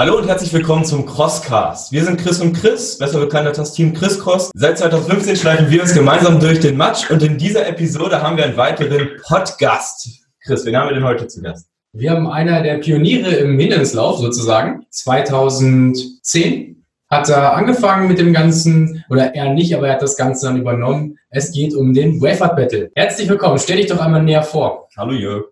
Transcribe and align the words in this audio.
Hallo 0.00 0.16
und 0.16 0.26
herzlich 0.26 0.50
willkommen 0.54 0.82
zum 0.86 1.04
Crosscast. 1.04 1.92
Wir 1.92 2.02
sind 2.02 2.18
Chris 2.18 2.40
und 2.40 2.54
Chris, 2.54 2.96
besser 2.96 3.20
bekannt 3.20 3.46
als 3.46 3.58
das 3.58 3.74
Team 3.74 3.92
Chris 3.92 4.18
Cross. 4.18 4.50
Seit 4.54 4.78
2015 4.78 5.36
schleifen 5.36 5.68
wir 5.68 5.82
uns 5.82 5.92
gemeinsam 5.92 6.40
durch 6.40 6.58
den 6.58 6.78
Match 6.78 7.10
und 7.10 7.22
in 7.22 7.36
dieser 7.36 7.68
Episode 7.68 8.22
haben 8.22 8.38
wir 8.38 8.44
einen 8.44 8.56
weiteren 8.56 9.10
Podcast. 9.22 10.08
Chris, 10.42 10.64
wen 10.64 10.74
haben 10.74 10.88
wir 10.88 10.94
denn 10.94 11.04
heute 11.04 11.26
zu 11.26 11.42
Gast? 11.42 11.68
Wir 11.92 12.12
haben 12.12 12.26
einer 12.28 12.62
der 12.62 12.78
Pioniere 12.78 13.28
im 13.28 13.58
Hindernislauf 13.58 14.20
sozusagen. 14.20 14.86
2010 14.88 16.82
hat 17.10 17.28
er 17.28 17.52
angefangen 17.52 18.08
mit 18.08 18.18
dem 18.18 18.32
Ganzen, 18.32 19.04
oder 19.10 19.34
er 19.34 19.52
nicht, 19.52 19.74
aber 19.74 19.88
er 19.88 19.96
hat 19.96 20.02
das 20.02 20.16
Ganze 20.16 20.46
dann 20.46 20.58
übernommen. 20.58 21.18
Es 21.28 21.52
geht 21.52 21.74
um 21.74 21.92
den 21.92 22.22
Wayford 22.22 22.56
Battle. 22.56 22.90
Herzlich 22.94 23.28
willkommen. 23.28 23.58
Stell 23.58 23.76
dich 23.76 23.88
doch 23.88 24.00
einmal 24.00 24.22
näher 24.22 24.44
vor. 24.44 24.88
Hallo 24.96 25.12
Jörg. 25.12 25.44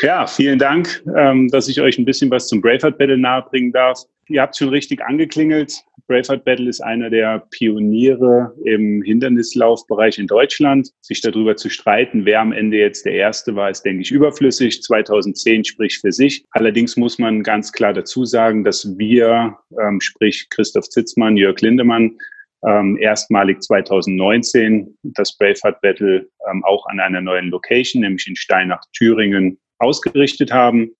Ja, 0.00 0.26
vielen 0.26 0.58
Dank, 0.58 1.02
ähm, 1.16 1.48
dass 1.48 1.68
ich 1.68 1.80
euch 1.80 1.98
ein 1.98 2.04
bisschen 2.04 2.30
was 2.30 2.48
zum 2.48 2.60
Braveheart 2.60 2.98
Battle 2.98 3.18
nahebringen 3.18 3.72
darf. 3.72 4.00
Ihr 4.28 4.40
habt 4.40 4.56
schon 4.56 4.70
richtig 4.70 5.02
angeklingelt. 5.02 5.84
Braveheart 6.06 6.44
Battle 6.44 6.68
ist 6.68 6.80
einer 6.80 7.08
der 7.08 7.46
Pioniere 7.50 8.54
im 8.64 9.02
Hindernislaufbereich 9.02 10.18
in 10.18 10.26
Deutschland. 10.26 10.90
Sich 11.00 11.20
darüber 11.20 11.56
zu 11.56 11.70
streiten, 11.70 12.26
wer 12.26 12.40
am 12.40 12.52
Ende 12.52 12.76
jetzt 12.76 13.06
der 13.06 13.14
Erste 13.14 13.56
war, 13.56 13.70
ist, 13.70 13.82
denke 13.82 14.02
ich, 14.02 14.10
überflüssig. 14.10 14.82
2010 14.82 15.64
spricht 15.64 16.00
für 16.00 16.12
sich. 16.12 16.44
Allerdings 16.50 16.96
muss 16.96 17.18
man 17.18 17.42
ganz 17.42 17.72
klar 17.72 17.94
dazu 17.94 18.24
sagen, 18.24 18.64
dass 18.64 18.98
wir, 18.98 19.56
ähm, 19.80 20.00
sprich 20.00 20.48
Christoph 20.50 20.88
Zitzmann, 20.90 21.36
Jörg 21.36 21.60
Lindemann, 21.60 22.18
ähm, 22.66 22.96
erstmalig 22.98 23.62
2019 23.62 24.96
das 25.02 25.36
Braveheart 25.36 25.80
Battle 25.80 26.28
ähm, 26.50 26.64
auch 26.64 26.86
an 26.86 27.00
einer 27.00 27.20
neuen 27.20 27.48
Location, 27.48 28.02
nämlich 28.02 28.26
in 28.26 28.36
Steinach, 28.36 28.82
Thüringen, 28.94 29.58
ausgerichtet 29.78 30.52
haben. 30.52 30.90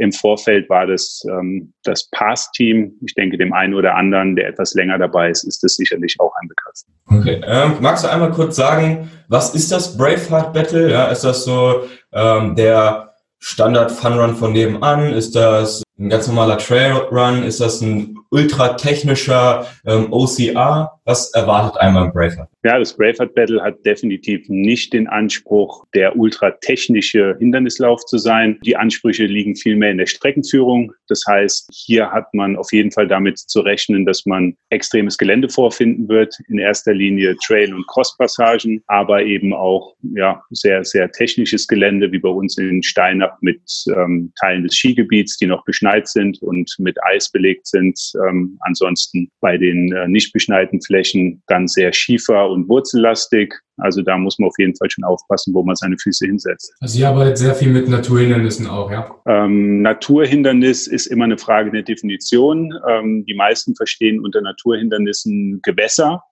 Im 0.00 0.12
Vorfeld 0.12 0.70
war 0.70 0.86
das 0.86 1.24
ähm, 1.28 1.72
das 1.82 2.08
Pass-Team. 2.10 2.92
Ich 3.04 3.14
denke, 3.14 3.36
dem 3.36 3.52
einen 3.52 3.74
oder 3.74 3.96
anderen, 3.96 4.36
der 4.36 4.48
etwas 4.48 4.74
länger 4.74 4.96
dabei 4.96 5.30
ist, 5.30 5.42
ist 5.42 5.62
das 5.64 5.74
sicherlich 5.74 6.14
auch 6.20 6.32
ein 6.40 6.48
Begriff. 6.48 6.82
Okay. 7.06 7.40
Ähm, 7.44 7.78
magst 7.80 8.04
du 8.04 8.08
einmal 8.08 8.30
kurz 8.30 8.54
sagen, 8.54 9.10
was 9.28 9.54
ist 9.54 9.72
das 9.72 9.96
Braveheart 9.96 10.52
Battle? 10.52 10.90
Ja, 10.90 11.06
ist 11.06 11.24
das 11.24 11.44
so 11.44 11.82
ähm, 12.12 12.54
der 12.54 13.14
Standard 13.40 13.90
Fun 13.90 14.18
Run 14.18 14.36
von 14.36 14.52
nebenan? 14.52 15.12
Ist 15.12 15.34
das 15.34 15.82
ein 15.98 16.08
ganz 16.08 16.28
normaler 16.28 16.58
Trail 16.58 16.92
Run? 17.10 17.42
Ist 17.42 17.60
das 17.60 17.80
ein 17.80 18.18
ultra 18.30 18.74
technischer 18.74 19.66
ähm, 19.86 20.12
OCR? 20.12 20.92
Was 21.04 21.32
erwartet 21.32 21.80
einmal 21.80 22.06
im 22.06 22.12
Braveheart? 22.12 22.48
Ja, 22.64 22.78
das 22.78 22.94
Braveheart 22.96 23.34
Battle 23.34 23.62
hat 23.62 23.84
definitiv 23.86 24.46
nicht 24.48 24.92
den 24.92 25.08
Anspruch, 25.08 25.86
der 25.94 26.16
ultra 26.16 26.50
technische 26.50 27.34
Hindernislauf 27.38 28.04
zu 28.04 28.18
sein. 28.18 28.58
Die 28.64 28.76
Ansprüche 28.76 29.24
liegen 29.24 29.56
vielmehr 29.56 29.90
in 29.90 29.98
der 29.98 30.06
Streckenführung. 30.06 30.92
Das 31.08 31.22
heißt, 31.26 31.70
hier 31.72 32.10
hat 32.10 32.34
man 32.34 32.56
auf 32.56 32.70
jeden 32.72 32.92
Fall 32.92 33.08
damit 33.08 33.38
zu 33.38 33.60
rechnen, 33.60 34.04
dass 34.04 34.26
man 34.26 34.54
extremes 34.68 35.16
Gelände 35.16 35.48
vorfinden 35.48 36.08
wird. 36.08 36.36
In 36.48 36.58
erster 36.58 36.92
Linie 36.92 37.36
Trail- 37.44 37.72
und 37.72 37.86
Crosspassagen, 37.86 38.82
aber 38.86 39.22
eben 39.22 39.54
auch 39.54 39.94
ja, 40.14 40.42
sehr, 40.50 40.84
sehr 40.84 41.10
technisches 41.10 41.66
Gelände, 41.66 42.12
wie 42.12 42.18
bei 42.18 42.28
uns 42.28 42.58
in 42.58 42.82
Steinach 42.82 43.38
mit 43.40 43.62
ähm, 43.96 44.32
Teilen 44.38 44.64
des 44.64 44.74
Skigebiets, 44.74 45.38
die 45.38 45.46
noch 45.46 45.64
beschneit 45.88 46.08
sind 46.08 46.42
und 46.42 46.74
mit 46.78 46.96
Eis 47.04 47.30
belegt 47.30 47.66
sind. 47.66 47.98
Ähm, 48.28 48.58
ansonsten 48.60 49.30
bei 49.40 49.56
den 49.56 49.92
äh, 49.92 50.08
nicht 50.08 50.32
beschneiten 50.32 50.80
Flächen 50.82 51.42
dann 51.46 51.68
sehr 51.68 51.92
schiefer 51.92 52.48
und 52.48 52.68
wurzellastig. 52.68 53.54
Also 53.78 54.02
da 54.02 54.18
muss 54.18 54.38
man 54.38 54.48
auf 54.48 54.58
jeden 54.58 54.74
Fall 54.74 54.90
schon 54.90 55.04
aufpassen, 55.04 55.54
wo 55.54 55.62
man 55.62 55.76
seine 55.76 55.96
Füße 55.98 56.26
hinsetzt. 56.26 56.74
Also 56.80 56.98
ihr 56.98 57.08
arbeitet 57.08 57.38
sehr 57.38 57.54
viel 57.54 57.70
mit 57.70 57.88
Naturhindernissen 57.88 58.66
auch, 58.66 58.90
ja? 58.90 59.08
Ähm, 59.26 59.82
Naturhindernis 59.82 60.88
ist 60.88 61.06
immer 61.06 61.24
eine 61.24 61.38
Frage 61.38 61.70
der 61.70 61.82
Definition. 61.82 62.74
Ähm, 62.88 63.24
die 63.26 63.34
meisten 63.34 63.76
verstehen 63.76 64.20
unter 64.20 64.40
Naturhindernissen 64.40 65.60
Gewässer. 65.62 66.24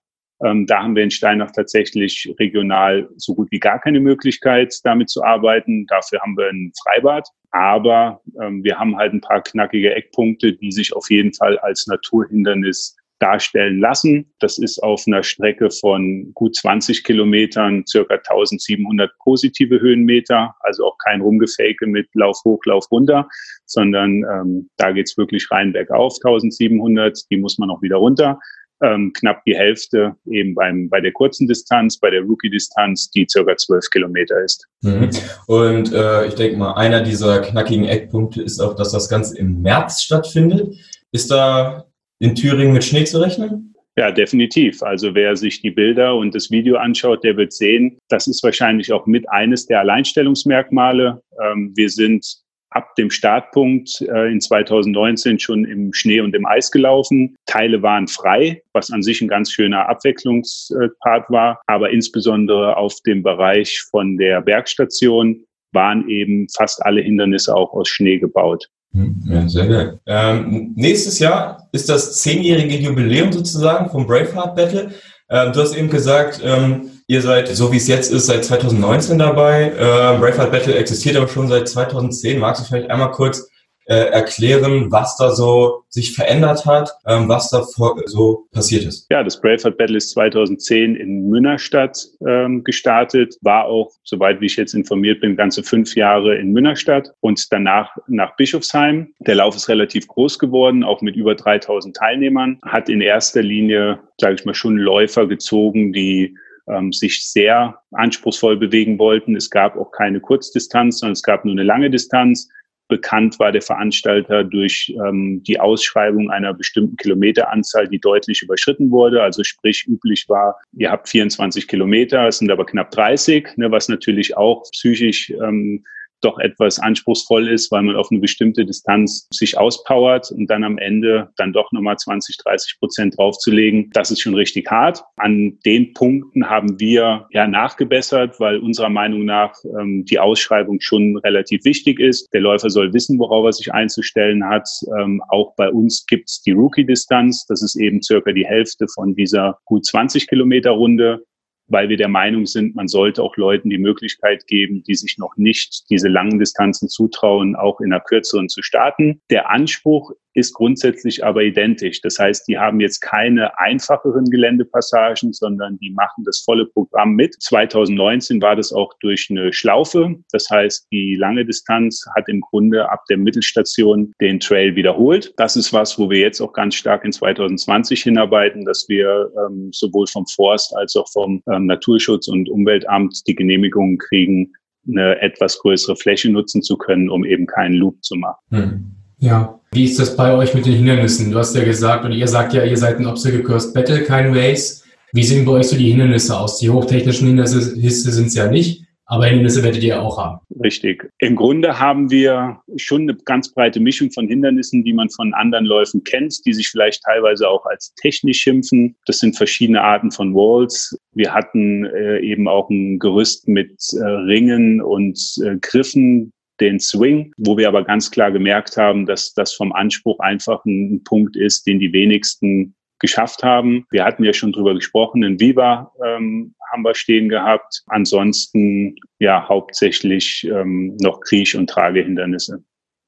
Ähm, 0.43 0.67
da 0.67 0.83
haben 0.83 0.95
wir 0.95 1.03
in 1.03 1.11
Steinach 1.11 1.51
tatsächlich 1.51 2.33
regional 2.39 3.09
so 3.17 3.33
gut 3.35 3.49
wie 3.51 3.59
gar 3.59 3.79
keine 3.79 3.99
Möglichkeit, 3.99 4.73
damit 4.83 5.09
zu 5.09 5.23
arbeiten. 5.23 5.85
Dafür 5.87 6.19
haben 6.21 6.37
wir 6.37 6.49
ein 6.49 6.71
Freibad. 6.83 7.27
Aber 7.51 8.21
ähm, 8.41 8.63
wir 8.63 8.77
haben 8.77 8.97
halt 8.97 9.13
ein 9.13 9.21
paar 9.21 9.41
knackige 9.41 9.95
Eckpunkte, 9.95 10.53
die 10.53 10.71
sich 10.71 10.93
auf 10.93 11.09
jeden 11.09 11.33
Fall 11.33 11.57
als 11.59 11.87
Naturhindernis 11.87 12.95
darstellen 13.19 13.79
lassen. 13.79 14.31
Das 14.39 14.57
ist 14.57 14.79
auf 14.83 15.03
einer 15.07 15.23
Strecke 15.23 15.69
von 15.71 16.31
gut 16.33 16.55
20 16.55 17.03
Kilometern 17.03 17.83
circa 17.87 18.15
1700 18.15 19.11
positive 19.19 19.79
Höhenmeter, 19.79 20.53
also 20.59 20.85
auch 20.85 20.97
kein 21.03 21.21
Rumgefake 21.21 21.87
mit 21.87 22.07
Lauf 22.13 22.37
hoch, 22.45 22.63
Lauf 22.65 22.91
runter, 22.91 23.27
sondern 23.65 24.23
ähm, 24.31 24.69
da 24.77 24.91
geht's 24.91 25.17
wirklich 25.17 25.49
rein 25.49 25.73
bergauf 25.73 26.13
1700, 26.23 27.19
die 27.31 27.37
muss 27.37 27.57
man 27.57 27.69
auch 27.69 27.81
wieder 27.81 27.97
runter. 27.97 28.39
Ähm, 28.81 29.11
knapp 29.13 29.43
die 29.45 29.55
Hälfte 29.55 30.15
eben 30.29 30.53
beim, 30.53 30.87
bei 30.89 31.01
der 31.01 31.11
kurzen 31.11 31.47
Distanz, 31.47 31.97
bei 31.97 32.11
der 32.11 32.21
Rookie-Distanz, 32.21 33.09
die 33.09 33.25
circa 33.27 33.57
12 33.57 33.89
Kilometer 33.89 34.43
ist. 34.43 34.67
Mhm. 34.81 35.09
Und 35.47 35.93
äh, 35.93 36.27
ich 36.27 36.35
denke 36.35 36.57
mal, 36.57 36.73
einer 36.73 37.01
dieser 37.01 37.41
knackigen 37.41 37.85
Eckpunkte 37.85 38.41
ist 38.43 38.59
auch, 38.59 38.75
dass 38.75 38.91
das 38.91 39.09
Ganze 39.09 39.37
im 39.37 39.61
März 39.61 40.03
stattfindet. 40.03 40.75
Ist 41.11 41.31
da 41.31 41.85
in 42.19 42.35
Thüringen 42.35 42.73
mit 42.73 42.83
Schnee 42.83 43.05
zu 43.05 43.19
rechnen? 43.19 43.73
Ja, 43.97 44.11
definitiv. 44.11 44.83
Also 44.83 45.15
wer 45.15 45.35
sich 45.35 45.61
die 45.61 45.71
Bilder 45.71 46.15
und 46.15 46.35
das 46.35 46.51
Video 46.51 46.77
anschaut, 46.77 47.23
der 47.23 47.35
wird 47.35 47.51
sehen, 47.51 47.97
das 48.09 48.27
ist 48.27 48.43
wahrscheinlich 48.43 48.93
auch 48.93 49.07
mit 49.07 49.27
eines 49.27 49.65
der 49.65 49.79
Alleinstellungsmerkmale. 49.79 51.23
Ähm, 51.43 51.73
wir 51.75 51.89
sind 51.89 52.23
ab 52.69 52.95
dem 52.95 53.09
Startpunkt 53.09 54.01
äh, 54.01 54.31
in 54.31 54.41
2019 54.41 55.39
schon 55.39 55.65
im 55.65 55.93
Schnee 55.93 56.19
und 56.19 56.35
im 56.35 56.45
Eis 56.45 56.71
gelaufen. 56.71 57.35
Teile 57.45 57.81
waren 57.81 58.07
frei, 58.07 58.61
was 58.73 58.91
an 58.91 59.01
sich 59.01 59.21
ein 59.21 59.27
ganz 59.27 59.51
schöner 59.51 59.89
Abwechslungspart 59.89 61.29
war. 61.29 61.61
Aber 61.67 61.89
insbesondere 61.91 62.77
auf 62.77 62.95
dem 63.05 63.23
Bereich 63.23 63.81
von 63.89 64.17
der 64.17 64.41
Bergstation 64.41 65.43
waren 65.71 66.07
eben 66.09 66.47
fast 66.55 66.83
alle 66.85 67.01
Hindernisse 67.01 67.55
auch 67.55 67.73
aus 67.73 67.87
Schnee 67.89 68.17
gebaut. 68.17 68.69
Hm, 68.93 69.21
ja, 69.29 69.47
sehr 69.47 69.67
geil. 69.67 69.99
Ähm, 70.05 70.73
nächstes 70.75 71.19
Jahr 71.19 71.67
ist 71.71 71.89
das 71.89 72.21
zehnjährige 72.21 72.77
Jubiläum 72.77 73.31
sozusagen 73.31 73.89
vom 73.89 74.07
Braveheart 74.07 74.55
Battle. 74.55 74.91
Ähm, 75.29 75.51
du 75.53 75.61
hast 75.61 75.75
eben 75.75 75.89
gesagt, 75.89 76.41
ähm, 76.43 76.91
ihr 77.07 77.21
seid, 77.21 77.47
so 77.47 77.71
wie 77.71 77.77
es 77.77 77.87
jetzt 77.87 78.11
ist, 78.11 78.27
seit 78.27 78.45
2019 78.45 79.17
dabei. 79.17 79.71
Ähm, 79.77 80.19
Braveheart 80.19 80.51
Battle 80.51 80.75
existiert 80.75 81.15
aber 81.15 81.27
schon 81.27 81.47
seit 81.47 81.67
2010. 81.67 82.39
Magst 82.39 82.61
du 82.61 82.67
vielleicht 82.67 82.89
einmal 82.89 83.11
kurz 83.11 83.49
äh, 83.85 84.09
erklären, 84.11 84.91
was 84.91 85.15
da 85.15 85.31
so 85.31 85.83
sich 85.87 86.13
verändert 86.13 86.65
hat, 86.65 86.91
ähm, 87.05 87.29
was 87.29 87.49
da 87.49 87.63
vor, 87.63 87.95
so 88.05 88.47
passiert 88.51 88.83
ist. 88.83 89.07
Ja, 89.09 89.23
das 89.23 89.39
Braveheart 89.39 89.77
Battle 89.77 89.95
ist 89.95 90.11
2010 90.11 90.97
in 90.97 91.29
Münnerstadt 91.29 91.97
ähm, 92.27 92.65
gestartet, 92.65 93.37
war 93.41 93.63
auch, 93.65 93.93
soweit 94.03 94.41
wie 94.41 94.47
ich 94.47 94.57
jetzt 94.57 94.73
informiert 94.73 95.21
bin, 95.21 95.37
ganze 95.37 95.63
fünf 95.63 95.95
Jahre 95.95 96.35
in 96.35 96.51
Münnerstadt 96.51 97.13
und 97.21 97.47
danach 97.51 97.95
nach 98.07 98.35
Bischofsheim. 98.35 99.13
Der 99.19 99.35
Lauf 99.35 99.55
ist 99.55 99.69
relativ 99.69 100.07
groß 100.07 100.37
geworden, 100.37 100.83
auch 100.83 101.01
mit 101.01 101.15
über 101.15 101.35
3000 101.35 101.95
Teilnehmern, 101.95 102.59
hat 102.63 102.89
in 102.89 102.99
erster 102.99 103.41
Linie, 103.41 103.99
sage 104.19 104.35
ich 104.35 104.43
mal, 104.43 104.53
schon 104.53 104.75
Läufer 104.75 105.27
gezogen, 105.27 105.93
die 105.93 106.35
ähm, 106.67 106.91
sich 106.91 107.25
sehr 107.29 107.79
anspruchsvoll 107.91 108.57
bewegen 108.57 108.99
wollten. 108.99 109.35
Es 109.35 109.49
gab 109.49 109.77
auch 109.77 109.91
keine 109.91 110.19
Kurzdistanz, 110.19 110.99
sondern 110.99 111.13
es 111.13 111.23
gab 111.23 111.45
nur 111.45 111.53
eine 111.53 111.63
lange 111.63 111.89
Distanz. 111.89 112.49
Bekannt 112.89 113.37
war 113.39 113.51
der 113.51 113.61
Veranstalter 113.61 114.45
durch 114.45 114.95
ähm, 115.05 115.43
die 115.43 115.59
Ausschreibung 115.59 116.31
einer 116.31 116.53
bestimmten 116.53 116.95
Kilometeranzahl, 116.95 117.87
die 117.89 117.99
deutlich 117.99 118.41
überschritten 118.41 118.91
wurde. 118.91 119.21
Also 119.21 119.43
sprich, 119.43 119.85
üblich 119.87 120.25
war, 120.29 120.55
ihr 120.73 120.89
habt 120.89 121.09
24 121.09 121.67
Kilometer, 121.67 122.27
es 122.27 122.37
sind 122.37 122.49
aber 122.49 122.65
knapp 122.65 122.91
30, 122.91 123.57
ne, 123.57 123.71
was 123.71 123.89
natürlich 123.89 124.37
auch 124.37 124.63
psychisch 124.71 125.31
ähm, 125.31 125.83
doch 126.21 126.39
etwas 126.39 126.79
anspruchsvoll 126.79 127.47
ist, 127.49 127.71
weil 127.71 127.83
man 127.83 127.95
auf 127.95 128.07
eine 128.11 128.19
bestimmte 128.19 128.65
Distanz 128.65 129.27
sich 129.31 129.57
auspowert 129.57 130.31
und 130.31 130.47
dann 130.47 130.63
am 130.63 130.77
Ende 130.77 131.29
dann 131.37 131.53
doch 131.53 131.71
nochmal 131.71 131.97
20, 131.97 132.37
30 132.37 132.79
Prozent 132.79 133.17
draufzulegen, 133.17 133.89
das 133.91 134.11
ist 134.11 134.21
schon 134.21 134.35
richtig 134.35 134.69
hart. 134.69 135.03
An 135.17 135.59
den 135.65 135.93
Punkten 135.93 136.49
haben 136.49 136.79
wir 136.79 137.27
ja 137.31 137.47
nachgebessert, 137.47 138.39
weil 138.39 138.59
unserer 138.59 138.89
Meinung 138.89 139.25
nach 139.25 139.53
ähm, 139.79 140.05
die 140.05 140.19
Ausschreibung 140.19 140.79
schon 140.81 141.17
relativ 141.17 141.65
wichtig 141.65 141.99
ist. 141.99 142.27
Der 142.33 142.41
Läufer 142.41 142.69
soll 142.69 142.93
wissen, 142.93 143.19
worauf 143.19 143.45
er 143.45 143.53
sich 143.53 143.73
einzustellen 143.73 144.45
hat. 144.45 144.67
Ähm, 144.99 145.21
auch 145.29 145.55
bei 145.55 145.69
uns 145.69 146.05
gibt's 146.05 146.41
die 146.41 146.51
Rookie-Distanz. 146.51 147.45
Das 147.47 147.61
ist 147.61 147.75
eben 147.75 148.01
circa 148.01 148.31
die 148.31 148.45
Hälfte 148.45 148.87
von 148.93 149.15
dieser 149.15 149.59
gut 149.65 149.85
20 149.85 150.27
Kilometer 150.27 150.71
Runde. 150.71 151.23
Weil 151.67 151.89
wir 151.89 151.97
der 151.97 152.07
Meinung 152.07 152.45
sind, 152.45 152.75
man 152.75 152.87
sollte 152.87 153.23
auch 153.23 153.35
Leuten 153.37 153.69
die 153.69 153.77
Möglichkeit 153.77 154.47
geben, 154.47 154.83
die 154.83 154.95
sich 154.95 155.17
noch 155.17 155.35
nicht 155.37 155.89
diese 155.89 156.07
langen 156.07 156.39
Distanzen 156.39 156.89
zutrauen, 156.89 157.55
auch 157.55 157.79
in 157.79 157.93
einer 157.93 158.01
kürzeren 158.01 158.49
zu 158.49 158.61
starten. 158.61 159.21
Der 159.29 159.49
Anspruch 159.49 160.13
ist 160.37 160.53
grundsätzlich 160.53 161.25
aber 161.25 161.41
identisch. 161.41 161.99
Das 162.01 162.19
heißt, 162.19 162.47
die 162.47 162.59
haben 162.59 162.79
jetzt 162.79 162.99
keine 162.99 163.57
einfacheren 163.57 164.25
Geländepassagen, 164.25 165.33
sondern 165.33 165.79
die 165.79 165.89
machen 165.89 166.23
das 166.25 166.43
volle 166.45 166.67
Programm 166.67 167.13
mit. 167.13 167.35
2019 167.41 168.39
war 168.39 168.55
das 168.55 168.71
auch 168.71 168.93
durch 168.99 169.29
eine 169.31 169.51
Schlaufe. 169.51 170.15
Das 170.31 170.47
heißt, 170.51 170.87
die 170.91 171.15
lange 171.15 171.43
Distanz 171.43 172.05
hat 172.15 172.29
im 172.29 172.41
Grunde 172.41 172.87
ab 172.87 173.03
der 173.09 173.17
Mittelstation 173.17 174.13
den 174.21 174.39
Trail 174.39 174.75
wiederholt. 174.75 175.33
Das 175.37 175.55
ist 175.55 175.73
was, 175.73 175.97
wo 175.97 176.07
wir 176.11 176.19
jetzt 176.19 176.39
auch 176.39 176.53
ganz 176.53 176.75
stark 176.75 177.03
in 177.03 177.11
2020 177.11 178.03
hinarbeiten, 178.03 178.63
dass 178.63 178.87
wir 178.87 179.31
ähm, 179.49 179.71
sowohl 179.73 180.05
vom 180.05 180.27
Forst 180.27 180.75
als 180.77 180.95
auch 180.95 181.07
vom 181.11 181.41
ähm, 181.57 181.65
Naturschutz 181.65 182.27
und 182.27 182.49
Umweltamt 182.49 183.27
die 183.27 183.35
Genehmigungen 183.35 183.97
kriegen, 183.97 184.53
eine 184.87 185.21
etwas 185.21 185.59
größere 185.59 185.95
Fläche 185.95 186.31
nutzen 186.31 186.61
zu 186.61 186.77
können, 186.77 187.09
um 187.09 187.25
eben 187.25 187.45
keinen 187.45 187.75
Loop 187.75 188.03
zu 188.03 188.15
machen. 188.15 188.39
Hm. 188.51 188.85
Ja. 189.19 189.59
Wie 189.71 189.83
ist 189.83 189.99
das 189.99 190.15
bei 190.15 190.33
euch 190.33 190.53
mit 190.53 190.65
den 190.65 190.73
Hindernissen? 190.73 191.31
Du 191.31 191.37
hast 191.37 191.55
ja 191.55 191.63
gesagt, 191.63 192.05
und 192.05 192.13
ihr 192.13 192.27
sagt 192.27 192.53
ja, 192.53 192.63
ihr 192.63 192.77
seid 192.77 192.99
ein 192.99 193.05
Obstacle 193.05 193.43
Course 193.43 193.73
Battle, 193.73 194.03
kein 194.03 194.33
Race. 194.33 194.83
Wie 195.11 195.23
sehen 195.23 195.45
bei 195.45 195.53
euch 195.53 195.67
so 195.67 195.75
die 195.75 195.89
Hindernisse 195.89 196.37
aus? 196.37 196.59
Die 196.59 196.69
hochtechnischen 196.69 197.27
Hindernisse 197.27 197.61
sind 197.61 198.27
es 198.27 198.35
ja 198.35 198.49
nicht. 198.49 198.86
Aber 199.09 199.25
Hindernisse 199.25 199.63
werdet 199.63 199.81
ihr 199.83 200.01
auch 200.01 200.17
haben. 200.17 200.39
Richtig. 200.61 201.09
Im 201.19 201.37
Grunde 201.37 201.79
haben 201.79 202.11
wir 202.11 202.59
schon 202.75 203.03
eine 203.03 203.15
ganz 203.15 203.53
breite 203.53 203.79
Mischung 203.79 204.11
von 204.11 204.27
Hindernissen, 204.27 204.83
die 204.83 204.91
man 204.91 205.09
von 205.09 205.33
anderen 205.33 205.65
Läufen 205.65 206.03
kennt, 206.03 206.45
die 206.45 206.51
sich 206.51 206.67
vielleicht 206.67 207.03
teilweise 207.03 207.47
auch 207.47 207.65
als 207.65 207.93
technisch 207.95 208.39
schimpfen. 208.39 208.97
Das 209.05 209.19
sind 209.19 209.37
verschiedene 209.37 209.81
Arten 209.81 210.11
von 210.11 210.35
Walls. 210.35 210.99
Wir 211.13 211.33
hatten 211.33 211.85
äh, 211.85 212.19
eben 212.19 212.49
auch 212.49 212.69
ein 212.69 212.99
Gerüst 212.99 213.47
mit 213.47 213.77
äh, 213.93 214.03
Ringen 214.03 214.81
und 214.81 215.17
äh, 215.41 215.55
Griffen, 215.61 216.33
den 216.59 216.79
Swing, 216.79 217.31
wo 217.37 217.57
wir 217.57 217.67
aber 217.67 217.83
ganz 217.83 218.11
klar 218.11 218.31
gemerkt 218.31 218.77
haben, 218.77 219.05
dass 219.05 219.33
das 219.33 219.53
vom 219.53 219.71
Anspruch 219.71 220.19
einfach 220.19 220.65
ein 220.65 221.03
Punkt 221.03 221.35
ist, 221.35 221.67
den 221.67 221.79
die 221.79 221.93
wenigsten 221.93 222.75
geschafft 222.99 223.43
haben. 223.43 223.85
Wir 223.91 224.05
hatten 224.05 224.23
ja 224.23 224.33
schon 224.33 224.51
drüber 224.51 224.73
gesprochen, 224.73 225.23
in 225.23 225.39
Viva 225.39 225.91
ähm, 226.05 226.55
haben 226.71 226.83
wir 226.83 226.95
stehen 226.95 227.29
gehabt. 227.29 227.83
Ansonsten 227.87 228.95
ja 229.19 229.47
hauptsächlich 229.47 230.47
ähm, 230.51 230.97
noch 231.01 231.21
Kriech- 231.21 231.55
und 231.55 231.69
Tragehindernisse. 231.69 232.63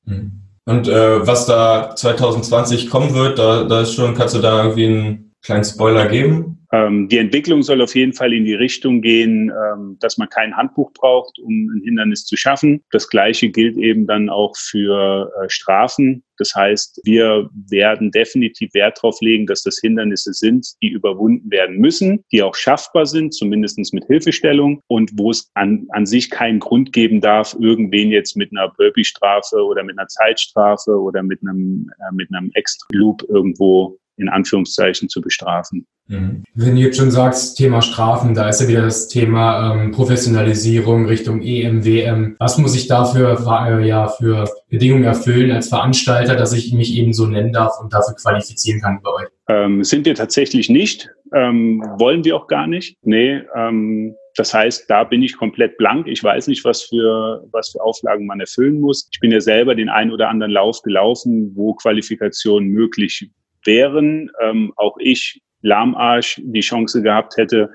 Hm. 0.06 0.32
Und 0.66 0.88
äh, 0.88 1.26
was 1.26 1.46
da 1.48 1.96
2020 1.96 2.90
kommen 2.90 3.16
wird, 3.16 3.40
da, 3.40 3.64
da 3.64 3.82
ist 3.82 3.96
schon, 3.96 4.14
kannst 4.14 4.36
du 4.36 4.40
da 4.40 4.64
irgendwie 4.64 4.86
einen 4.86 5.36
kleinen 5.42 5.64
Spoiler 5.64 6.08
geben? 6.08 6.59
Ähm, 6.72 7.08
die 7.08 7.18
Entwicklung 7.18 7.64
soll 7.64 7.82
auf 7.82 7.96
jeden 7.96 8.14
Fall 8.14 8.34
in 8.34 8.46
die 8.46 8.54
Richtung 8.54 9.02
gehen, 9.02 9.52
ähm, 9.52 9.98
dass 10.00 10.18
man 10.18 10.30
kein 10.30 10.56
Handbuch 10.56 10.92
braucht, 10.94 11.40
um 11.40 11.68
ein 11.76 11.82
Hindernis 11.84 12.26
zu 12.26 12.38
schaffen. 12.38 12.84
Das 12.92 13.10
Gleiche 13.10 13.50
gilt 13.50 13.78
eben 13.78 14.06
dann 14.06 14.30
auch 14.30 14.56
für 14.56 15.32
äh, 15.42 15.50
Strafen. 15.50 16.24
Das 16.38 16.54
heißt, 16.56 17.02
wir 17.04 17.50
werden 17.70 18.12
definitiv 18.12 18.74
Wert 18.74 18.98
darauf 18.98 19.20
legen, 19.20 19.46
dass 19.46 19.64
das 19.64 19.80
Hindernisse 19.82 20.34
sind, 20.34 20.68
die 20.82 20.90
überwunden 20.90 21.52
werden 21.52 21.78
müssen, 21.78 22.24
die 22.32 22.42
auch 22.42 22.56
schaffbar 22.56 23.06
sind, 23.06 23.34
zumindestens 23.34 23.92
mit 23.92 24.06
Hilfestellung 24.06 24.82
und 24.88 25.12
wo 25.16 25.32
es 25.32 25.52
an, 25.56 25.88
an 25.90 26.06
sich 26.06 26.30
keinen 26.30 26.60
Grund 26.60 26.94
geben 26.94 27.20
darf, 27.20 27.58
irgendwen 27.60 28.10
jetzt 28.10 28.38
mit 28.38 28.52
einer 28.52 28.70
Burpee-Strafe 28.70 29.58
oder 29.66 29.84
mit 29.84 29.98
einer 29.98 30.08
Zeitstrafe 30.08 30.92
oder 30.92 31.24
mit 31.24 31.42
einem, 31.42 31.90
äh, 32.00 32.16
mit 32.16 32.30
einem 32.34 32.52
Extra-Loop 32.54 33.24
irgendwo 33.28 34.00
in 34.20 34.30
Anführungszeichen 34.30 35.10
zu 35.10 35.22
bestrafen. 35.22 35.88
Mhm. 36.08 36.44
Wenn 36.56 36.76
du 36.76 36.82
jetzt 36.82 36.98
schon 36.98 37.12
sagst, 37.12 37.58
Thema 37.58 37.82
Strafen, 37.82 38.34
da 38.34 38.50
ist 38.50 38.62
ja 38.62 38.68
wieder 38.68 38.82
das 38.82 39.08
Thema 39.08 39.74
ähm, 39.74 39.92
Professionalisierung 39.92 41.06
Richtung 41.06 41.42
EM, 41.42 41.86
WM. 41.86 42.36
Was 42.40 42.58
muss 42.58 42.76
ich 42.76 42.88
dafür 42.88 43.40
äh, 43.40 43.88
ja, 43.88 44.08
für 44.08 44.50
Bedingungen 44.70 45.04
erfüllen 45.04 45.52
als 45.52 45.70
Veranstalter, 45.70 46.36
dass 46.36 46.54
ich 46.54 46.74
mich 46.74 46.96
eben 46.96 47.14
so 47.14 47.28
nennen 47.28 47.54
darf 47.54 47.80
und 47.82 47.94
dafür 47.94 48.16
qualifizieren 48.16 48.82
kann 48.82 49.00
bei 49.04 49.12
euch? 49.12 49.28
Ähm, 49.48 49.84
sind 49.84 50.06
wir 50.06 50.16
tatsächlich 50.16 50.70
nicht. 50.70 51.10
Ähm, 51.34 51.84
wollen 51.98 52.24
wir 52.24 52.36
auch 52.36 52.48
gar 52.48 52.66
nicht. 52.66 52.98
Nee, 53.04 53.42
ähm, 53.56 54.16
das 54.36 54.54
heißt, 54.54 54.90
da 54.90 55.04
bin 55.04 55.22
ich 55.22 55.38
komplett 55.38 55.78
blank. 55.78 56.08
Ich 56.08 56.24
weiß 56.24 56.48
nicht, 56.48 56.64
was 56.64 56.84
für, 56.84 57.46
was 57.52 57.70
für 57.70 57.82
Auflagen 57.82 58.26
man 58.26 58.40
erfüllen 58.40 58.80
muss. 58.80 59.10
Ich 59.12 59.20
bin 59.20 59.32
ja 59.32 59.42
selber 59.42 59.76
den 59.76 59.90
einen 59.90 60.12
oder 60.12 60.30
anderen 60.30 60.54
Lauf 60.54 60.82
gelaufen, 60.82 61.52
wo 61.56 61.74
Qualifikationen 61.74 62.70
möglich 62.70 63.30
wären. 63.66 64.32
Ähm, 64.42 64.74
auch 64.76 64.98
ich 65.00 65.42
Lahmarsch 65.62 66.40
die 66.44 66.62
Chance 66.62 67.02
gehabt 67.02 67.38
hätte, 67.38 67.70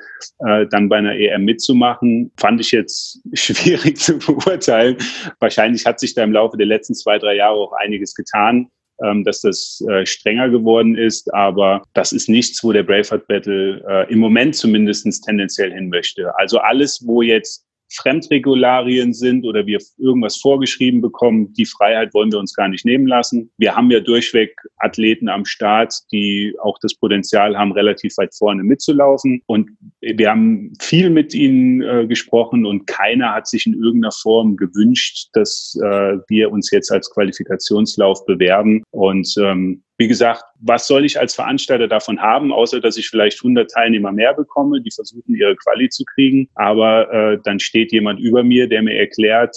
äh, 0.46 0.66
dann 0.70 0.88
bei 0.88 0.96
einer 0.96 1.16
EM 1.16 1.44
mitzumachen, 1.44 2.32
fand 2.38 2.60
ich 2.60 2.72
jetzt 2.72 3.20
schwierig 3.34 3.98
zu 3.98 4.18
beurteilen. 4.18 4.96
Wahrscheinlich 5.40 5.84
hat 5.84 6.00
sich 6.00 6.14
da 6.14 6.24
im 6.24 6.32
Laufe 6.32 6.56
der 6.56 6.66
letzten 6.66 6.94
zwei, 6.94 7.18
drei 7.18 7.36
Jahre 7.36 7.56
auch 7.56 7.72
einiges 7.72 8.14
getan, 8.14 8.68
ähm, 9.02 9.24
dass 9.24 9.42
das 9.42 9.84
äh, 9.90 10.06
strenger 10.06 10.48
geworden 10.48 10.96
ist. 10.96 11.32
Aber 11.34 11.82
das 11.94 12.12
ist 12.12 12.28
nichts, 12.28 12.62
wo 12.64 12.72
der 12.72 12.84
Braveheart 12.84 13.26
Battle 13.26 13.84
äh, 13.88 14.12
im 14.12 14.18
Moment 14.18 14.56
zumindestens 14.56 15.20
tendenziell 15.20 15.72
hin 15.72 15.88
möchte. 15.88 16.36
Also 16.38 16.58
alles, 16.58 17.02
wo 17.06 17.20
jetzt 17.20 17.66
Fremdregularien 17.94 19.12
sind 19.12 19.44
oder 19.44 19.66
wir 19.66 19.78
irgendwas 19.98 20.36
vorgeschrieben 20.36 21.00
bekommen, 21.00 21.52
die 21.54 21.66
Freiheit 21.66 22.12
wollen 22.14 22.32
wir 22.32 22.38
uns 22.38 22.54
gar 22.54 22.68
nicht 22.68 22.84
nehmen 22.84 23.06
lassen. 23.06 23.50
Wir 23.58 23.74
haben 23.74 23.90
ja 23.90 24.00
durchweg 24.00 24.54
Athleten 24.78 25.28
am 25.28 25.44
Start, 25.44 25.94
die 26.12 26.54
auch 26.62 26.78
das 26.80 26.94
Potenzial 26.94 27.56
haben, 27.56 27.72
relativ 27.72 28.16
weit 28.16 28.34
vorne 28.34 28.62
mitzulaufen. 28.62 29.42
Und 29.46 29.70
wir 30.00 30.30
haben 30.30 30.72
viel 30.80 31.10
mit 31.10 31.34
ihnen 31.34 31.82
äh, 31.82 32.06
gesprochen 32.06 32.66
und 32.66 32.86
keiner 32.86 33.34
hat 33.34 33.46
sich 33.48 33.66
in 33.66 33.74
irgendeiner 33.74 34.12
Form 34.12 34.56
gewünscht, 34.56 35.28
dass 35.32 35.78
äh, 35.82 36.18
wir 36.28 36.50
uns 36.50 36.70
jetzt 36.70 36.90
als 36.90 37.10
Qualifikationslauf 37.10 38.24
bewerben. 38.26 38.82
Und 38.90 39.32
ähm, 39.38 39.82
wie 39.96 40.08
gesagt, 40.08 40.42
was 40.60 40.86
soll 40.86 41.04
ich 41.04 41.18
als 41.18 41.34
Veranstalter 41.34 41.86
davon 41.86 42.20
haben, 42.20 42.52
außer 42.52 42.80
dass 42.80 42.96
ich 42.96 43.08
vielleicht 43.08 43.38
100 43.38 43.70
Teilnehmer 43.70 44.10
mehr 44.10 44.34
bekomme, 44.34 44.80
die 44.80 44.90
versuchen, 44.90 45.34
ihre 45.34 45.54
Quali 45.56 45.88
zu 45.88 46.04
kriegen. 46.14 46.48
Aber 46.54 47.12
äh, 47.12 47.38
dann 47.44 47.60
steht 47.60 47.92
jemand 47.92 48.18
über 48.18 48.42
mir, 48.42 48.68
der 48.68 48.82
mir 48.82 48.98
erklärt, 48.98 49.56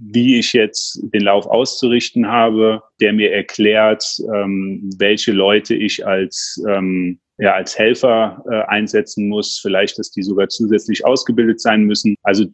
wie 0.00 0.38
ich 0.38 0.52
jetzt 0.52 1.00
den 1.12 1.22
Lauf 1.22 1.46
auszurichten 1.46 2.28
habe, 2.28 2.82
der 3.00 3.12
mir 3.12 3.32
erklärt, 3.32 4.04
ähm, 4.34 4.90
welche 4.98 5.32
Leute 5.32 5.74
ich 5.74 6.06
als 6.06 6.62
ähm, 6.68 7.18
ja, 7.38 7.54
als 7.54 7.76
Helfer 7.76 8.44
äh, 8.48 8.62
einsetzen 8.70 9.28
muss, 9.28 9.58
vielleicht, 9.60 9.98
dass 9.98 10.12
die 10.12 10.22
sogar 10.22 10.48
zusätzlich 10.48 11.04
ausgebildet 11.04 11.60
sein 11.60 11.82
müssen. 11.82 12.14
Also 12.22 12.44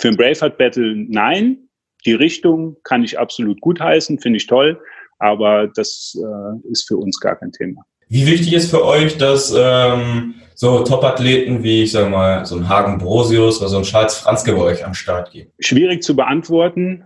für 0.00 0.08
ein 0.08 0.16
Braveheart 0.16 0.58
Battle 0.58 0.96
nein. 0.96 1.58
Die 2.04 2.14
Richtung 2.14 2.76
kann 2.82 3.04
ich 3.04 3.16
absolut 3.16 3.60
gutheißen, 3.60 4.18
finde 4.18 4.38
ich 4.38 4.48
toll 4.48 4.78
aber 5.24 5.68
das 5.74 6.16
äh, 6.20 6.70
ist 6.70 6.86
für 6.86 6.96
uns 6.98 7.18
gar 7.18 7.36
kein 7.36 7.50
Thema. 7.50 7.82
Wie 8.08 8.26
wichtig 8.26 8.52
ist 8.52 8.70
für 8.70 8.84
euch, 8.84 9.16
dass 9.16 9.54
ähm, 9.56 10.34
so 10.54 10.84
Top-Athleten 10.84 11.62
wie, 11.62 11.84
ich 11.84 11.92
sag 11.92 12.10
mal, 12.10 12.44
so 12.44 12.56
ein 12.56 12.68
Hagen 12.68 12.98
Brosius 12.98 13.60
oder 13.60 13.70
so 13.70 13.78
ein 13.78 13.82
Charles 13.82 14.18
Franzke 14.18 14.52
bei 14.52 14.60
euch 14.60 14.84
am 14.84 14.92
Start 14.92 15.32
gehen? 15.32 15.50
Schwierig 15.58 16.02
zu 16.02 16.14
beantworten 16.14 17.04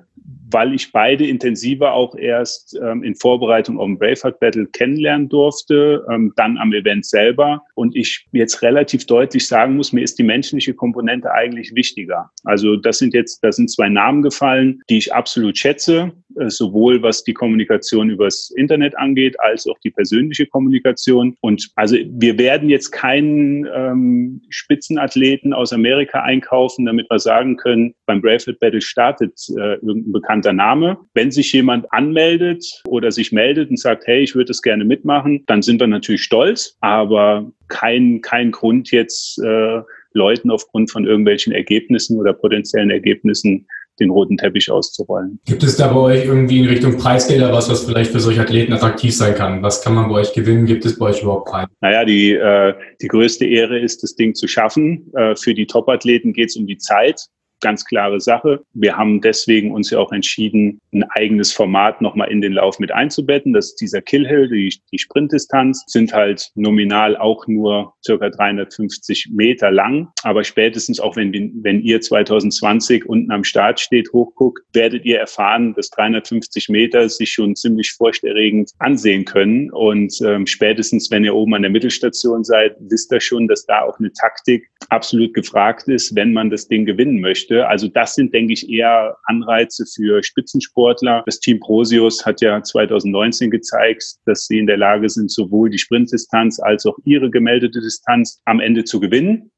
weil 0.51 0.75
ich 0.75 0.93
beide 0.93 1.27
intensiver 1.27 1.93
auch 1.93 2.15
erst 2.15 2.79
ähm, 2.83 3.03
in 3.03 3.15
Vorbereitung 3.15 3.79
auf 3.79 3.87
den 3.87 3.99
Braveheart 3.99 4.41
Battle 4.41 4.67
kennenlernen 4.67 5.29
durfte, 5.29 6.05
ähm, 6.11 6.33
dann 6.37 6.59
am 6.59 6.73
Event 6.73 7.07
selber. 7.07 7.63
Und 7.75 7.95
ich 7.95 8.27
jetzt 8.33 8.63
relativ 8.63 9.07
deutlich 9.07 9.47
sagen 9.47 9.77
muss, 9.77 9.93
mir 9.93 10.03
ist 10.03 10.19
die 10.19 10.25
menschliche 10.25 10.75
Komponente 10.75 11.31
eigentlich 11.31 11.75
wichtiger. 11.75 12.31
Also 12.45 12.77
das 12.77 12.99
sind 12.99 13.15
jetzt, 13.15 13.43
da 13.45 13.53
sind 13.53 13.71
zwei 13.71 13.89
Namen 13.89 14.23
gefallen, 14.23 14.81
die 14.89 14.99
ich 14.99 15.15
absolut 15.15 15.59
schätze, 15.59 16.13
sowohl 16.47 17.03
was 17.03 17.25
die 17.25 17.35
Kommunikation 17.35 18.11
übers 18.11 18.51
Internet 18.57 18.97
angeht, 18.97 19.39
als 19.41 19.67
auch 19.67 19.79
die 19.81 19.91
persönliche 19.91 20.47
Kommunikation. 20.47 21.37
Und 21.41 21.71
also 21.77 21.97
wir 21.97 22.39
werden 22.39 22.71
jetzt 22.71 22.91
keinen 22.91 23.67
ähm, 23.75 24.43
Spitzenathleten 24.49 25.53
aus 25.53 25.73
Amerika 25.73 26.23
einkaufen, 26.23 26.87
damit 26.87 27.11
wir 27.11 27.19
sagen 27.19 27.57
können, 27.57 27.95
beim 28.07 28.21
Braveheart 28.21 28.61
Battle 28.61 28.81
startet 28.81 29.39
äh, 29.57 29.75
irgendein 29.75 30.13
bekannter 30.13 30.53
Name. 30.53 30.99
Wenn 31.15 31.31
sich 31.31 31.53
jemand 31.53 31.93
anmeldet 31.93 32.65
oder 32.87 33.11
sich 33.11 33.33
meldet 33.33 33.71
und 33.71 33.79
sagt, 33.79 34.07
hey, 34.07 34.23
ich 34.23 34.35
würde 34.35 34.51
es 34.51 34.63
gerne 34.63 34.85
mitmachen, 34.85 35.45
dann 35.47 35.63
sind 35.63 35.81
wir 35.81 35.87
natürlich 35.87 36.23
stolz, 36.23 36.77
aber 36.81 37.51
kein, 37.69 38.21
kein 38.21 38.51
Grund 38.51 38.91
jetzt 38.91 39.39
äh, 39.43 39.81
Leuten 40.13 40.51
aufgrund 40.51 40.91
von 40.91 41.07
irgendwelchen 41.07 41.53
Ergebnissen 41.53 42.19
oder 42.19 42.33
potenziellen 42.33 42.91
Ergebnissen 42.91 43.67
den 44.01 44.11
roten 44.11 44.37
Teppich 44.37 44.71
auszurollen. 44.71 45.41
Gibt 45.47 45.63
es 45.63 45.77
da 45.77 45.93
bei 45.93 46.01
euch 46.01 46.25
irgendwie 46.25 46.61
in 46.61 46.67
Richtung 46.67 46.97
Preisgelder 46.97 47.53
was, 47.53 47.71
was 47.71 47.85
vielleicht 47.85 48.13
für 48.13 48.21
solche 48.21 48.41
Athleten 48.41 48.73
attraktiv 48.73 49.15
sein 49.15 49.35
kann? 49.35 49.63
Was 49.63 49.83
kann 49.83 49.95
man 49.95 50.09
bei 50.09 50.17
euch 50.17 50.33
gewinnen? 50.33 50.67
Gibt 50.67 50.85
es 50.85 50.99
bei 50.99 51.07
euch 51.07 51.23
überhaupt 51.23 51.49
Preise? 51.49 51.69
Naja, 51.81 52.05
die, 52.05 52.33
äh, 52.33 52.75
die 53.01 53.09
größte 53.09 53.47
Ehre 53.47 53.79
ist, 53.79 54.03
das 54.03 54.15
Ding 54.15 54.35
zu 54.35 54.47
schaffen. 54.49 55.13
Äh, 55.15 55.37
für 55.37 55.55
die 55.55 55.67
Top-Athleten 55.67 56.33
geht 56.33 56.51
es 56.51 56.57
um 56.57 56.67
die 56.67 56.79
Zeit 56.79 57.29
ganz 57.61 57.85
klare 57.85 58.21
Sache. 58.21 58.61
Wir 58.75 58.97
haben 58.97 59.21
deswegen 59.21 59.73
uns 59.73 59.91
ja 59.91 59.99
auch 59.99 60.13
entschieden, 60.13 60.81
ein 60.93 61.05
eigenes 61.11 61.53
Format 61.53 62.01
nochmal 62.01 62.31
in 62.31 62.41
den 62.41 62.53
Lauf 62.53 62.79
mit 62.79 62.93
einzubetten. 62.93 63.53
Das 63.53 63.67
ist 63.71 63.81
dieser 63.81 64.03
Killhill, 64.03 64.49
die, 64.49 64.75
die 64.93 64.99
Sprintdistanz, 64.99 65.85
sind 65.87 66.13
halt 66.13 66.51
nominal 66.55 67.17
auch 67.17 67.47
nur 67.47 67.95
circa 68.05 68.31
350 68.31 69.31
Meter 69.33 69.71
lang. 69.71 70.09
Aber 70.23 70.45
spätestens 70.45 71.01
auch 71.01 71.17
wenn, 71.17 71.33
wenn 71.63 71.81
ihr 71.81 72.01
2020 72.01 73.07
unten 73.07 73.31
am 73.31 73.45
Start 73.45 73.81
steht, 73.81 74.13
hochguckt, 74.13 74.63
werdet 74.73 75.05
ihr 75.05 75.19
erfahren, 75.19 75.75
dass 75.75 75.91
350 75.91 76.69
Meter 76.69 77.09
sich 77.09 77.31
schon 77.31 77.57
ziemlich 77.57 77.93
furchterregend 77.93 78.71
ansehen 78.79 79.25
können. 79.25 79.71
Und 79.71 80.15
ähm, 80.25 80.47
spätestens, 80.47 81.11
wenn 81.11 81.25
ihr 81.25 81.35
oben 81.35 81.55
an 81.55 81.63
der 81.63 81.71
Mittelstation 81.71 82.45
seid, 82.45 82.77
wisst 82.81 83.13
ihr 83.13 83.21
schon, 83.21 83.49
dass 83.49 83.67
da 83.67 83.83
auch 83.83 83.99
eine 83.99 84.13
Taktik 84.13 84.69
absolut 84.89 85.35
gefragt 85.35 85.89
ist, 85.89 86.15
wenn 86.15 86.33
man 86.33 86.51
das 86.51 86.69
Ding 86.69 86.87
gewinnen 86.87 87.21
möchte. 87.21 87.48
Also 87.51 87.89
das 87.89 88.15
sind, 88.15 88.33
denke 88.35 88.53
ich, 88.53 88.69
eher 88.69 89.17
Anreize 89.25 89.85
für 89.87 90.23
Spitzensportler. 90.23 91.23
Das 91.27 91.41
Team 91.41 91.61
Prosius 91.61 92.25
hat 92.25 92.41
ja 92.41 92.63
2019 92.63 93.51
gezeigt, 93.51 94.05
dass 94.27 94.47
sie 94.47 94.59
in 94.59 94.67
der 94.67 94.77
Lage 94.77 95.09
sind, 95.09 95.31
sowohl 95.31 95.71
die 95.71 95.79
Sprintdistanz 95.79 96.61
als 96.61 96.87
auch 96.87 96.99
ihre 97.05 97.31
gemeldete 97.31 97.81
Distanz 97.81 98.41
am 98.45 98.61
Ende 98.61 98.85
zu 98.85 99.01
gewinnen. 99.01 99.51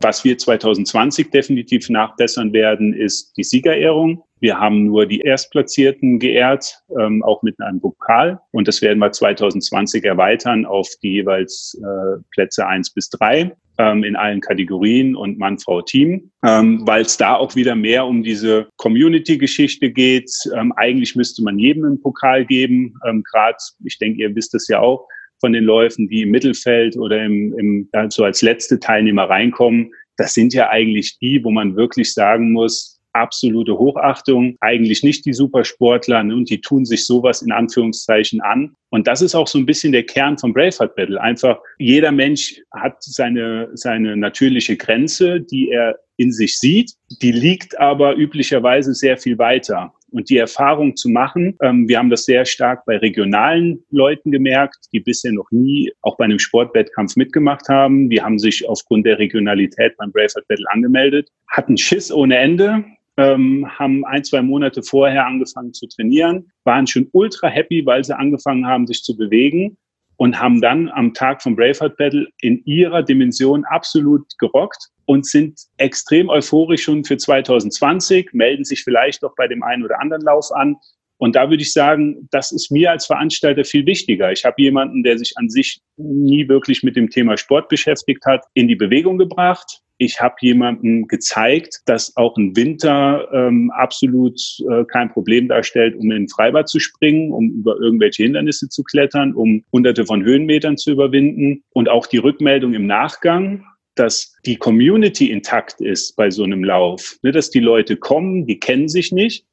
Was 0.00 0.24
wir 0.24 0.38
2020 0.38 1.30
definitiv 1.30 1.90
nachbessern 1.90 2.52
werden, 2.52 2.94
ist 2.94 3.36
die 3.36 3.42
Siegerehrung. 3.42 4.22
Wir 4.40 4.60
haben 4.60 4.84
nur 4.84 5.06
die 5.06 5.20
Erstplatzierten 5.20 6.20
geehrt, 6.20 6.82
ähm, 7.00 7.24
auch 7.24 7.42
mit 7.42 7.60
einem 7.60 7.80
Pokal. 7.80 8.38
Und 8.52 8.68
das 8.68 8.80
werden 8.80 9.00
wir 9.00 9.10
2020 9.10 10.04
erweitern 10.04 10.64
auf 10.64 10.88
die 11.02 11.14
jeweils 11.14 11.76
äh, 11.82 12.22
Plätze 12.30 12.66
eins 12.66 12.90
bis 12.90 13.10
drei 13.10 13.52
ähm, 13.78 14.04
in 14.04 14.14
allen 14.14 14.40
Kategorien 14.40 15.16
und 15.16 15.38
Mann, 15.38 15.58
Frau, 15.58 15.82
Team, 15.82 16.30
ähm, 16.44 16.86
weil 16.86 17.02
es 17.02 17.16
da 17.16 17.34
auch 17.34 17.56
wieder 17.56 17.74
mehr 17.74 18.06
um 18.06 18.22
diese 18.22 18.68
Community-Geschichte 18.76 19.90
geht. 19.90 20.30
Ähm, 20.54 20.72
eigentlich 20.76 21.16
müsste 21.16 21.42
man 21.42 21.58
jedem 21.58 21.84
einen 21.84 22.00
Pokal 22.00 22.44
geben. 22.44 22.94
Ähm, 23.08 23.24
Gerade, 23.32 23.58
ich 23.84 23.98
denke, 23.98 24.20
ihr 24.20 24.34
wisst 24.36 24.54
es 24.54 24.68
ja 24.68 24.80
auch, 24.80 25.08
von 25.40 25.52
den 25.52 25.64
Läufen, 25.64 26.08
die 26.08 26.22
im 26.22 26.30
Mittelfeld 26.30 26.96
oder 26.96 27.24
im, 27.24 27.56
im, 27.58 27.88
so 28.10 28.24
als 28.24 28.42
letzte 28.42 28.78
Teilnehmer 28.78 29.24
reinkommen, 29.24 29.92
das 30.16 30.34
sind 30.34 30.52
ja 30.52 30.68
eigentlich 30.68 31.18
die, 31.18 31.42
wo 31.44 31.50
man 31.50 31.76
wirklich 31.76 32.12
sagen 32.12 32.52
muss, 32.52 32.98
absolute 33.12 33.78
Hochachtung, 33.78 34.56
eigentlich 34.60 35.02
nicht 35.02 35.24
die 35.24 35.32
Supersportler 35.32 36.22
ne, 36.22 36.34
und 36.34 36.50
die 36.50 36.60
tun 36.60 36.84
sich 36.84 37.06
sowas 37.06 37.42
in 37.42 37.52
Anführungszeichen 37.52 38.40
an. 38.40 38.74
Und 38.90 39.06
das 39.06 39.22
ist 39.22 39.34
auch 39.34 39.48
so 39.48 39.58
ein 39.58 39.66
bisschen 39.66 39.92
der 39.92 40.04
Kern 40.04 40.38
vom 40.38 40.52
Braveheart 40.52 40.94
Battle. 40.94 41.20
Einfach 41.20 41.58
jeder 41.78 42.12
Mensch 42.12 42.60
hat 42.72 42.96
seine, 43.00 43.70
seine 43.74 44.16
natürliche 44.16 44.76
Grenze, 44.76 45.40
die 45.40 45.70
er 45.70 45.98
in 46.16 46.32
sich 46.32 46.58
sieht. 46.58 46.92
Die 47.22 47.32
liegt 47.32 47.78
aber 47.78 48.16
üblicherweise 48.16 48.94
sehr 48.94 49.16
viel 49.16 49.38
weiter. 49.38 49.92
Und 50.10 50.30
die 50.30 50.38
Erfahrung 50.38 50.96
zu 50.96 51.08
machen, 51.08 51.56
ähm, 51.62 51.88
wir 51.88 51.98
haben 51.98 52.10
das 52.10 52.24
sehr 52.24 52.44
stark 52.44 52.84
bei 52.86 52.96
regionalen 52.96 53.84
Leuten 53.90 54.30
gemerkt, 54.30 54.86
die 54.92 55.00
bisher 55.00 55.32
noch 55.32 55.50
nie 55.50 55.92
auch 56.02 56.16
bei 56.16 56.24
einem 56.24 56.38
Sportwettkampf 56.38 57.16
mitgemacht 57.16 57.68
haben. 57.68 58.08
Die 58.08 58.22
haben 58.22 58.38
sich 58.38 58.68
aufgrund 58.68 59.06
der 59.06 59.18
Regionalität 59.18 59.96
beim 59.98 60.10
Braveheart 60.12 60.48
Battle 60.48 60.66
angemeldet, 60.70 61.28
hatten 61.48 61.76
Schiss 61.76 62.10
ohne 62.10 62.38
Ende, 62.38 62.84
ähm, 63.18 63.66
haben 63.78 64.04
ein, 64.06 64.24
zwei 64.24 64.40
Monate 64.40 64.82
vorher 64.82 65.26
angefangen 65.26 65.74
zu 65.74 65.86
trainieren, 65.88 66.50
waren 66.64 66.86
schon 66.86 67.08
ultra 67.12 67.48
happy, 67.48 67.84
weil 67.84 68.04
sie 68.04 68.16
angefangen 68.16 68.66
haben, 68.66 68.86
sich 68.86 69.02
zu 69.02 69.16
bewegen 69.16 69.76
und 70.18 70.38
haben 70.38 70.60
dann 70.60 70.90
am 70.90 71.14
Tag 71.14 71.42
vom 71.42 71.56
Braveheart 71.56 71.96
Battle 71.96 72.26
in 72.40 72.62
ihrer 72.64 73.02
Dimension 73.02 73.64
absolut 73.64 74.26
gerockt 74.38 74.88
und 75.06 75.24
sind 75.24 75.60
extrem 75.78 76.28
euphorisch 76.28 76.82
schon 76.82 77.04
für 77.04 77.16
2020, 77.16 78.32
melden 78.32 78.64
sich 78.64 78.82
vielleicht 78.82 79.22
doch 79.22 79.34
bei 79.36 79.46
dem 79.46 79.62
einen 79.62 79.84
oder 79.84 80.00
anderen 80.00 80.22
Lauf 80.22 80.50
an. 80.52 80.76
Und 81.18 81.36
da 81.36 81.48
würde 81.50 81.62
ich 81.62 81.72
sagen, 81.72 82.28
das 82.32 82.52
ist 82.52 82.70
mir 82.70 82.90
als 82.90 83.06
Veranstalter 83.06 83.64
viel 83.64 83.86
wichtiger. 83.86 84.32
Ich 84.32 84.44
habe 84.44 84.60
jemanden, 84.60 85.04
der 85.04 85.18
sich 85.18 85.32
an 85.36 85.48
sich 85.48 85.80
nie 85.96 86.48
wirklich 86.48 86.82
mit 86.82 86.96
dem 86.96 87.10
Thema 87.10 87.36
Sport 87.36 87.68
beschäftigt 87.68 88.26
hat, 88.26 88.44
in 88.54 88.66
die 88.66 88.76
Bewegung 88.76 89.18
gebracht, 89.18 89.82
ich 89.98 90.20
habe 90.20 90.36
jemandem 90.40 91.08
gezeigt, 91.08 91.80
dass 91.86 92.16
auch 92.16 92.36
ein 92.36 92.56
Winter 92.56 93.28
ähm, 93.32 93.70
absolut 93.72 94.40
äh, 94.70 94.84
kein 94.84 95.10
Problem 95.10 95.48
darstellt, 95.48 95.96
um 95.96 96.10
in 96.12 96.24
ein 96.24 96.28
Freibad 96.28 96.68
zu 96.68 96.78
springen, 96.78 97.32
um 97.32 97.50
über 97.50 97.76
irgendwelche 97.80 98.22
Hindernisse 98.22 98.68
zu 98.68 98.84
klettern, 98.84 99.34
um 99.34 99.64
hunderte 99.72 100.06
von 100.06 100.24
Höhenmetern 100.24 100.76
zu 100.76 100.92
überwinden. 100.92 101.64
Und 101.70 101.88
auch 101.88 102.06
die 102.06 102.18
Rückmeldung 102.18 102.74
im 102.74 102.86
Nachgang, 102.86 103.64
dass 103.96 104.36
die 104.46 104.56
Community 104.56 105.32
intakt 105.32 105.80
ist 105.80 106.14
bei 106.14 106.30
so 106.30 106.44
einem 106.44 106.62
Lauf, 106.62 107.18
ne, 107.22 107.32
dass 107.32 107.50
die 107.50 107.60
Leute 107.60 107.96
kommen, 107.96 108.46
die 108.46 108.60
kennen 108.60 108.88
sich 108.88 109.10
nicht. 109.10 109.44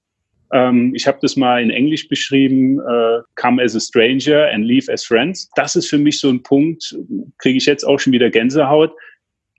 Ähm, 0.54 0.94
ich 0.94 1.08
habe 1.08 1.18
das 1.24 1.36
mal 1.36 1.60
in 1.64 1.72
Englisch 1.72 2.08
beschrieben, 2.08 2.80
äh, 2.80 3.22
come 3.36 3.64
as 3.64 3.76
a 3.76 3.80
stranger 3.80 4.48
and 4.54 4.64
leave 4.64 4.92
as 4.94 5.04
friends. 5.04 5.50
Das 5.56 5.76
ist 5.76 5.90
für 5.90 5.98
mich 5.98 6.20
so 6.20 6.30
ein 6.30 6.44
Punkt, 6.44 6.96
kriege 7.40 7.58
ich 7.58 7.66
jetzt 7.66 7.84
auch 7.84 8.00
schon 8.00 8.14
wieder 8.14 8.30
Gänsehaut, 8.30 8.94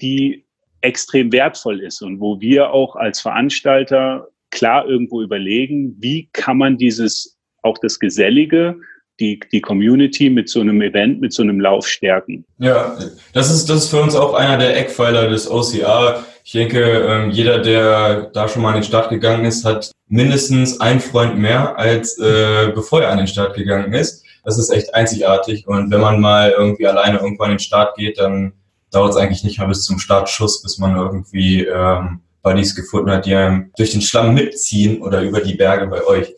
die 0.00 0.45
extrem 0.86 1.32
wertvoll 1.32 1.80
ist 1.80 2.00
und 2.02 2.20
wo 2.20 2.40
wir 2.40 2.70
auch 2.70 2.96
als 2.96 3.20
Veranstalter 3.20 4.28
klar 4.50 4.86
irgendwo 4.86 5.20
überlegen, 5.20 5.96
wie 5.98 6.28
kann 6.32 6.58
man 6.58 6.78
dieses, 6.78 7.36
auch 7.62 7.76
das 7.78 7.98
Gesellige, 7.98 8.76
die, 9.18 9.40
die 9.50 9.60
Community 9.60 10.30
mit 10.30 10.48
so 10.48 10.60
einem 10.60 10.80
Event, 10.82 11.20
mit 11.20 11.32
so 11.32 11.42
einem 11.42 11.60
Lauf 11.60 11.88
stärken. 11.88 12.44
Ja, 12.58 12.96
das 13.32 13.50
ist, 13.50 13.68
das 13.68 13.84
ist 13.84 13.90
für 13.90 14.00
uns 14.00 14.14
auch 14.14 14.34
einer 14.34 14.58
der 14.58 14.76
Eckpfeiler 14.76 15.28
des 15.28 15.50
OCR. 15.50 16.24
Ich 16.44 16.52
denke, 16.52 16.80
ähm, 16.80 17.30
jeder, 17.30 17.58
der 17.58 18.30
da 18.32 18.48
schon 18.48 18.62
mal 18.62 18.68
an 18.68 18.74
den 18.76 18.84
Start 18.84 19.10
gegangen 19.10 19.44
ist, 19.44 19.64
hat 19.64 19.90
mindestens 20.08 20.80
einen 20.80 21.00
Freund 21.00 21.38
mehr, 21.38 21.78
als 21.78 22.18
äh, 22.18 22.70
bevor 22.74 23.02
er 23.02 23.10
an 23.10 23.18
den 23.18 23.26
Start 23.26 23.56
gegangen 23.56 23.92
ist. 23.92 24.24
Das 24.44 24.58
ist 24.58 24.70
echt 24.70 24.94
einzigartig. 24.94 25.66
Und 25.66 25.90
wenn 25.90 26.00
man 26.00 26.20
mal 26.20 26.54
irgendwie 26.56 26.86
alleine 26.86 27.18
irgendwo 27.18 27.42
an 27.42 27.50
den 27.50 27.58
Start 27.58 27.96
geht, 27.96 28.18
dann 28.18 28.52
dauert 28.96 29.10
es 29.10 29.16
eigentlich 29.16 29.44
nicht 29.44 29.58
mal 29.58 29.68
bis 29.68 29.84
zum 29.84 29.98
Startschuss, 29.98 30.62
bis 30.62 30.78
man 30.78 30.96
irgendwie 30.96 31.64
ähm, 31.64 32.20
Buddies 32.42 32.74
gefunden 32.74 33.10
hat, 33.10 33.26
die 33.26 33.34
einem 33.34 33.70
durch 33.76 33.92
den 33.92 34.00
Schlamm 34.00 34.34
mitziehen 34.34 35.02
oder 35.02 35.22
über 35.22 35.40
die 35.40 35.54
Berge 35.54 35.86
bei 35.86 36.02
euch. 36.04 36.34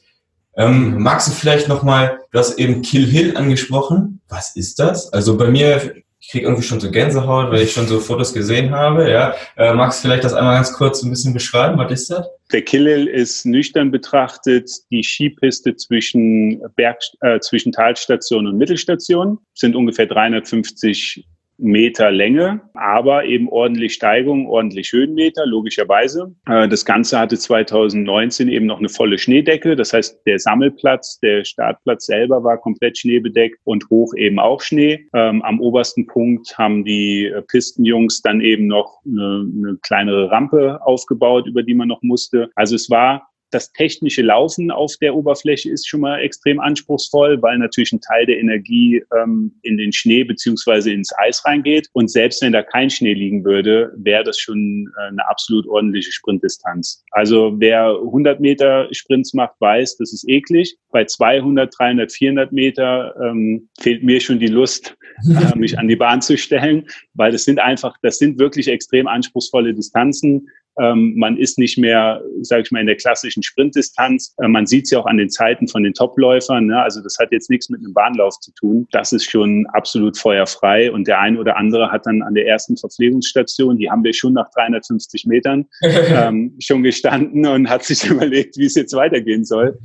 Ähm, 0.56 1.00
magst 1.00 1.28
du 1.28 1.32
vielleicht 1.32 1.68
nochmal, 1.68 2.18
du 2.32 2.38
hast 2.38 2.58
eben 2.58 2.82
Kill 2.82 3.06
Hill 3.06 3.36
angesprochen. 3.36 4.20
Was 4.28 4.56
ist 4.56 4.80
das? 4.80 5.12
Also 5.12 5.36
bei 5.36 5.48
mir, 5.48 5.94
ich 6.18 6.30
kriege 6.30 6.46
irgendwie 6.46 6.64
schon 6.64 6.80
so 6.80 6.90
Gänsehaut, 6.90 7.52
weil 7.52 7.62
ich 7.62 7.72
schon 7.72 7.86
so 7.86 8.00
Fotos 8.00 8.34
gesehen 8.34 8.72
habe. 8.72 9.08
Ja, 9.08 9.34
äh, 9.56 9.72
magst 9.72 10.00
du 10.02 10.08
vielleicht 10.08 10.24
das 10.24 10.34
einmal 10.34 10.56
ganz 10.56 10.72
kurz 10.72 11.02
ein 11.04 11.10
bisschen 11.10 11.32
beschreiben? 11.32 11.78
Was 11.78 11.92
ist 11.92 12.10
das? 12.10 12.26
Der 12.52 12.62
Kill 12.62 12.88
Hill 12.88 13.06
ist 13.06 13.46
nüchtern 13.46 13.92
betrachtet 13.92 14.68
die 14.90 15.04
Skipiste 15.04 15.76
zwischen 15.76 16.60
Berg, 16.74 16.98
äh, 17.20 17.38
zwischen 17.38 17.70
Talstation 17.70 18.48
und 18.48 18.58
Mittelstation. 18.58 19.38
Sind 19.54 19.76
ungefähr 19.76 20.06
350 20.06 21.24
Meter 21.58 22.12
Länge, 22.12 22.60
aber 22.74 23.24
eben 23.24 23.48
ordentlich 23.48 23.94
Steigung, 23.94 24.46
ordentlich 24.46 24.92
Höhenmeter, 24.92 25.44
logischerweise. 25.44 26.34
Äh, 26.46 26.68
das 26.68 26.84
Ganze 26.84 27.18
hatte 27.18 27.36
2019 27.36 28.48
eben 28.48 28.66
noch 28.66 28.78
eine 28.78 28.88
volle 28.88 29.18
Schneedecke. 29.18 29.74
Das 29.74 29.92
heißt, 29.92 30.24
der 30.24 30.38
Sammelplatz, 30.38 31.18
der 31.18 31.44
Startplatz 31.44 32.06
selber 32.06 32.44
war 32.44 32.58
komplett 32.58 32.98
schneebedeckt 32.98 33.58
und 33.64 33.90
hoch 33.90 34.14
eben 34.16 34.38
auch 34.38 34.60
Schnee. 34.60 35.08
Ähm, 35.14 35.42
am 35.42 35.60
obersten 35.60 36.06
Punkt 36.06 36.56
haben 36.56 36.84
die 36.84 37.32
Pistenjungs 37.48 38.22
dann 38.22 38.40
eben 38.40 38.68
noch 38.68 39.00
eine, 39.04 39.46
eine 39.56 39.78
kleinere 39.82 40.30
Rampe 40.30 40.80
aufgebaut, 40.82 41.48
über 41.48 41.64
die 41.64 41.74
man 41.74 41.88
noch 41.88 42.02
musste. 42.02 42.50
Also 42.54 42.76
es 42.76 42.88
war 42.88 43.28
das 43.50 43.73
technische 43.73 44.23
Laufen 44.23 44.71
auf 44.71 44.95
der 45.00 45.14
Oberfläche 45.14 45.71
ist 45.71 45.88
schon 45.88 46.00
mal 46.00 46.21
extrem 46.21 46.61
anspruchsvoll, 46.61 47.40
weil 47.43 47.59
natürlich 47.59 47.93
ein 47.93 48.00
Teil 48.00 48.26
der 48.26 48.38
Energie 48.38 49.02
ähm, 49.17 49.55
in 49.62 49.76
den 49.76 49.93
Schnee 49.93 50.25
beziehungsweise 50.25 50.93
ins 50.93 51.12
Eis 51.17 51.45
reingeht. 51.45 51.88
Und 51.93 52.11
selbst 52.11 52.43
wenn 52.43 52.52
da 52.52 52.62
kein 52.62 52.90
Schnee 52.90 53.14
liegen 53.14 53.45
würde, 53.45 53.93
wäre 53.97 54.25
das 54.25 54.38
schon 54.38 54.90
äh, 54.99 55.09
eine 55.09 55.26
absolut 55.28 55.67
ordentliche 55.67 56.12
Sprintdistanz. 56.12 57.05
Also 57.12 57.55
wer 57.59 57.88
100 57.88 58.40
Meter 58.40 58.88
Sprints 58.93 59.35
macht, 59.35 59.55
weiß, 59.61 59.97
das 59.97 60.12
ist 60.12 60.28
eklig. 60.28 60.76
Bei 60.90 61.05
200, 61.05 61.75
300, 61.78 62.12
400 62.12 62.52
Meter 62.52 63.14
ähm, 63.23 63.69
fehlt 63.81 64.02
mir 64.02 64.21
schon 64.21 64.38
die 64.38 64.47
Lust, 64.47 64.97
äh, 65.25 65.59
mich 65.59 65.78
an 65.78 65.88
die 65.88 65.97
Bahn 65.97 66.21
zu 66.21 66.37
stellen, 66.37 66.87
weil 67.14 67.33
das 67.33 67.45
sind 67.45 67.59
einfach, 67.59 67.97
das 68.02 68.19
sind 68.19 68.38
wirklich 68.38 68.69
extrem 68.69 69.07
anspruchsvolle 69.07 69.75
Distanzen. 69.75 70.49
Ähm, 70.80 71.14
man 71.16 71.37
ist 71.37 71.58
nicht 71.58 71.78
mehr, 71.78 72.23
sage 72.42 72.62
ich 72.62 72.70
mal, 72.70 72.80
in 72.80 72.87
der 72.87 72.97
klassischen 72.97 73.42
Sprintdistanz. 73.42 74.35
Äh, 74.38 74.49
man 74.49 74.66
sieht 74.66 74.85
es 74.85 74.90
ja 74.90 75.00
auch 75.00 75.06
an 75.06 75.16
den 75.16 75.30
Zeiten 75.30 75.68
von 75.68 75.82
den 75.82 75.94
Topläufern. 75.94 76.66
Ne? 76.66 76.80
Also 76.80 77.02
das 77.02 77.18
hat 77.18 77.32
jetzt 77.32 77.50
nichts 77.50 77.68
mit 77.68 77.80
einem 77.80 77.92
Bahnlauf 77.92 78.38
zu 78.40 78.52
tun. 78.52 78.87
Das 78.92 79.12
ist 79.12 79.30
schon 79.30 79.66
absolut 79.73 80.16
feuerfrei. 80.16 80.90
Und 80.92 81.06
der 81.06 81.20
ein 81.20 81.38
oder 81.38 81.56
andere 81.56 81.90
hat 81.90 82.06
dann 82.06 82.23
an 82.23 82.35
der 82.35 82.47
ersten 82.47 82.76
Verpflegungsstation, 82.76 83.78
die 83.78 83.90
haben 83.90 84.04
wir 84.04 84.12
schon 84.12 84.35
nach 84.35 84.50
350 84.50 85.26
Metern 85.26 85.66
ähm, 85.82 86.54
schon 86.61 86.82
gestanden 86.82 87.47
und 87.47 87.68
hat 87.68 87.85
sich 87.85 88.04
überlegt, 88.11 88.56
wie 88.56 88.66
es 88.66 88.75
jetzt 88.75 88.94
weitergehen 88.94 89.44
soll. 89.44 89.78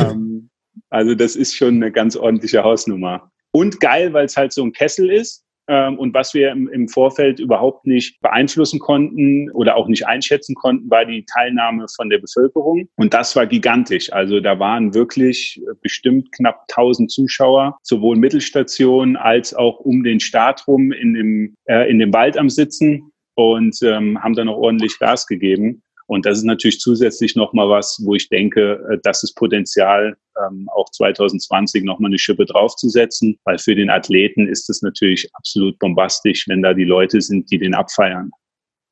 ähm, 0.00 0.50
also 0.88 1.14
das 1.14 1.36
ist 1.36 1.54
schon 1.54 1.76
eine 1.76 1.92
ganz 1.92 2.16
ordentliche 2.16 2.62
Hausnummer. 2.62 3.30
Und 3.52 3.80
geil, 3.80 4.12
weil 4.12 4.26
es 4.26 4.36
halt 4.36 4.52
so 4.52 4.62
ein 4.64 4.72
Kessel 4.72 5.10
ist 5.10 5.44
und 5.70 6.14
was 6.14 6.34
wir 6.34 6.50
im, 6.50 6.88
Vorfeld 6.88 7.38
überhaupt 7.38 7.86
nicht 7.86 8.20
beeinflussen 8.20 8.80
konnten 8.80 9.50
oder 9.52 9.76
auch 9.76 9.86
nicht 9.86 10.06
einschätzen 10.06 10.54
konnten, 10.54 10.90
war 10.90 11.04
die 11.04 11.24
Teilnahme 11.24 11.86
von 11.94 12.10
der 12.10 12.18
Bevölkerung. 12.18 12.88
Und 12.96 13.14
das 13.14 13.36
war 13.36 13.46
gigantisch. 13.46 14.12
Also 14.12 14.40
da 14.40 14.58
waren 14.58 14.94
wirklich 14.94 15.62
bestimmt 15.82 16.32
knapp 16.32 16.64
1000 16.70 17.10
Zuschauer, 17.10 17.78
sowohl 17.82 18.16
Mittelstationen 18.16 19.16
als 19.16 19.54
auch 19.54 19.78
um 19.78 20.02
den 20.02 20.18
Start 20.18 20.66
rum 20.66 20.90
in 20.90 21.14
dem, 21.14 21.54
äh, 21.66 21.88
in 21.90 21.98
dem 21.98 22.12
Wald 22.12 22.36
am 22.36 22.50
Sitzen 22.50 23.12
und 23.34 23.78
ähm, 23.82 24.22
haben 24.22 24.34
dann 24.34 24.48
auch 24.48 24.58
ordentlich 24.58 24.98
Gas 24.98 25.26
gegeben. 25.26 25.82
Und 26.10 26.26
das 26.26 26.38
ist 26.38 26.44
natürlich 26.44 26.80
zusätzlich 26.80 27.36
nochmal 27.36 27.68
was, 27.68 28.02
wo 28.04 28.16
ich 28.16 28.28
denke, 28.28 28.84
äh, 28.90 28.98
das 29.04 29.22
ist 29.22 29.36
Potenzial, 29.36 30.16
ähm, 30.44 30.68
auch 30.74 30.90
2020 30.90 31.84
nochmal 31.84 32.10
eine 32.10 32.18
Schippe 32.18 32.46
draufzusetzen, 32.46 33.38
weil 33.44 33.58
für 33.58 33.76
den 33.76 33.90
Athleten 33.90 34.48
ist 34.48 34.68
es 34.68 34.82
natürlich 34.82 35.30
absolut 35.34 35.78
bombastisch, 35.78 36.48
wenn 36.48 36.62
da 36.62 36.74
die 36.74 36.82
Leute 36.82 37.20
sind, 37.20 37.48
die 37.52 37.58
den 37.58 37.74
abfeiern. 37.74 38.32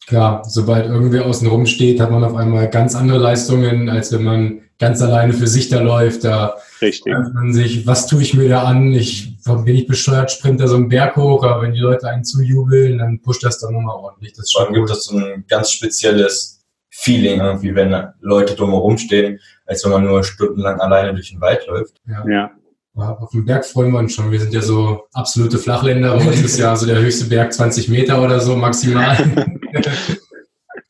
Klar, 0.06 0.44
sobald 0.44 0.86
irgendwer 0.86 1.26
außen 1.26 1.48
rum 1.48 1.66
steht, 1.66 1.98
hat 1.98 2.12
man 2.12 2.22
auf 2.22 2.36
einmal 2.36 2.70
ganz 2.70 2.94
andere 2.94 3.18
Leistungen, 3.18 3.88
als 3.88 4.12
wenn 4.12 4.22
man 4.22 4.60
ganz 4.78 5.02
alleine 5.02 5.32
für 5.32 5.48
sich 5.48 5.68
da 5.68 5.80
läuft. 5.80 6.22
Da 6.22 6.54
Richtig. 6.80 7.12
fragt 7.12 7.34
man 7.34 7.52
sich, 7.52 7.84
was 7.84 8.06
tue 8.06 8.22
ich 8.22 8.34
mir 8.34 8.48
da 8.48 8.62
an? 8.62 8.92
Ich 8.92 9.42
bin 9.44 9.74
ich 9.74 9.88
bescheuert, 9.88 10.30
sprint 10.30 10.60
da 10.60 10.68
so 10.68 10.76
einen 10.76 10.88
Berg 10.88 11.16
hoch, 11.16 11.42
aber 11.42 11.62
wenn 11.62 11.72
die 11.72 11.80
Leute 11.80 12.08
einen 12.08 12.22
zujubeln, 12.22 12.98
dann 12.98 13.20
pusht 13.22 13.42
das 13.42 13.58
dann 13.58 13.72
nochmal 13.72 13.96
ordentlich. 13.96 14.34
Das 14.34 14.52
Vor 14.52 14.66
allem 14.66 14.74
gibt 14.74 14.88
das 14.88 15.06
so 15.06 15.16
ein 15.16 15.44
ganz 15.48 15.72
spezielles 15.72 16.57
Feeling 17.00 17.40
irgendwie, 17.40 17.74
wenn 17.74 17.94
Leute 18.20 18.56
drumherum 18.56 18.98
stehen, 18.98 19.38
als 19.66 19.84
wenn 19.84 19.92
man 19.92 20.04
nur 20.04 20.24
stundenlang 20.24 20.80
alleine 20.80 21.14
durch 21.14 21.30
den 21.30 21.40
Wald 21.40 21.64
läuft. 21.68 21.96
Ja. 22.06 22.24
ja. 22.28 22.50
Auf 22.96 23.30
dem 23.30 23.44
Berg 23.44 23.64
freuen 23.64 23.92
wir 23.92 24.00
uns 24.00 24.14
schon. 24.14 24.32
Wir 24.32 24.40
sind 24.40 24.52
ja 24.52 24.60
so 24.60 25.04
absolute 25.12 25.58
Flachländer. 25.58 26.16
Bei 26.16 26.26
uns 26.26 26.42
ist 26.42 26.58
ja 26.58 26.74
so 26.74 26.86
der 26.86 27.00
höchste 27.00 27.26
Berg 27.26 27.52
20 27.52 27.88
Meter 27.88 28.20
oder 28.20 28.40
so 28.40 28.56
maximal. 28.56 29.16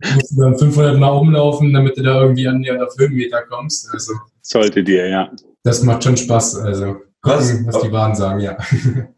du 0.00 0.14
musst 0.14 0.38
dann 0.38 0.58
500 0.58 0.98
Mal 0.98 1.10
umlaufen, 1.10 1.70
damit 1.74 1.98
du 1.98 2.02
da 2.02 2.22
irgendwie 2.22 2.48
an 2.48 2.62
die 2.62 2.70
Höhenmeter 2.70 3.42
kommst. 3.42 3.90
Also, 3.92 4.14
Sollte 4.40 4.82
dir, 4.82 5.08
ja. 5.08 5.30
Das 5.62 5.82
macht 5.82 6.04
schon 6.04 6.16
Spaß. 6.16 6.60
Also 6.60 6.96
gucken, 7.20 7.66
was, 7.66 7.66
was 7.66 7.82
die 7.82 7.90
Bahnen 7.90 8.14
sagen, 8.14 8.40
ja. 8.40 8.56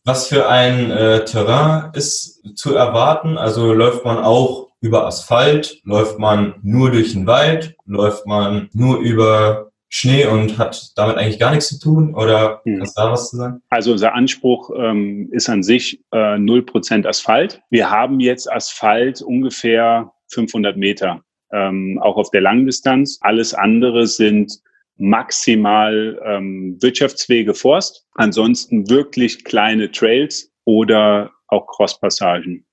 Was 0.04 0.26
für 0.26 0.49
ein 0.49 0.90
äh, 0.90 1.25
Terrain 1.25 1.92
ist 1.92 2.42
zu 2.56 2.75
erwarten? 2.75 3.38
Also 3.38 3.73
läuft 3.73 4.04
man 4.04 4.18
auch 4.18 4.70
über 4.80 5.06
Asphalt? 5.06 5.80
Läuft 5.84 6.18
man 6.18 6.54
nur 6.62 6.90
durch 6.90 7.12
den 7.12 7.26
Wald? 7.26 7.75
Läuft 7.87 8.26
man 8.26 8.68
nur 8.72 8.99
über 8.99 9.70
Schnee 9.88 10.25
und 10.26 10.56
hat 10.56 10.92
damit 10.96 11.16
eigentlich 11.16 11.38
gar 11.38 11.50
nichts 11.50 11.68
zu 11.68 11.78
tun? 11.80 12.14
Oder 12.14 12.62
hm. 12.64 12.80
hast 12.80 12.96
du 12.96 13.02
da 13.02 13.12
was 13.12 13.30
zu 13.30 13.37
sagen? 13.37 13.62
Also 13.70 13.92
unser 13.92 14.14
Anspruch 14.14 14.70
ähm, 14.76 15.28
ist 15.32 15.49
an 15.49 15.62
sich 15.62 16.00
äh, 16.12 16.37
0% 16.37 17.06
Asphalt. 17.06 17.60
Wir 17.70 17.90
haben 17.90 18.20
jetzt 18.20 18.50
Asphalt 18.50 19.20
ungefähr 19.20 20.12
500 20.28 20.76
Meter, 20.76 21.22
ähm, 21.52 21.99
auch 22.00 22.16
auf 22.16 22.30
der 22.30 22.40
Langdistanz. 22.40 23.18
Alles 23.20 23.52
andere 23.52 24.06
sind 24.06 24.60
maximal 24.96 26.20
ähm, 26.25 26.76
Wirtschaftswege 26.80 27.54
Forst, 27.54 28.06
ansonsten 28.14 28.88
wirklich 28.88 29.44
kleine 29.44 29.90
Trails 29.90 30.52
oder 30.64 31.32
auch 31.49 31.66
Crosspassagen. 31.66 32.64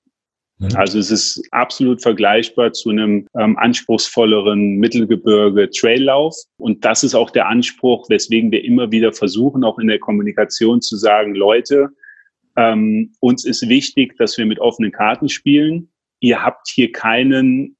Mhm. 0.58 0.74
Also 0.74 0.98
es 0.98 1.10
ist 1.10 1.42
absolut 1.50 2.02
vergleichbar 2.02 2.72
zu 2.72 2.90
einem 2.90 3.26
ähm, 3.38 3.56
anspruchsvolleren 3.58 4.76
Mittelgebirge-Traillauf. 4.76 6.34
Und 6.58 6.84
das 6.84 7.04
ist 7.04 7.14
auch 7.14 7.30
der 7.30 7.48
Anspruch, 7.48 8.08
weswegen 8.10 8.50
wir 8.50 8.64
immer 8.64 8.90
wieder 8.90 9.12
versuchen, 9.12 9.64
auch 9.64 9.78
in 9.78 9.88
der 9.88 9.98
Kommunikation 9.98 10.80
zu 10.80 10.96
sagen, 10.96 11.34
Leute, 11.34 11.90
ähm, 12.56 13.12
uns 13.20 13.44
ist 13.44 13.68
wichtig, 13.68 14.16
dass 14.18 14.36
wir 14.36 14.46
mit 14.46 14.58
offenen 14.58 14.90
Karten 14.90 15.28
spielen. 15.28 15.90
Ihr 16.20 16.42
habt 16.42 16.68
hier 16.68 16.90
keinen 16.90 17.76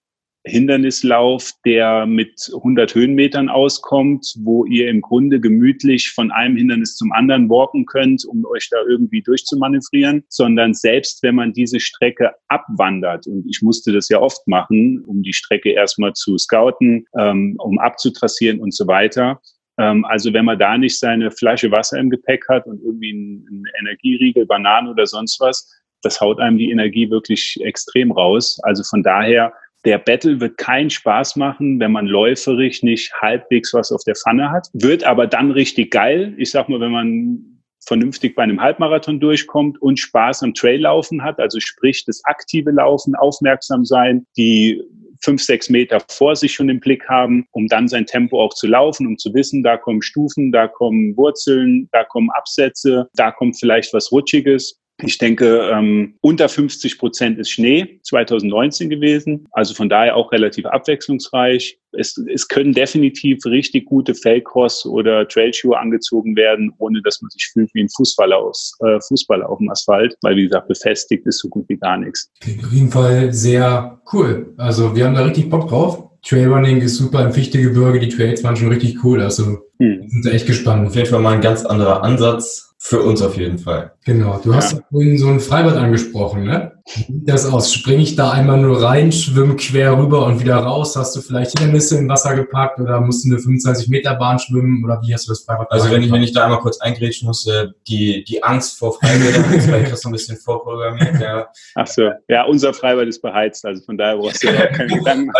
Hindernislauf, 0.49 1.53
der 1.65 2.07
mit 2.07 2.51
100 2.53 2.95
Höhenmetern 2.95 3.49
auskommt, 3.49 4.35
wo 4.39 4.65
ihr 4.65 4.89
im 4.89 5.01
Grunde 5.01 5.41
gemütlich 5.41 6.11
von 6.11 6.31
einem 6.31 6.57
Hindernis 6.57 6.97
zum 6.97 7.13
anderen 7.13 7.49
walken 7.49 7.87
könnt, 7.87 8.25
um 8.25 8.45
euch 8.47 8.69
da 8.71 8.79
irgendwie 8.89 9.23
durchzumanövrieren, 9.23 10.25
sondern 10.29 10.75
selbst 10.75 11.23
wenn 11.23 11.35
man 11.35 11.53
diese 11.53 11.81
Strecke 11.81 12.33
abwandert, 12.49 13.27
und 13.27 13.47
ich 13.49 13.63
musste 13.63 13.93
das 13.93 14.09
ja 14.09 14.21
oft 14.21 14.47
machen, 14.49 15.05
um 15.07 15.23
die 15.23 15.33
Strecke 15.33 15.71
erstmal 15.71 16.15
zu 16.15 16.37
scouten, 16.39 17.07
ähm, 17.19 17.57
um 17.59 17.79
abzutrassieren 17.79 18.61
und 18.61 18.75
so 18.75 18.87
weiter, 18.87 19.41
ähm, 19.79 20.05
also 20.05 20.33
wenn 20.33 20.45
man 20.45 20.59
da 20.59 20.77
nicht 20.77 20.99
seine 20.99 21.31
Flasche 21.31 21.71
Wasser 21.71 21.99
im 21.99 22.11
Gepäck 22.11 22.49
hat 22.49 22.67
und 22.67 22.83
irgendwie 22.83 23.11
einen 23.11 23.65
Energieriegel, 23.81 24.45
Bananen 24.45 24.89
oder 24.89 25.07
sonst 25.07 25.41
was, 25.41 25.73
das 26.03 26.21
haut 26.21 26.39
einem 26.41 26.59
die 26.59 26.71
Energie 26.71 27.11
wirklich 27.11 27.59
extrem 27.63 28.13
raus. 28.13 28.59
Also 28.63 28.83
von 28.85 29.03
daher 29.03 29.53
der 29.85 29.99
Battle 29.99 30.41
wird 30.41 30.59
keinen 30.59 30.91
Spaß 30.91 31.37
machen, 31.37 31.79
wenn 31.81 31.93
man 31.93 32.07
läuferisch 32.07 32.83
nicht 32.83 33.13
halbwegs 33.21 33.73
was 33.73 33.93
auf 33.93 34.03
der 34.05 34.17
Pfanne 34.17 34.51
hat. 34.51 34.69
Wird 34.73 35.05
aber 35.05 35.27
dann 35.27 35.51
richtig 35.51 35.91
geil. 35.91 36.35
Ich 36.37 36.51
sag 36.51 36.69
mal, 36.69 36.81
wenn 36.81 36.93
man 36.93 37.59
vernünftig 37.87 38.35
bei 38.35 38.43
einem 38.43 38.61
Halbmarathon 38.61 39.21
durchkommt 39.21 39.81
und 39.81 39.99
Spaß 39.99 40.43
am 40.43 40.53
Traillaufen 40.53 41.23
hat, 41.23 41.39
also 41.39 41.59
sprich 41.61 42.05
das 42.05 42.23
aktive 42.25 42.71
Laufen, 42.71 43.15
aufmerksam 43.15 43.85
sein, 43.85 44.27
die 44.37 44.83
fünf, 45.23 45.43
sechs 45.43 45.69
Meter 45.69 45.99
vor 46.09 46.37
sich 46.37 46.53
schon 46.53 46.69
im 46.69 46.81
Blick 46.81 47.09
haben, 47.09 47.47
um 47.53 47.67
dann 47.67 47.89
sein 47.89 48.07
Tempo 48.07 48.41
auch 48.41 48.55
zu 48.55 48.67
laufen, 48.67 49.07
um 49.07 49.19
zu 49.19 49.33
wissen, 49.35 49.63
da 49.63 49.77
kommen 49.77 50.03
Stufen, 50.03 50.53
da 50.53 50.69
kommen 50.69 51.17
Wurzeln, 51.17 51.89
da 51.93 52.05
kommen 52.05 52.31
Absätze, 52.31 53.09
da 53.15 53.33
kommt 53.33 53.59
vielleicht 53.59 53.93
was 53.95 54.13
Rutschiges. 54.13 54.79
Ich 55.03 55.19
denke, 55.19 55.71
ähm, 55.73 56.15
unter 56.23 56.49
50 56.49 56.99
Prozent 56.99 57.39
ist 57.39 57.51
Schnee 57.51 58.01
2019 58.03 58.91
gewesen. 58.91 59.47
Also 59.53 59.75
von 59.75 59.89
daher 59.89 60.17
auch 60.17 60.33
relativ 60.33 60.67
abwechslungsreich. 60.67 61.79
Es, 61.93 62.21
es 62.33 62.49
können 62.49 62.73
definitiv 62.73 63.45
richtig 63.47 63.87
gute 63.87 64.15
Fellcross 64.15 64.85
oder 64.85 65.27
Trailschuhe 65.29 65.79
angezogen 65.79 66.35
werden, 66.35 66.73
ohne 66.79 67.01
dass 67.03 67.23
man 67.23 67.31
sich 67.31 67.49
fühlt 67.53 67.71
wie 67.75 67.83
ein 67.83 67.89
Fußballer, 67.89 68.37
aus, 68.37 68.77
äh, 68.81 68.99
Fußballer 69.07 69.49
auf 69.49 69.59
dem 69.59 69.71
Asphalt. 69.71 70.17
Weil, 70.23 70.37
wie 70.37 70.45
gesagt, 70.45 70.67
befestigt 70.67 71.27
ist 71.27 71.39
so 71.39 71.49
gut 71.49 71.69
wie 71.69 71.77
gar 71.77 71.97
nichts. 71.97 72.31
Auf 72.65 72.73
jeden 72.73 72.91
Fall 72.91 73.33
sehr 73.33 74.01
cool. 74.13 74.53
Also 74.57 74.97
wir 74.97 75.07
haben 75.07 75.15
da 75.15 75.25
richtig 75.25 75.49
Bock 75.49 75.69
drauf. 75.69 76.09
Trailrunning 76.23 76.81
ist 76.81 76.97
super 76.97 77.25
im 77.25 77.33
Fichtegebirge. 77.33 78.01
Die 78.01 78.09
Trails 78.09 78.43
waren 78.43 78.57
schon 78.57 78.69
richtig 78.69 79.05
cool. 79.05 79.21
Also 79.21 79.59
hm. 79.79 80.09
sind 80.09 80.27
da 80.27 80.31
echt 80.31 80.49
gespannt. 80.49 80.89
Auf 80.89 80.97
jeden 80.97 81.07
Fall 81.07 81.21
mal 81.21 81.35
ein 81.35 81.41
ganz 81.41 81.65
anderer 81.65 82.03
Ansatz 82.03 82.68
für 82.81 83.01
uns 83.01 83.21
auf 83.23 83.37
jeden 83.37 83.59
Fall. 83.59 83.93
Genau. 84.05 84.41
Du 84.43 84.55
hast 84.55 84.73
ja. 84.73 84.79
vorhin 84.89 85.19
so 85.19 85.27
ein 85.29 85.41
Freibad 85.41 85.77
angesprochen, 85.77 86.45
ne? 86.45 86.73
Wie 86.87 87.13
sieht 87.13 87.29
das 87.29 87.45
aus? 87.45 87.75
Springe 87.75 88.03
ich 88.03 88.15
da 88.15 88.31
einmal 88.31 88.59
nur 88.59 88.81
rein, 88.81 89.11
schwimme 89.11 89.57
quer 89.57 89.99
rüber 89.99 90.25
und 90.25 90.41
wieder 90.41 90.57
raus? 90.57 90.95
Hast 90.97 91.15
du 91.17 91.21
vielleicht 91.21 91.59
Hindernisse 91.59 91.99
im 91.99 92.09
Wasser 92.09 92.37
gepackt 92.37 92.79
oder 92.79 93.01
musst 93.01 93.25
du 93.25 93.31
eine 93.31 93.41
25 93.41 93.89
Meter 93.89 94.15
Bahn 94.15 94.39
schwimmen 94.39 94.85
oder 94.85 95.03
wie 95.03 95.13
hast 95.13 95.27
du 95.27 95.33
das 95.33 95.43
Freibad 95.43 95.71
Also 95.73 95.91
wenn 95.91 96.03
ich, 96.03 96.13
wenn 96.13 96.23
ich 96.23 96.33
da 96.33 96.45
einmal 96.45 96.61
kurz 96.61 96.81
eingrätschen 96.81 97.27
musste, 97.27 97.75
die, 97.89 98.23
die 98.25 98.43
Angst 98.45 98.79
vor 98.79 98.95
Freibädern 98.95 99.53
ist 99.53 99.67
vielleicht 99.67 99.97
so 99.99 100.09
ein 100.09 100.13
bisschen 100.13 100.37
vorprogrammiert, 100.37 101.21
ja. 101.21 101.49
Ach 101.75 101.87
so. 101.87 102.11
Ja, 102.29 102.45
unser 102.45 102.73
Freibad 102.73 103.09
ist 103.09 103.21
beheizt, 103.21 103.67
also 103.67 103.83
von 103.85 103.99
daher 103.99 104.17
brauchst 104.17 104.43
du 104.45 104.49
auch 104.51 104.73
keine 104.73 104.87
Gedanken. 104.99 105.33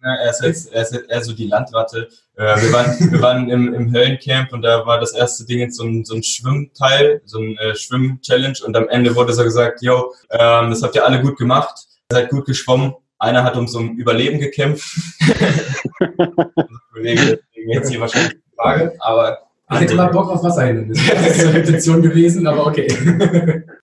Er, 0.00 0.30
ist 0.30 0.42
jetzt, 0.42 0.72
er 0.72 0.82
ist 0.82 0.92
jetzt 0.92 1.10
eher 1.10 1.22
so 1.22 1.32
die 1.32 1.46
Landratte. 1.46 2.08
Äh, 2.36 2.60
wir 2.62 2.72
waren, 2.72 3.12
wir 3.12 3.22
waren 3.22 3.50
im, 3.50 3.74
im 3.74 3.92
Höllencamp 3.92 4.52
und 4.52 4.62
da 4.62 4.86
war 4.86 5.00
das 5.00 5.12
erste 5.12 5.44
Ding 5.44 5.60
jetzt 5.60 5.76
so 5.76 5.84
ein, 5.84 6.04
so 6.04 6.14
ein 6.14 6.22
Schwimmteil, 6.22 7.22
so 7.24 7.40
ein 7.40 7.56
äh, 7.58 7.74
Schwimm-Challenge 7.74 8.58
und 8.64 8.76
am 8.76 8.88
Ende 8.88 9.14
wurde 9.16 9.32
so 9.32 9.42
gesagt, 9.42 9.82
yo, 9.82 10.12
ähm, 10.30 10.70
das 10.70 10.82
habt 10.82 10.94
ihr 10.94 11.04
alle 11.04 11.20
gut 11.20 11.38
gemacht, 11.38 11.86
ihr 12.10 12.16
seid 12.16 12.30
gut 12.30 12.46
geschwommen. 12.46 12.94
Einer 13.20 13.42
hat 13.42 13.56
ums 13.56 13.74
um 13.74 13.96
Überleben 13.96 14.38
gekämpft. 14.38 14.96
Kollege, 16.92 17.40
jetzt 17.52 17.90
hier 17.90 18.00
wahrscheinlich 18.00 18.34
die 18.34 18.54
Frage, 18.56 18.94
aber 19.00 19.38
ich 19.72 19.80
hätte 19.80 19.96
mal 19.96 20.06
Bock 20.06 20.30
auf 20.30 20.44
Wasser 20.44 20.66
hin. 20.66 20.88
Das 20.88 21.38
wäre 21.38 21.48
eine 21.48 21.58
Intention 21.58 22.00
gewesen, 22.00 22.46
aber 22.46 22.66
okay. 22.66 23.64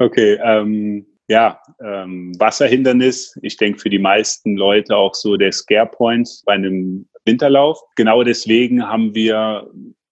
Okay, 0.00 0.38
ähm, 0.44 1.06
ja, 1.26 1.60
ähm, 1.84 2.32
Wasserhindernis. 2.38 3.38
Ich 3.42 3.56
denke 3.56 3.78
für 3.78 3.90
die 3.90 3.98
meisten 3.98 4.56
Leute 4.56 4.96
auch 4.96 5.14
so 5.14 5.36
der 5.36 5.52
Scare 5.52 5.86
Point 5.86 6.28
bei 6.44 6.54
einem 6.54 7.08
Winterlauf. 7.24 7.80
Genau 7.96 8.22
deswegen 8.22 8.86
haben 8.86 9.14
wir 9.14 9.70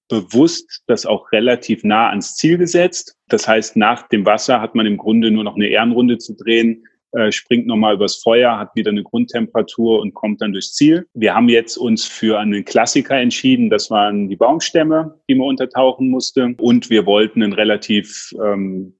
bewusst 0.08 0.82
das 0.86 1.04
auch 1.04 1.32
relativ 1.32 1.82
nah 1.82 2.10
ans 2.10 2.36
Ziel 2.36 2.58
gesetzt. 2.58 3.16
Das 3.28 3.48
heißt, 3.48 3.76
nach 3.76 4.08
dem 4.08 4.24
Wasser 4.24 4.60
hat 4.60 4.74
man 4.74 4.86
im 4.86 4.96
Grunde 4.96 5.30
nur 5.30 5.44
noch 5.44 5.56
eine 5.56 5.66
Ehrenrunde 5.66 6.18
zu 6.18 6.34
drehen, 6.36 6.84
äh, 7.12 7.32
springt 7.32 7.66
nochmal 7.66 7.94
übers 7.94 8.16
Feuer, 8.16 8.58
hat 8.58 8.74
wieder 8.76 8.90
eine 8.90 9.02
Grundtemperatur 9.02 10.00
und 10.00 10.14
kommt 10.14 10.42
dann 10.42 10.52
durchs 10.52 10.74
Ziel. 10.74 11.06
Wir 11.14 11.34
haben 11.34 11.48
jetzt 11.48 11.76
uns 11.76 12.04
für 12.04 12.38
einen 12.38 12.64
Klassiker 12.64 13.16
entschieden. 13.16 13.70
Das 13.70 13.90
waren 13.90 14.28
die 14.28 14.36
Baumstämme, 14.36 15.18
die 15.28 15.34
man 15.34 15.48
untertauchen 15.48 16.10
musste. 16.10 16.54
Und 16.58 16.90
wir 16.90 17.06
wollten 17.06 17.42
einen 17.42 17.52
relativ 17.52 18.32
ähm, 18.44 18.94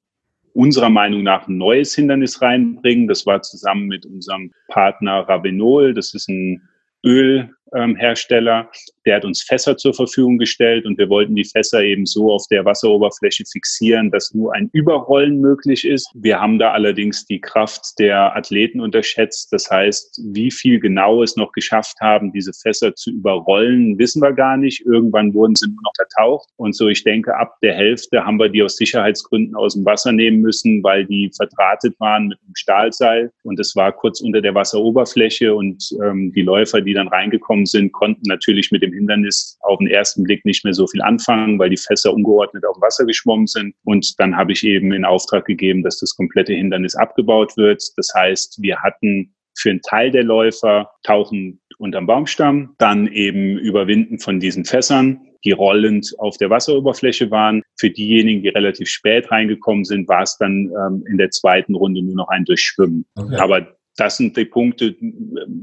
unserer 0.57 0.89
Meinung 0.89 1.23
nach 1.23 1.47
ein 1.47 1.59
neues 1.59 1.95
Hindernis 1.95 2.41
reinbringen. 2.41 3.09
Das 3.09 3.27
war 3.27 3.43
zusammen 3.43 3.87
mit 3.87 4.07
unserem 4.07 4.53
Partner 4.69 5.29
Ravenol. 5.29 5.93
Das 5.93 6.15
ist 6.15 6.29
ein 6.29 6.63
Ölhersteller, 7.05 8.71
der 9.07 9.17
hat 9.17 9.25
uns 9.25 9.43
Fässer 9.43 9.77
zur 9.77 9.95
Verfügung 9.95 10.37
gestellt 10.37 10.85
und 10.85 10.99
wir 10.99 11.09
wollten 11.09 11.37
die 11.37 11.45
Fässer 11.45 11.83
eben 11.83 12.07
so 12.07 12.33
auf 12.33 12.47
der 12.51 12.65
Wasseroberfläche 12.65 13.45
fixieren, 13.51 14.11
dass 14.11 14.35
nur 14.35 14.53
ein 14.55 14.69
Überrollen 14.73 15.41
möglich 15.41 15.87
ist. 15.87 16.11
Wir 16.15 16.41
haben 16.41 16.59
da 16.59 16.73
allerdings 16.73 17.25
die 17.25 17.41
Kraft 17.41 17.99
der 17.99 18.37
Athleten 18.37 18.81
unterschätzt. 18.81 19.53
Das 19.53 19.71
heißt, 19.71 20.21
wie 20.33 20.51
viel 20.51 20.81
genau 20.81 21.23
es 21.23 21.37
noch 21.37 21.53
geschafft 21.53 21.99
haben, 22.01 22.33
diese 22.33 22.53
Fässer 22.53 22.95
zu 22.95 23.11
überrollen, 23.11 23.97
wissen 23.99 24.21
wir 24.21 24.33
gar 24.33 24.57
nicht. 24.57 24.85
Irgendwann 24.85 25.33
wurden 25.35 25.55
sie 25.55 25.69
nur 25.69 25.83
noch 25.85 25.93
vertaucht. 25.95 26.49
Und 26.57 26.75
so, 26.75 26.89
ich 26.89 27.05
denke, 27.05 27.37
ab 27.37 27.57
der 27.63 27.75
Hälfte 27.75 28.25
haben 28.25 28.39
wir 28.39 28.49
die 28.49 28.63
aus 28.63 28.77
Sicherheitsgründen 28.77 29.55
aus 29.55 29.75
dem 29.75 29.85
Wasser 29.85 30.11
nehmen 30.11 30.41
müssen, 30.41 30.83
weil 30.83 31.05
die 31.07 31.31
verdrahtet 31.37 31.95
waren 32.01 32.29
mit 32.29 32.39
einem 32.41 32.57
Stahlseil. 32.57 33.31
Und 33.45 33.61
es 33.61 33.77
war 33.77 33.93
kurz 33.93 34.21
unter 34.21 34.41
der 34.41 34.55
Wasseroberfläche 34.55 35.55
und 35.55 35.91
ähm, 36.03 36.33
die 36.33 36.43
Läufer, 36.43 36.81
die 36.81 36.93
dann 36.93 37.09
reingekommen 37.09 37.67
sind, 37.67 37.93
konnten 37.93 38.23
natürlich 38.27 38.73
mit 38.73 38.83
dem 38.83 38.96
Hindernis 38.97 39.59
auf 39.61 39.79
den 39.79 39.89
ersten 39.89 40.25
Blick 40.25 40.45
nicht 40.45 40.65
mehr 40.65 40.75
so 40.75 40.87
viel 40.87 41.03
anfangen, 41.03 41.59
weil 41.59 41.71
die 41.71 41.77
Fässer 41.77 42.13
ungeordnet 42.13 42.65
auf 42.67 42.77
dem 42.77 42.83
Wasser 42.83 43.05
geschwommen 43.05 43.47
sind. 43.47 43.75
Und 43.85 44.15
dann 44.19 44.37
habe 44.37 44.53
ich 44.53 44.65
eben 44.65 44.93
in 44.93 45.05
Auftrag 45.05 45.45
gegeben, 45.45 45.83
dass 45.83 46.01
das 46.01 46.17
komplette 46.17 46.53
Hindernis 46.55 46.97
abgebaut 46.97 47.57
wird. 47.57 47.83
Das 47.97 48.09
heißt, 48.15 48.61
wir 48.61 48.81
hatten 48.83 49.35
für 49.59 49.71
einen 49.71 49.83
Teil 49.83 50.11
der 50.11 50.25
Läufer 50.25 50.91
tauchen 51.03 51.61
unterm 51.79 52.07
Baumstamm, 52.07 52.75
dann 52.79 53.07
eben 53.07 53.59
überwinden 53.59 54.19
von 54.19 54.41
diesen 54.41 54.65
Fässern, 54.65 55.21
die 55.45 55.53
rollend 55.53 56.15
auf 56.19 56.37
der 56.39 56.51
Wasseroberfläche 56.51 57.31
waren. 57.31 57.63
Für 57.79 57.91
diejenigen, 57.91 58.43
die 58.43 58.49
relativ 58.49 58.89
spät 58.89 59.31
reingekommen 59.31 59.85
sind, 59.85 60.09
war 60.09 60.23
es 60.23 60.37
dann 60.39 60.71
ähm, 60.71 61.05
in 61.09 61.19
der 61.19 61.31
zweiten 61.31 61.75
Runde 61.75 62.03
nur 62.03 62.17
noch 62.17 62.29
ein 62.29 62.45
Durchschwimmen. 62.45 63.07
Okay. 63.15 63.37
Aber 63.37 63.76
das 63.97 64.17
sind 64.17 64.37
die 64.37 64.45
Punkte, 64.45 64.97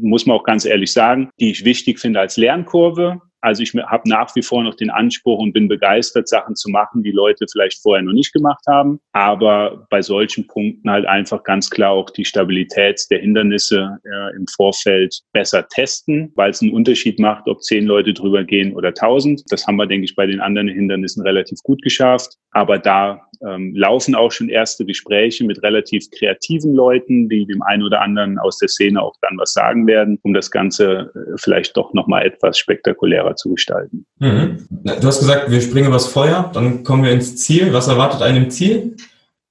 muss 0.02 0.26
man 0.26 0.38
auch 0.38 0.44
ganz 0.44 0.66
ehrlich 0.66 0.92
sagen, 0.92 1.30
die 1.40 1.52
ich 1.52 1.66
wichtig 1.66 2.00
finde 2.00 2.20
als 2.20 2.38
Lernkurve. 2.38 3.22
Also 3.44 3.62
ich 3.62 3.74
habe 3.74 4.10
nach 4.10 4.34
wie 4.36 4.42
vor 4.42 4.64
noch 4.64 4.76
den 4.76 4.90
Anspruch 4.90 5.38
und 5.40 5.52
bin 5.52 5.68
begeistert, 5.68 6.30
Sachen 6.30 6.56
zu 6.56 6.70
machen, 6.70 7.04
die 7.04 7.12
Leute 7.12 7.46
vielleicht 7.52 7.82
vorher 7.82 8.02
noch 8.02 8.14
nicht 8.14 8.32
gemacht 8.32 8.64
haben. 8.68 9.02
Aber 9.12 9.86
bei 9.90 10.02
solchen 10.02 10.48
Punkten 10.48 10.90
halt 10.90 11.06
einfach 11.06 11.44
ganz 11.44 11.70
klar 11.70 11.92
auch 11.92 12.10
die 12.10 12.24
Stabilität 12.24 13.02
der 13.12 13.20
Hindernisse 13.20 13.98
äh, 14.06 14.36
im 14.38 14.48
Vorfeld 14.48 15.20
besser 15.34 15.68
testen, 15.68 16.32
weil 16.36 16.52
es 16.52 16.62
einen 16.62 16.72
Unterschied 16.72 17.20
macht, 17.20 17.48
ob 17.50 17.62
zehn 17.62 17.86
Leute 17.86 18.14
drüber 18.14 18.46
gehen 18.46 18.74
oder 18.74 18.94
tausend. 18.94 19.44
Das 19.50 19.68
haben 19.68 19.76
wir, 19.76 19.88
denke 19.88 20.06
ich, 20.06 20.16
bei 20.16 20.26
den 20.26 20.40
anderen 20.40 20.70
Hindernissen 20.70 21.22
relativ 21.24 21.60
gut 21.64 21.82
geschafft. 21.82 22.38
Aber 22.52 22.78
da 22.78 23.28
ähm, 23.46 23.74
laufen 23.76 24.16
auch 24.16 24.32
schon 24.32 24.48
erste 24.48 24.86
Gespräche 24.86 25.44
mit 25.44 25.62
relativ 25.64 26.10
kreativen 26.12 26.74
Leuten, 26.74 27.28
die 27.28 27.46
dem 27.46 27.62
einen 27.64 27.84
oder 27.84 28.02
anderen 28.02 28.40
aus 28.40 28.58
der 28.60 28.70
Szene 28.70 29.02
auch 29.02 29.16
dann 29.22 29.38
was 29.38 29.54
sagen 29.54 29.88
werden, 29.88 30.20
um 30.22 30.34
das 30.34 30.50
Ganze 30.50 31.12
äh, 31.14 31.38
vielleicht 31.38 31.76
doch 31.76 31.94
nochmal 31.94 32.26
etwas 32.26 32.58
spektakulärer 32.58 33.33
zu 33.36 33.54
gestalten. 33.54 34.06
Mhm. 34.20 34.68
Du 34.70 35.08
hast 35.08 35.20
gesagt, 35.20 35.52
wir 35.52 35.62
springen 35.62 35.88
übers 35.88 36.08
Feuer, 36.08 36.52
dann 36.54 36.84
kommen 36.84 37.04
wir 37.04 37.12
ins 37.12 37.38
Ziel. 37.38 37.74
Was 37.74 37.88
erwartet 37.88 38.22
einem 38.22 38.46
im 38.46 38.50
Ziel? 38.50 38.96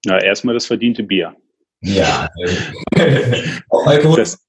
Na, 0.06 0.20
erstmal 0.20 0.54
das 0.54 0.66
verdiente 0.66 1.02
Bier. 1.02 1.34
Ja. 1.80 2.28
Alkohol. 3.70 4.16
Das, 4.16 4.44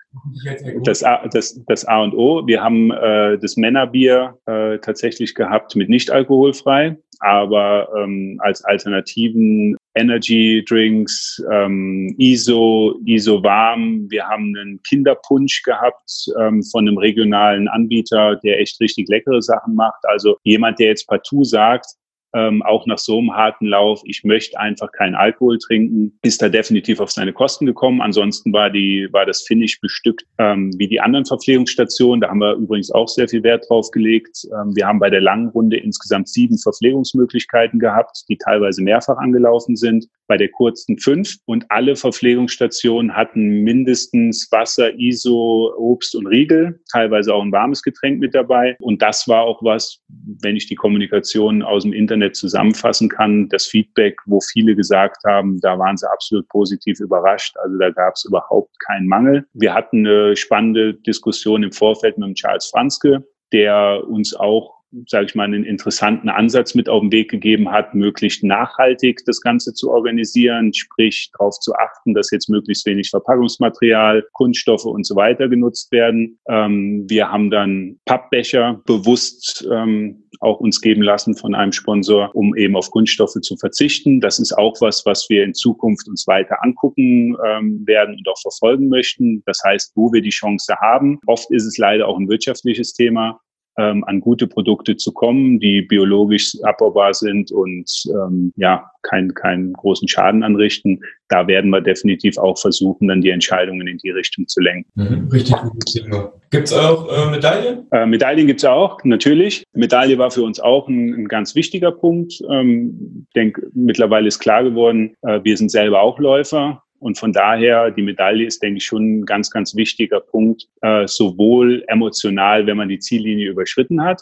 das 0.84 1.04
A, 1.04 1.28
das, 1.28 1.60
das 1.66 1.86
A 1.86 2.02
und 2.02 2.14
O. 2.14 2.46
Wir 2.46 2.62
haben 2.62 2.92
äh, 2.92 3.38
das 3.40 3.58
Männerbier 3.58 4.38
äh, 4.46 4.78
tatsächlich 4.80 5.34
gehabt 5.34 5.76
mit 5.76 5.90
nicht 5.90 6.12
alkoholfrei, 6.12 6.98
aber 7.20 7.90
ähm, 7.98 8.40
als 8.44 8.64
Alternativen 8.64 9.76
Energy 9.96 10.64
Drinks, 10.68 11.42
ähm, 11.52 12.16
ISO, 12.18 13.00
ISO 13.06 13.44
warm. 13.44 14.10
Wir 14.10 14.28
haben 14.28 14.56
einen 14.58 14.82
Kinderpunsch 14.84 15.64
gehabt 15.64 16.28
ähm, 16.40 16.64
von 16.64 16.88
einem 16.88 16.98
regionalen 16.98 17.68
Anbieter, 17.68 18.36
der 18.38 18.60
echt 18.60 18.80
richtig 18.80 19.08
leckere 19.08 19.42
Sachen 19.42 19.76
macht. 19.76 20.04
Also 20.04 20.38
jemand, 20.44 20.80
der 20.80 20.88
jetzt 20.88 21.08
partout 21.08 21.44
sagt, 21.44 21.86
ähm, 22.34 22.62
auch 22.64 22.86
nach 22.86 22.98
so 22.98 23.20
einem 23.20 23.36
harten 23.36 23.68
Lauf, 23.68 24.02
ich 24.06 24.24
möchte 24.24 24.60
einfach 24.60 24.92
keinen 24.92 25.16
Alkohol 25.16 25.58
trinken, 25.58 26.18
ist 26.24 26.42
da 26.42 26.50
definitiv 26.50 27.00
auf 27.00 27.12
seine 27.12 27.34
Kosten 27.34 27.66
gekommen. 27.66 28.02
Ansonsten 28.02 28.54
war 28.54 28.70
die, 28.70 29.08
war 29.12 29.26
das 29.26 29.44
Finish 29.44 29.80
bestückt 29.80 30.26
ähm, 30.38 30.72
wie 30.78 30.88
die 30.88 31.00
anderen 31.00 31.26
Verpflegungsstationen. 31.26 32.22
Da 32.22 32.30
haben 32.30 32.40
wir 32.40 32.54
übrigens 32.56 32.92
auch 32.92 33.08
sehr 33.08 33.28
viel 33.28 33.44
Wert 33.44 33.66
drauf 33.70 33.92
gelegt. 33.92 34.46
Ähm, 34.52 34.76
wir 34.76 34.88
haben 34.88 35.00
bei 35.00 35.10
der 35.10 35.22
langen 35.22 35.50
Runde 35.50 35.78
insgesamt 35.78 36.28
sieben 36.28 36.58
Verpflegungsmöglichkeiten 36.58 37.80
gehabt, 37.80 38.24
die 38.30 38.38
teilweise 38.38 38.82
mehrfach 38.82 39.18
angelaufen 39.18 39.76
sind 39.76 40.08
bei 40.28 40.38
der 40.38 40.50
kurzen 40.50 40.98
fünf 40.98 41.38
und 41.46 41.66
alle 41.70 41.96
Verpflegungsstationen 41.96 43.16
hatten 43.16 43.64
mindestens 43.64 44.48
Wasser, 44.52 44.98
ISO, 44.98 45.74
Obst 45.78 46.16
und 46.16 46.28
Riegel, 46.28 46.80
teilweise 46.92 47.34
auch 47.34 47.44
ein 47.44 47.52
warmes 47.52 47.84
Getränk 47.84 48.20
mit 48.20 48.34
dabei. 48.34 48.76
Und 48.80 49.02
das 49.02 49.28
war 49.28 49.44
auch 49.44 49.62
was, 49.64 50.02
wenn 50.42 50.56
ich 50.56 50.68
die 50.68 50.76
Kommunikation 50.76 51.62
aus 51.62 51.84
dem 51.84 51.94
Internet 51.94 52.23
zusammenfassen 52.32 53.10
kann, 53.10 53.50
das 53.50 53.66
Feedback, 53.66 54.18
wo 54.26 54.40
viele 54.40 54.76
gesagt 54.76 55.24
haben, 55.26 55.60
da 55.62 55.78
waren 55.78 55.98
sie 55.98 56.10
absolut 56.10 56.48
positiv 56.50 57.00
überrascht. 57.00 57.56
Also 57.58 57.78
da 57.78 57.90
gab 57.90 58.14
es 58.16 58.26
überhaupt 58.26 58.72
keinen 58.86 59.08
Mangel. 59.08 59.46
Wir 59.54 59.74
hatten 59.74 60.06
eine 60.06 60.36
spannende 60.36 60.94
Diskussion 60.94 61.64
im 61.64 61.72
Vorfeld 61.72 62.18
mit 62.18 62.28
dem 62.28 62.36
Charles 62.36 62.68
Franzke, 62.68 63.28
der 63.52 64.04
uns 64.08 64.36
auch 64.36 64.83
sage 65.08 65.26
ich 65.26 65.36
mal, 65.36 65.46
einen 65.46 65.64
interessanten 65.64 66.30
Ansatz 66.30 66.76
mit 66.76 66.90
auf 66.90 67.02
den 67.02 67.12
Weg 67.12 67.30
gegeben 67.30 67.72
hat, 67.72 67.96
möglichst 67.96 68.44
nachhaltig 68.44 69.24
das 69.26 69.42
Ganze 69.42 69.74
zu 69.74 69.92
organisieren, 69.92 70.74
sprich 70.74 71.32
darauf 71.38 71.60
zu 71.60 71.74
achten, 71.74 72.14
dass 72.14 72.32
jetzt 72.32 72.50
möglichst 72.50 72.86
wenig 72.86 73.10
Verpackungsmaterial, 73.10 74.26
Kunststoffe 74.34 74.86
und 74.86 75.06
so 75.06 75.16
weiter 75.16 75.48
genutzt 75.50 75.92
werden. 75.92 76.40
Ähm, 76.48 77.06
wir 77.10 77.30
haben 77.30 77.50
dann 77.50 78.00
Pappbecher 78.06 78.82
bewusst 78.86 79.68
ähm, 79.72 80.24
auch 80.40 80.60
uns 80.60 80.82
geben 80.82 81.02
lassen 81.02 81.36
von 81.36 81.56
einem 81.56 81.72
Sponsor, 81.72 82.36
um 82.36 82.56
eben 82.56 82.76
auf 82.76 82.92
Kunststoffe 82.92 83.40
zu 83.42 83.56
verzichten. 83.58 84.20
Das 84.20 84.40
ist 84.40 84.54
auch 84.58 84.76
was, 84.82 85.06
was 85.06 85.30
wir 85.30 85.44
in 85.44 85.54
Zukunft 85.54 86.08
uns 86.08 86.28
weiter 86.28 86.58
angucken 86.62 87.36
ähm, 87.46 87.84
werden 87.86 88.16
und 88.16 88.28
auch 88.28 88.40
verfolgen 88.42 88.90
möchten. 88.90 89.44
Das 89.46 89.62
heißt, 89.66 89.94
wo 89.96 90.12
wir 90.12 90.22
die 90.22 90.30
Chance 90.30 90.76
haben. 90.82 91.20
Oft 91.28 91.50
ist 91.52 91.66
es 91.66 91.78
leider 91.78 92.08
auch 92.08 92.18
ein 92.18 92.30
wirtschaftliches 92.30 92.94
Thema 92.94 93.40
ähm, 93.78 94.04
an 94.06 94.20
gute 94.20 94.48
Produkte 94.48 94.98
zu 94.98 95.12
kommen, 95.12 95.60
die 95.60 95.82
biologisch 95.82 96.56
abbaubar 96.64 97.14
sind 97.14 97.52
und 97.52 97.90
ähm, 98.08 98.54
ja, 98.56 98.90
keinen 99.02 99.34
keinen 99.34 99.74
großen 99.74 100.08
Schaden 100.08 100.44
anrichten. 100.44 101.02
Da 101.30 101.48
werden 101.48 101.72
wir 101.72 101.82
definitiv 101.82 102.38
auch 102.38 102.58
versuchen, 102.58 103.08
dann 103.08 103.22
die 103.22 103.30
Entscheidungen 103.30 103.88
in 103.88 103.98
die 103.98 104.12
Richtung 104.12 104.48
zu 104.48 104.62
lenken. 104.62 104.90
Mhm, 104.96 105.30
richtig 105.32 105.56
gutes 105.58 105.94
Thema. 105.94 106.32
Gibt 106.52 106.68
es 106.68 106.74
auch 106.74 107.10
äh, 107.10 107.32
Medaillen? 107.32 107.88
Äh, 107.92 108.06
Medaillen 108.06 108.48
gibt 108.48 108.60
es 108.60 108.66
auch, 108.66 109.04
natürlich. 109.04 109.64
Medaille 109.74 110.18
war 110.18 110.30
für 110.30 110.44
uns 110.44 110.60
auch 110.60 110.88
ein, 110.88 111.14
ein 111.14 111.28
ganz 111.28 111.56
wichtiger 111.56 111.92
Punkt. 111.92 112.42
Ähm, 112.50 113.26
ich 113.28 113.34
denke, 113.34 113.70
mittlerweile 113.74 114.28
ist 114.28 114.40
klar 114.40 114.64
geworden, 114.64 115.16
äh, 115.24 115.40
wir 115.44 115.58
sind 115.58 115.72
selber 115.72 116.02
auch 116.02 116.20
Läufer. 116.20 116.84
Und 117.04 117.18
von 117.18 117.34
daher, 117.34 117.92
die 117.92 118.02
Medaille 118.02 118.46
ist, 118.46 118.64
denke 118.64 118.78
ich, 118.78 118.86
schon 118.86 119.20
ein 119.20 119.26
ganz, 119.26 119.52
ganz 119.52 119.76
wichtiger 119.76 120.22
Punkt, 120.22 120.70
äh, 120.82 121.06
sowohl 121.06 121.84
emotional, 121.88 122.66
wenn 122.66 122.78
man 122.78 122.88
die 122.88 123.00
Ziellinie 123.00 123.50
überschritten 123.50 124.02
hat, 124.02 124.22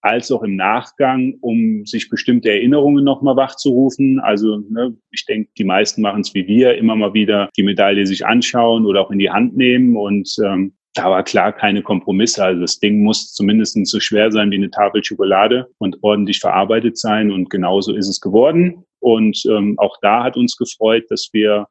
als 0.00 0.30
auch 0.30 0.44
im 0.44 0.54
Nachgang, 0.54 1.34
um 1.40 1.84
sich 1.86 2.08
bestimmte 2.08 2.48
Erinnerungen 2.48 3.04
nochmal 3.04 3.34
wachzurufen. 3.34 4.20
Also 4.20 4.58
ne, 4.68 4.96
ich 5.10 5.26
denke, 5.26 5.50
die 5.58 5.64
meisten 5.64 6.02
machen 6.02 6.20
es 6.20 6.32
wie 6.32 6.46
wir, 6.46 6.78
immer 6.78 6.94
mal 6.94 7.14
wieder 7.14 7.50
die 7.56 7.64
Medaille 7.64 8.06
sich 8.06 8.24
anschauen 8.24 8.86
oder 8.86 9.00
auch 9.00 9.10
in 9.10 9.18
die 9.18 9.30
Hand 9.30 9.56
nehmen. 9.56 9.96
Und 9.96 10.32
ähm, 10.44 10.74
da 10.94 11.10
war 11.10 11.24
klar 11.24 11.52
keine 11.52 11.82
Kompromisse. 11.82 12.44
Also 12.44 12.60
das 12.60 12.78
Ding 12.78 13.02
muss 13.02 13.32
zumindest 13.32 13.76
so 13.88 13.98
schwer 13.98 14.30
sein 14.30 14.52
wie 14.52 14.56
eine 14.56 14.70
Tafel 14.70 15.02
Schokolade 15.02 15.68
und 15.78 15.98
ordentlich 16.02 16.38
verarbeitet 16.38 16.96
sein. 16.96 17.32
Und 17.32 17.50
genauso 17.50 17.92
ist 17.92 18.08
es 18.08 18.20
geworden. 18.20 18.84
Und 19.00 19.42
ähm, 19.50 19.76
auch 19.80 19.96
da 20.00 20.22
hat 20.22 20.36
uns 20.36 20.56
gefreut, 20.56 21.06
dass 21.10 21.30
wir 21.32 21.66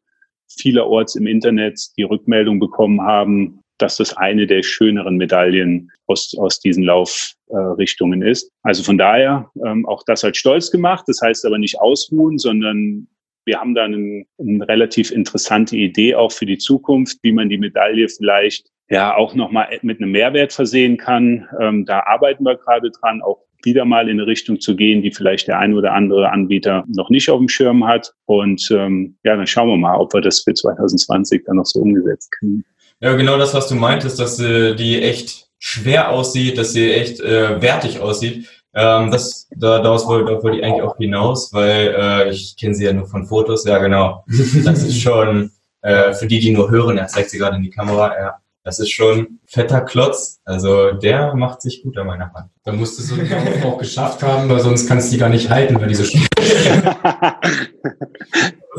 vielerorts 0.58 1.16
im 1.16 1.28
Internet 1.28 1.80
die 1.98 2.04
Rückmeldung 2.04 2.60
bekommen 2.60 3.02
haben, 3.02 3.62
dass 3.78 3.98
das 3.98 4.16
eine 4.16 4.46
der 4.46 4.64
schöneren 4.64 5.18
Medaillen 5.18 5.90
aus, 6.08 6.36
aus 6.38 6.60
diesen 6.60 6.84
Laufrichtungen 6.84 8.22
äh, 8.22 8.32
ist. 8.32 8.52
Also 8.64 8.84
von 8.84 8.98
daher 8.98 9.50
ähm, 9.66 9.86
auch 9.86 10.04
das 10.06 10.24
hat 10.24 10.38
stolz 10.38 10.70
gemacht. 10.70 11.06
Das 11.08 11.22
heißt 11.22 11.46
aber 11.46 11.58
nicht 11.58 11.80
ausruhen, 11.80 12.38
sondern 12.38 13.08
wir 13.46 13.60
haben 13.60 13.74
da 13.74 13.86
eine, 13.86 14.26
eine 14.38 14.68
relativ 14.68 15.12
interessante 15.12 15.76
Idee 15.76 16.16
auch 16.16 16.32
für 16.32 16.46
die 16.46 16.58
Zukunft, 16.58 17.18
wie 17.24 17.32
man 17.32 17.50
die 17.50 17.58
Medaille 17.58 18.08
vielleicht 18.10 18.68
ja 18.90 19.16
auch 19.16 19.34
nochmal 19.34 19.80
mit 19.82 20.02
einem 20.02 20.12
Mehrwert 20.12 20.54
versehen 20.54 20.98
kann. 20.98 21.48
Ähm, 21.60 21.86
da 21.86 22.02
arbeiten 22.02 22.44
wir 22.44 22.58
gerade 22.58 22.92
dran, 22.92 23.22
auch 23.22 23.40
wieder 23.64 23.86
mal 23.86 24.10
in 24.10 24.20
eine 24.20 24.28
Richtung 24.28 24.60
zu 24.60 24.76
gehen, 24.76 25.02
die 25.02 25.12
vielleicht 25.12 25.48
der 25.48 25.60
ein 25.60 25.74
oder 25.74 25.94
andere 25.94 26.32
Anbieter 26.32 26.84
noch 26.88 27.10
nicht 27.10 27.30
auf 27.30 27.40
dem 27.40 27.50
Schirm 27.50 27.86
hat. 27.86 28.14
Und 28.26 28.70
ähm, 28.72 29.18
ja, 29.24 29.36
dann 29.36 29.48
schauen 29.48 29.70
wir 29.70 29.78
mal, 29.78 29.98
ob 29.98 30.14
wir 30.14 30.22
das 30.22 30.42
für 30.42 30.54
2020 30.54 31.44
dann 31.46 31.58
noch 31.58 31.66
so 31.66 31.80
umgesetzt 31.80 32.32
kriegen. 32.38 32.64
Ja, 33.02 33.16
genau 33.16 33.38
das, 33.38 33.54
was 33.54 33.68
du 33.68 33.76
meintest, 33.76 34.20
dass 34.20 34.40
äh, 34.40 34.76
die 34.76 35.02
echt 35.02 35.48
schwer 35.58 36.10
aussieht, 36.12 36.58
dass 36.58 36.74
sie 36.74 36.92
echt 36.92 37.20
äh, 37.22 37.62
wertig 37.62 38.00
aussieht. 38.00 38.48
Ähm, 38.74 39.12
das, 39.12 39.48
da, 39.56 39.80
daraus 39.80 40.08
wollte, 40.08 40.44
wollte 40.44 40.58
ich 40.58 40.64
eigentlich 40.64 40.84
auch 40.84 40.98
hinaus, 40.98 41.52
weil 41.54 41.96
äh, 41.98 42.30
ich 42.30 42.56
kenne 42.58 42.76
sie 42.76 42.86
ja 42.86 42.94
nur 42.94 43.08
von 43.08 43.26
Fotos. 43.26 43.66
Ja, 43.66 43.80
genau. 43.80 44.24
Das 44.28 44.84
ist 44.84 45.00
schon, 45.02 45.52
äh, 45.82 46.14
für 46.14 46.28
die, 46.28 46.40
die 46.40 46.52
nur 46.52 46.70
hören, 46.70 46.98
er 46.98 47.08
zeigt 47.08 47.30
sie 47.30 47.38
gerade 47.38 47.58
in 47.58 47.64
die 47.64 47.70
Kamera, 47.70 48.14
ja 48.18 48.36
Das 48.70 48.78
ist 48.78 48.92
schon 48.92 49.40
fetter 49.48 49.82
Klotz. 49.82 50.42
Also 50.46 50.92
der 50.92 51.34
macht 51.34 51.60
sich 51.64 51.82
gut 51.82 51.98
an 51.98 52.06
meiner 52.06 52.32
Hand. 52.32 52.52
Da 52.64 52.72
musstest 52.72 53.10
du 53.10 53.16
den 53.16 53.28
Lauf 53.28 53.66
auch 53.66 53.80
geschafft 53.80 54.22
haben, 54.22 54.48
weil 54.48 54.60
sonst 54.60 54.88
kannst 54.88 55.08
du 55.08 55.14
die 55.14 55.18
gar 55.20 55.30
nicht 55.30 55.50
halten, 55.50 55.82
weil 55.82 55.88
diese 55.88 56.04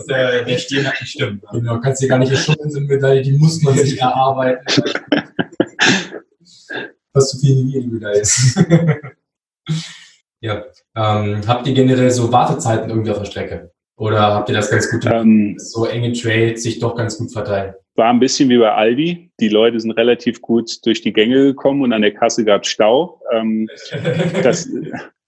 der, 0.09 0.45
der 0.45 0.59
Stil 0.59 0.87
hat 0.87 0.95
nicht 1.01 1.11
stimmt. 1.11 1.43
Genau, 1.51 1.81
kannst 1.81 2.01
du 2.01 2.07
gar 2.07 2.19
nicht 2.19 2.31
erschüttern, 2.31 2.71
sind 2.71 2.89
Medaille, 2.89 3.23
die 3.23 3.33
muss 3.33 3.61
man 3.63 3.77
sich 3.77 4.01
erarbeiten. 4.01 4.65
Was 7.13 7.33
so 7.33 7.39
viel 7.41 7.57
wie 7.57 7.81
die 7.81 7.89
Medaille 7.89 8.21
ist. 8.21 8.65
ja. 10.41 10.67
Ähm, 10.95 11.41
habt 11.49 11.67
ihr 11.67 11.75
generell 11.75 12.13
so 12.13 12.31
Wartezeiten 12.31 12.91
irgendwie 12.91 13.11
auf 13.11 13.19
der 13.19 13.25
Strecke? 13.25 13.73
Oder 13.97 14.21
habt 14.21 14.49
ihr 14.51 14.55
das 14.55 14.71
ganz 14.71 14.89
gut, 14.89 15.05
ähm, 15.07 15.57
so 15.59 15.85
enge 15.85 16.13
Trails 16.13 16.63
sich 16.63 16.79
doch 16.79 16.95
ganz 16.95 17.19
gut 17.19 17.33
verteilen? 17.33 17.75
War 18.01 18.09
ein 18.09 18.19
bisschen 18.19 18.49
wie 18.49 18.57
bei 18.57 18.73
Aldi. 18.73 19.31
Die 19.41 19.51
Leute 19.51 19.79
sind 19.79 19.91
relativ 19.91 20.41
gut 20.41 20.71
durch 20.87 21.03
die 21.03 21.13
Gänge 21.13 21.45
gekommen 21.45 21.83
und 21.83 21.93
an 21.93 22.01
der 22.01 22.15
Kasse 22.15 22.47
gab 22.47 22.63
es 22.63 22.69
Stau. 22.69 23.21
Ähm, 23.31 23.69
das 24.43 24.71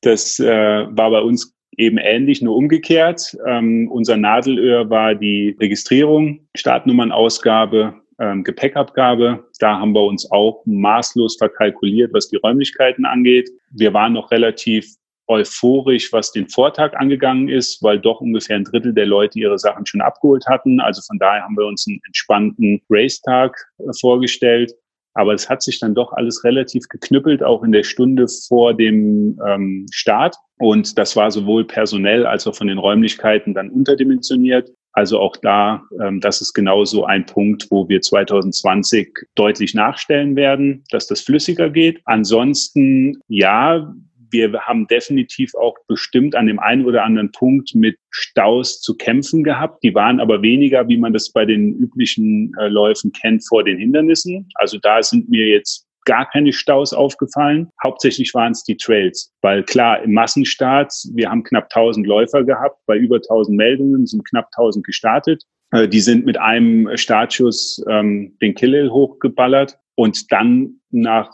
das 0.01 0.41
äh, 0.41 0.87
war 0.89 1.11
bei 1.11 1.21
uns 1.21 1.55
eben 1.77 1.99
ähnlich, 1.99 2.41
nur 2.41 2.57
umgekehrt. 2.57 3.37
Ähm, 3.47 3.91
unser 3.91 4.17
Nadelöhr 4.17 4.89
war 4.89 5.15
die 5.15 5.55
Registrierung, 5.61 6.49
Startnummernausgabe, 6.57 7.93
ähm, 8.19 8.43
Gepäckabgabe. 8.43 9.45
Da 9.59 9.79
haben 9.79 9.93
wir 9.93 10.05
uns 10.05 10.33
auch 10.33 10.63
maßlos 10.65 11.37
verkalkuliert, 11.37 12.15
was 12.15 12.31
die 12.31 12.37
Räumlichkeiten 12.37 13.05
angeht. 13.05 13.51
Wir 13.71 13.93
waren 13.93 14.15
noch 14.15 14.31
relativ 14.31 14.97
euphorisch, 15.29 16.13
was 16.13 16.33
den 16.33 16.49
Vortag 16.49 16.95
angegangen 16.95 17.49
ist, 17.49 17.83
weil 17.83 17.99
doch 17.99 18.21
ungefähr 18.21 18.57
ein 18.57 18.65
Drittel 18.65 18.93
der 18.93 19.07
Leute 19.07 19.39
ihre 19.39 19.59
Sachen 19.59 19.87
schon 19.87 20.01
abgeholt 20.01 20.47
hatten. 20.47 20.81
Also 20.81 21.03
von 21.03 21.19
daher 21.19 21.43
haben 21.43 21.57
wir 21.57 21.67
uns 21.67 21.87
einen 21.87 22.01
entspannten 22.07 22.83
Racetag 22.91 23.57
äh, 23.79 23.85
vorgestellt. 24.01 24.73
Aber 25.15 25.35
es 25.35 25.49
hat 25.49 25.63
sich 25.63 25.79
dann 25.79 25.95
doch 25.95 26.13
alles 26.13 26.43
relativ 26.43 26.89
geknüppelt, 26.89 27.43
auch 27.43 27.63
in 27.63 27.73
der 27.73 27.83
Stunde 27.83 28.27
vor 28.49 28.75
dem 28.75 29.39
ähm, 29.47 29.87
Start. 29.93 30.37
Und 30.59 30.97
das 30.97 31.17
war 31.17 31.31
sowohl 31.31 31.67
personell 31.67 32.25
als 32.25 32.47
auch 32.47 32.55
von 32.55 32.69
den 32.69 32.79
Räumlichkeiten 32.79 33.53
dann 33.53 33.69
unterdimensioniert. 33.69 34.71
Also 34.93 35.21
auch 35.21 35.37
da, 35.37 35.83
ähm, 36.03 36.21
das 36.21 36.41
ist 36.41 36.53
genau 36.53 36.85
so 36.85 37.05
ein 37.05 37.27
Punkt, 37.27 37.67
wo 37.71 37.89
wir 37.89 38.01
2020 38.01 39.09
deutlich 39.35 39.75
nachstellen 39.75 40.37
werden, 40.37 40.85
dass 40.91 41.07
das 41.07 41.23
flüssiger 41.23 41.71
geht. 41.71 42.01
Ansonsten, 42.05 43.19
ja, 43.29 43.93
wir 44.33 44.53
haben 44.63 44.87
definitiv 44.87 45.55
auch 45.55 45.77
bestimmt 45.87 46.35
an 46.35 46.47
dem 46.47 46.59
einen 46.59 46.85
oder 46.85 47.05
anderen 47.05 47.31
Punkt 47.33 47.75
mit 47.75 47.97
Staus 48.11 48.81
zu 48.81 48.97
kämpfen 48.97 49.45
gehabt. 49.45 49.83
Die 49.83 49.95
waren 49.95 50.21
aber 50.21 50.43
weniger, 50.43 50.89
wie 50.89 50.97
man 50.97 51.13
das 51.13 51.31
bei 51.33 51.45
den 51.45 51.75
üblichen 51.75 52.53
äh, 52.59 52.69
Läufen 52.69 53.13
kennt, 53.13 53.47
vor 53.47 53.65
den 53.65 53.79
Hindernissen. 53.79 54.49
Also 54.55 54.79
da 54.79 55.03
sind 55.03 55.29
mir 55.29 55.47
jetzt 55.47 55.87
gar 56.05 56.29
keine 56.29 56.53
Staus 56.53 56.93
aufgefallen. 56.93 57.71
Hauptsächlich 57.85 58.35
waren 58.35 58.53
es 58.53 58.65
die 58.65 58.77
Trails, 58.77 59.33
weil 59.41 59.63
klar, 59.63 60.03
im 60.03 60.13
Massenstart, 60.13 60.93
wir 61.15 61.31
haben 61.31 61.45
knapp 61.45 61.65
1000 61.65 62.07
Läufer 62.07 62.45
gehabt, 62.45 62.79
bei 62.87 62.97
über 62.97 63.17
1000 63.17 63.57
Meldungen 63.57 64.07
sind 64.07 64.29
knapp 64.29 64.49
1000 64.57 64.85
gestartet. 64.85 65.45
Äh, 65.71 65.89
die 65.89 66.01
sind 66.01 66.25
mit 66.25 66.39
einem 66.39 66.89
Startschuss 66.97 67.85
ähm, 67.89 68.37
den 68.41 68.55
Killhill 68.55 68.91
hochgeballert 68.91 69.79
und 69.95 70.31
dann 70.33 70.81
nach 70.91 71.31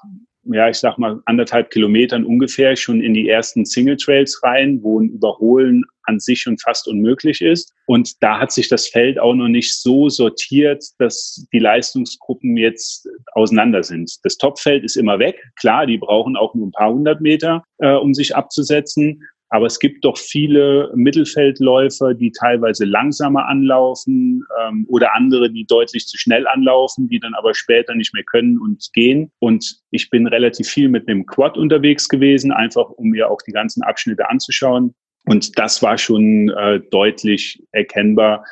ja, 0.51 0.69
ich 0.69 0.77
sag 0.77 0.99
mal, 0.99 1.21
anderthalb 1.27 1.71
Kilometern 1.71 2.25
ungefähr 2.25 2.77
schon 2.77 3.01
in 3.01 3.15
die 3.15 3.29
ersten 3.29 3.65
Single 3.65 3.97
Trails 3.97 4.41
rein, 4.43 4.83
wo 4.83 5.01
ein 5.01 5.09
Überholen 5.09 5.85
an 6.05 6.19
sich 6.21 6.41
schon 6.41 6.59
fast 6.59 6.89
unmöglich 6.89 7.41
ist. 7.43 7.75
Und 7.87 8.23
da 8.23 8.41
hat 8.41 8.51
sich 8.51 8.69
das 8.69 8.89
Feld 8.89 9.19
auch 9.19 9.35
noch 9.35 9.49
nicht 9.49 9.75
so 9.75 10.09
sortiert, 10.09 10.83
dass 10.99 11.47
die 11.53 11.59
Leistungsgruppen 11.59 12.57
jetzt 12.57 13.09
auseinander 13.33 13.83
sind. 13.83 14.17
Das 14.23 14.39
Topfeld 14.39 14.85
ist 14.85 14.97
immer 14.97 15.19
weg. 15.19 15.43
Klar, 15.57 15.87
die 15.87 15.99
brauchen 15.99 16.37
auch 16.37 16.55
nur 16.55 16.69
ein 16.69 16.73
paar 16.73 16.93
hundert 16.93 17.21
Meter, 17.21 17.63
äh, 17.79 17.93
um 17.93 18.15
sich 18.15 18.35
abzusetzen. 18.35 19.23
Aber 19.51 19.67
es 19.67 19.79
gibt 19.79 20.05
doch 20.05 20.19
viele 20.19 20.93
Mittelfeldläufer, 20.95 22.13
die 22.15 22.33
teilweise 22.33 22.85
langsamer 22.85 23.47
anlaufen 23.47 24.45
ähm, 24.61 24.85
oder 24.89 25.15
andere, 25.15 25.51
die 25.51 25.65
deutlich 25.65 26.07
zu 26.07 26.19
schnell 26.19 26.47
anlaufen, 26.47 27.09
die 27.09 27.19
dann 27.19 27.35
aber 27.35 27.55
später 27.55 27.95
nicht 27.95 28.13
mehr 28.13 28.25
können 28.25 28.59
und 28.59 28.91
gehen. 28.93 29.33
Und 29.39 29.81
ich 29.91 30.11
bin 30.11 30.27
relativ 30.27 30.69
viel 30.69 30.89
mit 30.89 31.09
einem 31.09 31.25
Quad 31.25 31.57
unterwegs 31.57 32.09
gewesen, 32.09 32.53
einfach 32.53 32.91
um 32.91 33.09
mir 33.09 33.31
auch 33.31 33.41
die 33.41 33.53
ganzen 33.53 33.83
Abschnitte 33.83 34.29
anzuschauen. 34.29 34.95
Und 35.25 35.59
das 35.59 35.83
war 35.83 35.97
schon 35.97 36.51
äh, 36.51 36.81
deutlich 36.91 37.63
erkennbar, 37.73 38.45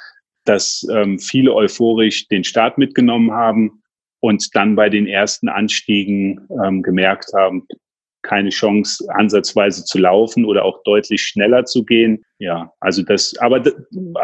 dass 0.44 0.86
ähm, 0.90 1.18
viele 1.18 1.52
euphorisch 1.54 2.28
den 2.28 2.44
Start 2.44 2.78
mitgenommen 2.78 3.32
haben 3.32 3.82
und 4.20 4.48
dann 4.54 4.76
bei 4.76 4.88
den 4.88 5.06
ersten 5.06 5.48
Anstiegen 5.48 6.46
ähm, 6.64 6.82
gemerkt 6.82 7.32
haben, 7.34 7.66
keine 8.26 8.50
Chance, 8.50 9.04
ansatzweise 9.14 9.84
zu 9.84 9.98
laufen 9.98 10.44
oder 10.44 10.64
auch 10.64 10.82
deutlich 10.82 11.22
schneller 11.22 11.64
zu 11.64 11.84
gehen. 11.84 12.22
Ja, 12.38 12.72
also 12.80 13.02
das, 13.02 13.36
aber 13.38 13.60
das 13.60 13.74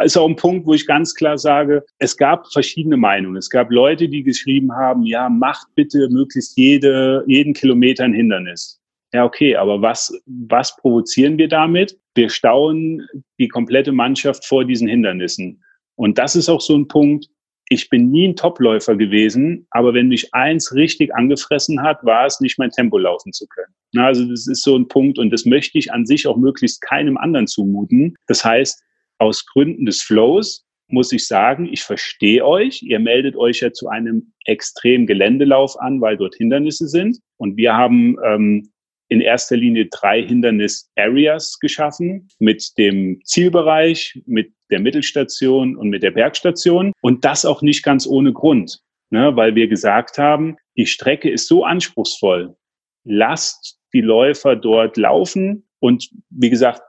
ist 0.05 0.17
auch 0.17 0.29
ein 0.29 0.37
Punkt, 0.37 0.67
wo 0.67 0.75
ich 0.75 0.87
ganz 0.87 1.15
klar 1.15 1.39
sage, 1.39 1.85
es 1.99 2.17
gab 2.17 2.53
verschiedene 2.53 2.97
Meinungen. 2.97 3.37
Es 3.37 3.49
gab 3.49 3.71
Leute, 3.71 4.09
die 4.09 4.23
geschrieben 4.23 4.73
haben, 4.73 5.05
ja, 5.05 5.29
macht 5.29 5.67
bitte 5.75 6.09
möglichst 6.11 6.59
jede, 6.59 7.25
jeden 7.27 7.55
Kilometer 7.55 8.05
ein 8.05 8.13
Hindernis. 8.15 8.81
Ja, 9.15 9.25
okay, 9.25 9.57
aber 9.57 9.83
was, 9.83 10.13
was 10.27 10.77
provozieren 10.77 11.39
wir 11.39 11.49
damit? 11.49 11.99
Wir 12.15 12.29
stauen 12.29 13.07
die 13.39 13.49
komplette 13.49 13.93
Mannschaft 13.93 14.45
vor 14.47 14.65
diesen 14.65 14.89
Hindernissen. 14.89 15.63
Und 15.97 16.19
das 16.19 16.35
ist 16.35 16.49
auch 16.49 16.61
so 16.61 16.77
ein 16.77 16.89
Punkt, 16.89 17.29
ich 17.73 17.89
bin 17.89 18.11
nie 18.11 18.29
ein 18.29 18.37
Topläufer 18.37 18.97
gewesen, 18.97 19.67
aber 19.71 19.95
wenn 19.95 20.09
mich 20.09 20.35
eins 20.35 20.75
richtig 20.75 21.15
angefressen 21.15 21.83
hat, 21.83 22.05
war 22.05 22.27
es 22.27 22.39
nicht 22.41 22.59
mein 22.59 22.71
Tempo 22.71 22.99
laufen 22.99 23.33
zu 23.33 23.47
können. 23.47 23.73
Na, 23.93 24.07
also 24.07 24.25
das 24.25 24.47
ist 24.47 24.63
so 24.63 24.77
ein 24.77 24.89
Punkt 24.89 25.19
und 25.19 25.31
das 25.31 25.47
möchte 25.47 25.79
ich 25.79 25.91
an 25.91 26.05
sich 26.05 26.27
auch 26.27 26.37
möglichst 26.37 26.83
keinem 26.83 27.17
anderen 27.17 27.47
zumuten. 27.47 28.15
Das 28.27 28.45
heißt, 28.45 28.83
aus 29.19 29.47
Gründen 29.47 29.87
des 29.87 30.03
Flows 30.03 30.67
muss 30.89 31.13
ich 31.13 31.27
sagen, 31.27 31.67
ich 31.73 31.83
verstehe 31.83 32.45
euch. 32.45 32.83
Ihr 32.83 32.99
meldet 32.99 33.37
euch 33.37 33.61
ja 33.61 33.73
zu 33.73 33.89
einem 33.89 34.35
extremen 34.45 35.07
Geländelauf 35.07 35.81
an, 35.81 36.03
weil 36.03 36.19
dort 36.19 36.35
Hindernisse 36.35 36.89
sind. 36.89 37.21
Und 37.39 37.57
wir 37.57 37.75
haben 37.75 38.17
ähm, 38.23 38.72
in 39.13 39.21
erster 39.21 39.57
Linie 39.59 39.89
drei 39.91 40.23
Hindernis-Areas 40.23 41.59
geschaffen 41.61 42.29
mit 42.39 42.73
dem 42.79 43.21
Zielbereich, 43.25 44.23
mit 44.25 44.53
der 44.71 44.81
Mittelstation 44.81 45.77
und 45.77 45.91
mit 45.91 46.03
der 46.03 46.13
Bergstation. 46.13 46.93
Und 47.03 47.25
das 47.27 47.45
auch 47.45 47.61
nicht 47.61 47.83
ganz 47.83 48.07
ohne 48.07 48.33
Grund, 48.33 48.81
ne, 49.11 49.37
weil 49.37 49.55
wir 49.55 49.69
gesagt 49.69 50.17
haben, 50.17 50.57
die 50.79 50.87
Strecke 50.87 51.29
ist 51.29 51.47
so 51.47 51.65
anspruchsvoll. 51.65 52.57
Lasst 53.05 53.79
die 53.93 54.01
Läufer 54.01 54.57
dort 54.57 54.97
laufen. 54.97 55.69
Und 55.79 56.09
wie 56.31 56.49
gesagt, 56.49 56.81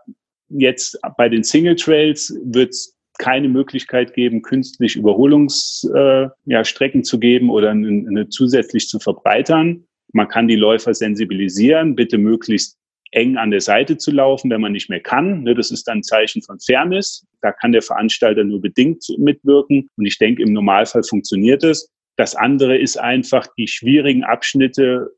jetzt 0.48 0.98
bei 1.18 1.28
den 1.28 1.44
Single 1.44 1.76
Trails 1.76 2.34
wird 2.46 2.70
es 2.70 2.98
keine 3.18 3.50
Möglichkeit 3.50 4.14
geben, 4.14 4.44
künstlich 4.44 4.96
Überholungsstrecken 4.96 6.32
äh, 6.46 7.04
ja, 7.04 7.04
zu 7.04 7.20
geben 7.20 7.50
oder 7.50 7.72
eine, 7.72 7.88
eine 7.88 8.30
zusätzlich 8.30 8.88
zu 8.88 9.00
verbreitern. 9.00 9.86
Man 10.14 10.28
kann 10.28 10.48
die 10.48 10.56
Läufer 10.56 10.94
sensibilisieren, 10.94 11.96
bitte 11.96 12.18
möglichst 12.18 12.78
eng 13.12 13.38
an 13.38 13.52
der 13.52 13.62
Seite 13.62 13.98
zu 13.98 14.12
laufen, 14.12 14.50
wenn 14.50 14.62
man 14.62 14.72
nicht 14.72 14.90
mehr 14.90 15.00
kann. 15.00 15.44
Ne, 15.44 15.54
das 15.56 15.72
ist 15.72 15.88
dann 15.88 16.00
ein 16.00 16.04
Zeichen 16.04 16.42
von 16.42 16.60
Fairness. 16.60 17.26
Da 17.42 17.52
kann 17.52 17.72
der 17.72 17.82
Veranstalter 17.82 18.44
nur 18.44 18.62
bedingt 18.62 19.04
mitwirken. 19.18 19.88
Und 19.98 20.06
ich 20.06 20.18
denke, 20.18 20.42
im 20.42 20.54
Normalfall 20.54 21.04
funktioniert 21.04 21.64
es. 21.64 21.90
Das 22.16 22.36
andere 22.36 22.78
ist 22.78 22.98
einfach 22.98 23.48
die 23.58 23.68
schwierigen 23.68 24.24
Abschnitte, 24.24 25.12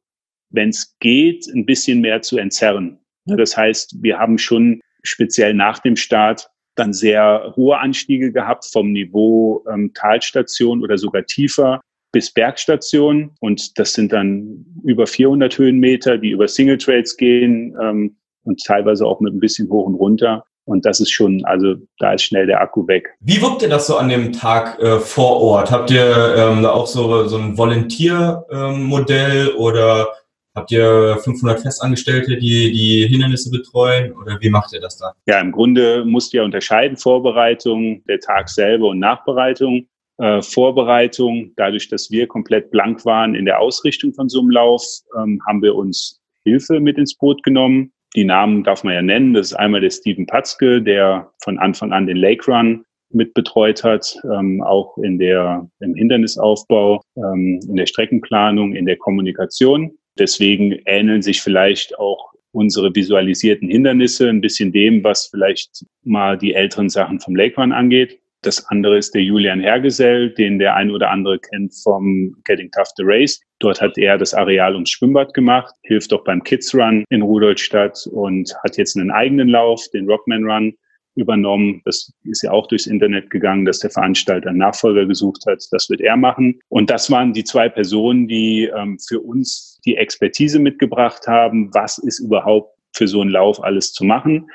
wenn 0.50 0.70
es 0.70 0.96
geht, 1.00 1.48
ein 1.54 1.66
bisschen 1.66 2.02
mehr 2.02 2.22
zu 2.22 2.38
entzerren. 2.38 3.00
Ne, 3.26 3.38
das 3.38 3.56
heißt, 3.56 4.02
wir 4.02 4.18
haben 4.18 4.38
schon 4.38 4.82
speziell 5.04 5.54
nach 5.54 5.80
dem 5.80 5.96
Start 5.96 6.50
dann 6.76 6.94
sehr 6.94 7.54
hohe 7.56 7.78
Anstiege 7.78 8.34
gehabt 8.34 8.66
vom 8.66 8.92
Niveau 8.92 9.64
ähm, 9.72 9.94
Talstation 9.94 10.84
oder 10.84 10.98
sogar 10.98 11.26
tiefer 11.26 11.82
bis 12.16 12.32
Bergstation 12.32 13.32
und 13.42 13.78
das 13.78 13.92
sind 13.92 14.14
dann 14.14 14.66
über 14.86 15.06
400 15.06 15.58
Höhenmeter, 15.58 16.18
die 16.18 16.30
über 16.30 16.48
Single 16.48 16.78
Trails 16.78 17.18
gehen 17.18 17.76
ähm, 17.82 18.16
und 18.46 18.64
teilweise 18.64 19.06
auch 19.06 19.20
mit 19.20 19.34
ein 19.34 19.42
bisschen 19.42 19.70
hoch 19.70 19.86
und 19.86 19.96
runter. 19.96 20.46
Und 20.64 20.86
das 20.86 21.02
ist 21.02 21.12
schon, 21.12 21.44
also 21.44 21.76
da 22.00 22.14
ist 22.14 22.24
schnell 22.24 22.48
der 22.48 22.62
Akku 22.62 22.88
weg. 22.88 23.10
Wie 23.20 23.42
wirkt 23.42 23.64
ihr 23.64 23.68
das 23.68 23.88
so 23.88 23.98
an 23.98 24.08
dem 24.08 24.32
Tag 24.32 24.80
äh, 24.80 25.02
vor 25.02 25.42
Ort? 25.42 25.72
Habt 25.72 25.92
ihr 25.92 26.36
ähm, 26.38 26.66
auch 26.66 26.88
so, 26.88 27.28
so 27.28 27.38
ein 27.38 27.58
Volontiermodell 27.58 29.50
ähm, 29.50 29.58
oder 29.58 30.08
Habt 30.56 30.72
ihr 30.72 31.18
500 31.22 31.60
Festangestellte, 31.60 32.38
die 32.38 32.72
die 32.72 33.08
Hindernisse 33.10 33.52
betreuen 33.52 34.14
oder 34.14 34.38
wie 34.40 34.50
macht 34.50 34.72
ihr 34.72 34.80
das 34.80 34.98
da? 34.98 35.12
Ja, 35.26 35.42
im 35.42 35.52
Grunde 35.52 36.06
musst 36.06 36.32
du 36.32 36.38
ja 36.38 36.44
unterscheiden 36.46 36.96
Vorbereitung, 36.96 38.06
der 38.06 38.22
Tag 38.22 38.48
selber 38.48 38.88
und 38.88 39.00
Nachbereitung 39.00 39.90
äh, 40.18 40.42
Vorbereitung. 40.42 41.52
Dadurch, 41.56 41.90
dass 41.90 42.12
wir 42.12 42.28
komplett 42.28 42.72
blank 42.72 43.06
waren 43.06 43.36
in 43.36 43.46
der 43.46 43.60
Ausrichtung 43.60 44.14
von 44.14 44.30
so 44.30 44.40
einem 44.42 44.52
Lauf, 44.52 44.84
ähm, 45.18 45.42
haben 45.48 45.62
wir 45.62 45.76
uns 45.76 46.22
Hilfe 46.44 46.80
mit 46.80 46.98
ins 46.98 47.16
Boot 47.16 47.44
genommen. 47.44 47.92
Die 48.16 48.24
Namen 48.24 48.64
darf 48.64 48.84
man 48.84 48.94
ja 48.94 49.02
nennen. 49.02 49.34
Das 49.34 49.48
ist 49.48 49.54
einmal 49.56 49.82
der 49.82 49.90
Steven 49.90 50.26
Patzke, 50.26 50.82
der 50.82 51.32
von 51.44 51.58
Anfang 51.58 51.92
an 51.92 52.08
den 52.08 52.18
Lake 52.18 52.50
Run 52.50 52.86
mit 53.12 53.34
betreut 53.34 53.84
hat, 53.84 54.18
ähm, 54.24 54.62
auch 54.62 54.98
in 54.98 55.20
der, 55.20 55.68
im 55.80 55.96
Hindernisaufbau, 55.96 57.02
ähm, 57.18 57.60
in 57.68 57.76
der 57.76 57.86
Streckenplanung, 57.86 58.74
in 58.74 58.86
der 58.86 58.98
Kommunikation. 58.98 59.98
Deswegen 60.18 60.80
ähneln 60.86 61.22
sich 61.22 61.42
vielleicht 61.42 61.98
auch 62.00 62.34
unsere 62.52 62.96
visualisierten 62.96 63.70
Hindernisse 63.70 64.30
ein 64.30 64.42
bisschen 64.42 64.72
dem, 64.72 65.04
was 65.04 65.28
vielleicht 65.28 65.86
mal 66.04 66.38
die 66.38 66.54
älteren 66.54 66.90
Sachen 66.90 67.20
vom 67.20 67.36
Lake 67.36 67.60
Run 67.60 67.74
angeht. 67.74 68.20
Das 68.46 68.64
andere 68.68 68.98
ist 68.98 69.16
der 69.16 69.24
Julian 69.24 69.60
Hergesell, 69.60 70.30
den 70.30 70.60
der 70.60 70.76
ein 70.76 70.92
oder 70.92 71.10
andere 71.10 71.40
kennt 71.40 71.74
vom 71.82 72.36
Getting 72.46 72.70
Tough 72.70 72.90
the 72.96 73.04
Race. 73.04 73.42
Dort 73.58 73.82
hat 73.82 73.98
er 73.98 74.20
das 74.20 74.36
Areal 74.36 74.76
ums 74.76 74.92
Schwimmbad 74.92 75.34
gemacht, 75.34 75.74
hilft 75.82 76.14
auch 76.14 76.24
beim 76.24 76.44
Kids 76.44 76.76
Run 76.76 77.04
in 77.10 77.24
Rudolstadt 77.24 78.08
und 78.12 78.56
hat 78.64 78.78
jetzt 78.78 78.96
einen 78.96 79.10
eigenen 79.10 79.50
Lauf, 79.50 79.82
den 79.94 80.08
Rockman 80.08 80.44
Run, 80.44 80.76
übernommen. 81.16 81.82
Das 81.86 82.12
ist 82.24 82.44
ja 82.44 82.52
auch 82.52 82.68
durchs 82.68 82.86
Internet 82.88 83.32
gegangen, 83.32 83.66
dass 83.66 83.80
der 83.80 83.90
Veranstalter 83.90 84.50
einen 84.50 84.60
Nachfolger 84.60 85.06
gesucht 85.06 85.46
hat. 85.48 85.64
Das 85.72 85.90
wird 85.90 86.02
er 86.02 86.18
machen. 86.18 86.60
Und 86.70 86.90
das 86.90 87.10
waren 87.10 87.34
die 87.34 87.46
zwei 87.46 87.70
Personen, 87.70 88.28
die 88.28 88.70
ähm, 88.76 89.00
für 89.00 89.22
uns 89.22 89.80
die 89.86 89.96
Expertise 89.96 90.60
mitgebracht 90.60 91.26
haben. 91.26 91.74
Was 91.74 91.98
ist 91.98 92.20
überhaupt 92.20 92.76
für 92.94 93.08
so 93.08 93.22
einen 93.22 93.32
Lauf 93.32 93.64
alles 93.64 93.92
zu 93.94 94.04
machen? 94.04 94.48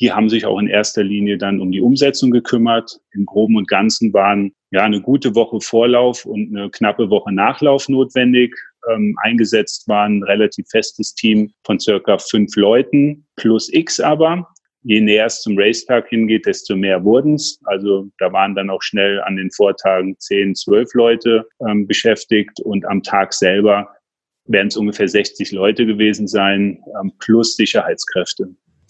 Die 0.00 0.12
haben 0.12 0.28
sich 0.28 0.46
auch 0.46 0.58
in 0.58 0.68
erster 0.68 1.02
Linie 1.02 1.38
dann 1.38 1.60
um 1.60 1.72
die 1.72 1.80
Umsetzung 1.80 2.30
gekümmert. 2.30 3.00
Im 3.12 3.26
Groben 3.26 3.56
und 3.56 3.68
Ganzen 3.68 4.12
waren 4.12 4.52
ja 4.70 4.82
eine 4.82 5.00
gute 5.00 5.34
Woche 5.34 5.60
Vorlauf 5.60 6.24
und 6.24 6.56
eine 6.56 6.70
knappe 6.70 7.10
Woche 7.10 7.32
Nachlauf 7.32 7.88
notwendig. 7.88 8.54
Ähm, 8.90 9.16
eingesetzt 9.22 9.88
war 9.88 10.04
ein 10.04 10.22
relativ 10.22 10.68
festes 10.70 11.14
Team 11.14 11.50
von 11.64 11.80
circa 11.80 12.18
fünf 12.18 12.54
Leuten 12.56 13.26
plus 13.36 13.72
X 13.72 13.98
aber 13.98 14.48
je 14.82 15.00
näher 15.00 15.26
es 15.26 15.42
zum 15.42 15.58
Racetag 15.58 16.08
hingeht, 16.08 16.46
desto 16.46 16.76
mehr 16.76 17.04
wurden 17.04 17.34
es. 17.34 17.60
Also 17.64 18.08
da 18.18 18.32
waren 18.32 18.54
dann 18.54 18.70
auch 18.70 18.82
schnell 18.82 19.20
an 19.22 19.36
den 19.36 19.50
Vortagen 19.50 20.16
zehn, 20.18 20.54
zwölf 20.54 20.94
Leute 20.94 21.46
ähm, 21.68 21.86
beschäftigt 21.86 22.60
und 22.60 22.86
am 22.86 23.02
Tag 23.02 23.34
selber 23.34 23.88
werden 24.46 24.68
es 24.68 24.76
ungefähr 24.76 25.08
60 25.08 25.52
Leute 25.52 25.84
gewesen 25.84 26.26
sein, 26.26 26.82
ähm, 27.00 27.12
plus 27.18 27.56
Sicherheitskräfte. 27.56 28.48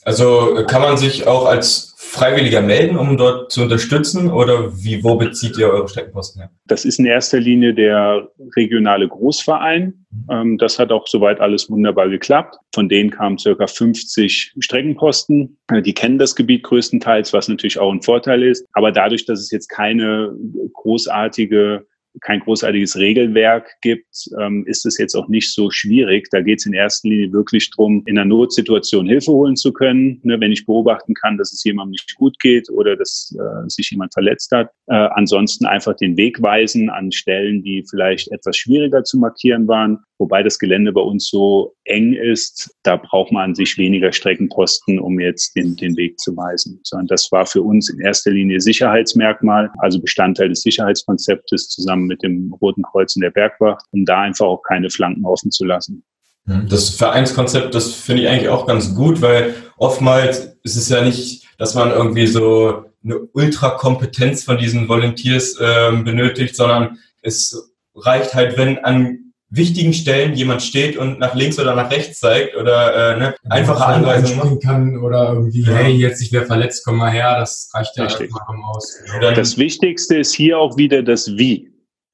Also 0.08 0.64
kann 0.66 0.80
man 0.80 0.96
sich 0.96 1.26
auch 1.26 1.44
als 1.44 1.94
Freiwilliger 1.98 2.62
melden, 2.62 2.96
um 2.96 3.18
dort 3.18 3.52
zu 3.52 3.60
unterstützen 3.60 4.30
oder 4.30 4.74
wie, 4.74 5.04
wo 5.04 5.16
bezieht 5.16 5.58
ihr 5.58 5.68
eure 5.68 5.86
Streckenposten 5.86 6.40
her? 6.40 6.50
Das 6.66 6.86
ist 6.86 6.98
in 6.98 7.04
erster 7.04 7.38
Linie 7.38 7.74
der 7.74 8.26
regionale 8.56 9.06
Großverein. 9.06 10.06
Mhm. 10.10 10.26
Ähm, 10.30 10.56
das 10.56 10.78
hat 10.78 10.92
auch 10.92 11.06
soweit 11.06 11.40
alles 11.40 11.68
wunderbar 11.68 12.08
geklappt. 12.08 12.56
Von 12.74 12.88
denen 12.88 13.10
kamen 13.10 13.36
circa 13.36 13.66
50 13.66 14.54
Streckenposten. 14.58 15.58
Äh, 15.70 15.82
die 15.82 15.92
kennen 15.92 16.18
das 16.18 16.34
Gebiet 16.34 16.62
größtenteils, 16.62 17.34
was 17.34 17.48
natürlich 17.48 17.78
auch 17.78 17.92
ein 17.92 18.00
Vorteil 18.00 18.44
ist. 18.44 18.64
Aber 18.72 18.92
dadurch, 18.92 19.26
dass 19.26 19.40
es 19.40 19.50
jetzt 19.50 19.68
keine 19.68 20.32
großartige 20.72 21.86
kein 22.20 22.40
großartiges 22.40 22.96
Regelwerk 22.96 23.68
gibt, 23.80 24.28
ähm, 24.40 24.64
ist 24.66 24.86
es 24.86 24.98
jetzt 24.98 25.14
auch 25.14 25.28
nicht 25.28 25.52
so 25.52 25.70
schwierig. 25.70 26.28
Da 26.30 26.40
geht 26.40 26.60
es 26.60 26.66
in 26.66 26.72
erster 26.72 27.08
Linie 27.08 27.32
wirklich 27.32 27.70
darum, 27.70 28.02
in 28.06 28.18
einer 28.18 28.28
Notsituation 28.28 29.06
Hilfe 29.06 29.32
holen 29.32 29.56
zu 29.56 29.72
können. 29.72 30.20
Ne, 30.22 30.40
wenn 30.40 30.52
ich 30.52 30.66
beobachten 30.66 31.14
kann, 31.14 31.38
dass 31.38 31.52
es 31.52 31.62
jemandem 31.64 31.92
nicht 31.92 32.14
gut 32.16 32.38
geht 32.40 32.68
oder 32.70 32.96
dass 32.96 33.34
äh, 33.38 33.68
sich 33.68 33.90
jemand 33.90 34.12
verletzt 34.12 34.50
hat. 34.52 34.70
Äh, 34.86 34.94
ansonsten 34.94 35.66
einfach 35.66 35.94
den 35.94 36.16
Weg 36.16 36.42
weisen 36.42 36.90
an 36.90 37.12
Stellen, 37.12 37.62
die 37.62 37.84
vielleicht 37.88 38.30
etwas 38.32 38.56
schwieriger 38.56 39.04
zu 39.04 39.18
markieren 39.18 39.68
waren. 39.68 39.98
Wobei 40.18 40.42
das 40.42 40.58
Gelände 40.58 40.92
bei 40.92 41.00
uns 41.00 41.28
so 41.28 41.76
eng 41.84 42.12
ist, 42.12 42.74
da 42.82 42.96
braucht 42.96 43.30
man 43.30 43.50
an 43.50 43.54
sich 43.54 43.78
weniger 43.78 44.10
Streckenposten, 44.10 44.98
um 44.98 45.20
jetzt 45.20 45.54
den, 45.54 45.76
den 45.76 45.96
Weg 45.96 46.18
zu 46.18 46.36
weisen. 46.36 46.80
Sondern 46.82 47.06
das 47.06 47.30
war 47.30 47.46
für 47.46 47.62
uns 47.62 47.88
in 47.88 48.00
erster 48.00 48.32
Linie 48.32 48.60
Sicherheitsmerkmal, 48.60 49.70
also 49.78 50.00
Bestandteil 50.00 50.48
des 50.48 50.62
Sicherheitskonzeptes 50.62 51.68
zusammen 51.68 51.97
mit 52.06 52.22
dem 52.22 52.54
Roten 52.60 52.82
Kreuz 52.82 53.16
und 53.16 53.22
der 53.22 53.30
Bergwacht, 53.30 53.84
um 53.92 54.04
da 54.04 54.22
einfach 54.22 54.46
auch 54.46 54.62
keine 54.62 54.90
Flanken 54.90 55.24
offen 55.24 55.50
zu 55.50 55.64
lassen. 55.64 56.04
Mhm. 56.44 56.68
Das 56.68 56.90
Vereinskonzept, 56.90 57.74
das 57.74 57.92
finde 57.94 58.22
ich 58.22 58.28
eigentlich 58.28 58.48
auch 58.48 58.66
ganz 58.66 58.94
gut, 58.94 59.20
weil 59.22 59.54
oftmals 59.76 60.56
ist 60.62 60.76
es 60.76 60.88
ja 60.88 61.02
nicht, 61.02 61.46
dass 61.58 61.74
man 61.74 61.90
irgendwie 61.90 62.26
so 62.26 62.84
eine 63.04 63.20
Ultrakompetenz 63.32 64.44
von 64.44 64.58
diesen 64.58 64.88
Volunteers 64.88 65.58
äh, 65.60 65.92
benötigt, 66.02 66.56
sondern 66.56 66.98
es 67.22 67.74
reicht 67.94 68.34
halt, 68.34 68.56
wenn 68.56 68.78
an 68.78 69.28
wichtigen 69.50 69.94
Stellen 69.94 70.34
jemand 70.34 70.62
steht 70.62 70.96
und 70.96 71.18
nach 71.18 71.34
links 71.34 71.58
oder 71.58 71.74
nach 71.74 71.90
rechts 71.90 72.20
zeigt 72.20 72.56
oder 72.56 73.14
äh, 73.14 73.18
ne, 73.18 73.34
einfache 73.48 73.84
Anweisungen 73.86 74.60
kann 74.60 74.98
oder 74.98 75.32
irgendwie, 75.32 75.62
ja. 75.62 75.72
hey, 75.72 75.92
jetzt 75.92 76.20
ich 76.20 76.32
wäre 76.32 76.44
verletzt, 76.44 76.84
komm 76.84 76.96
mal 76.96 77.10
her, 77.10 77.38
das 77.38 77.70
reicht 77.72 77.96
ja 77.96 78.04
Richtig. 78.04 78.30
einfach 78.30 78.46
aus. 78.74 78.98
Das 79.20 79.56
Wichtigste 79.56 80.18
ist 80.18 80.34
hier 80.34 80.58
auch 80.58 80.76
wieder 80.76 81.02
das 81.02 81.28
Wie. 81.36 81.70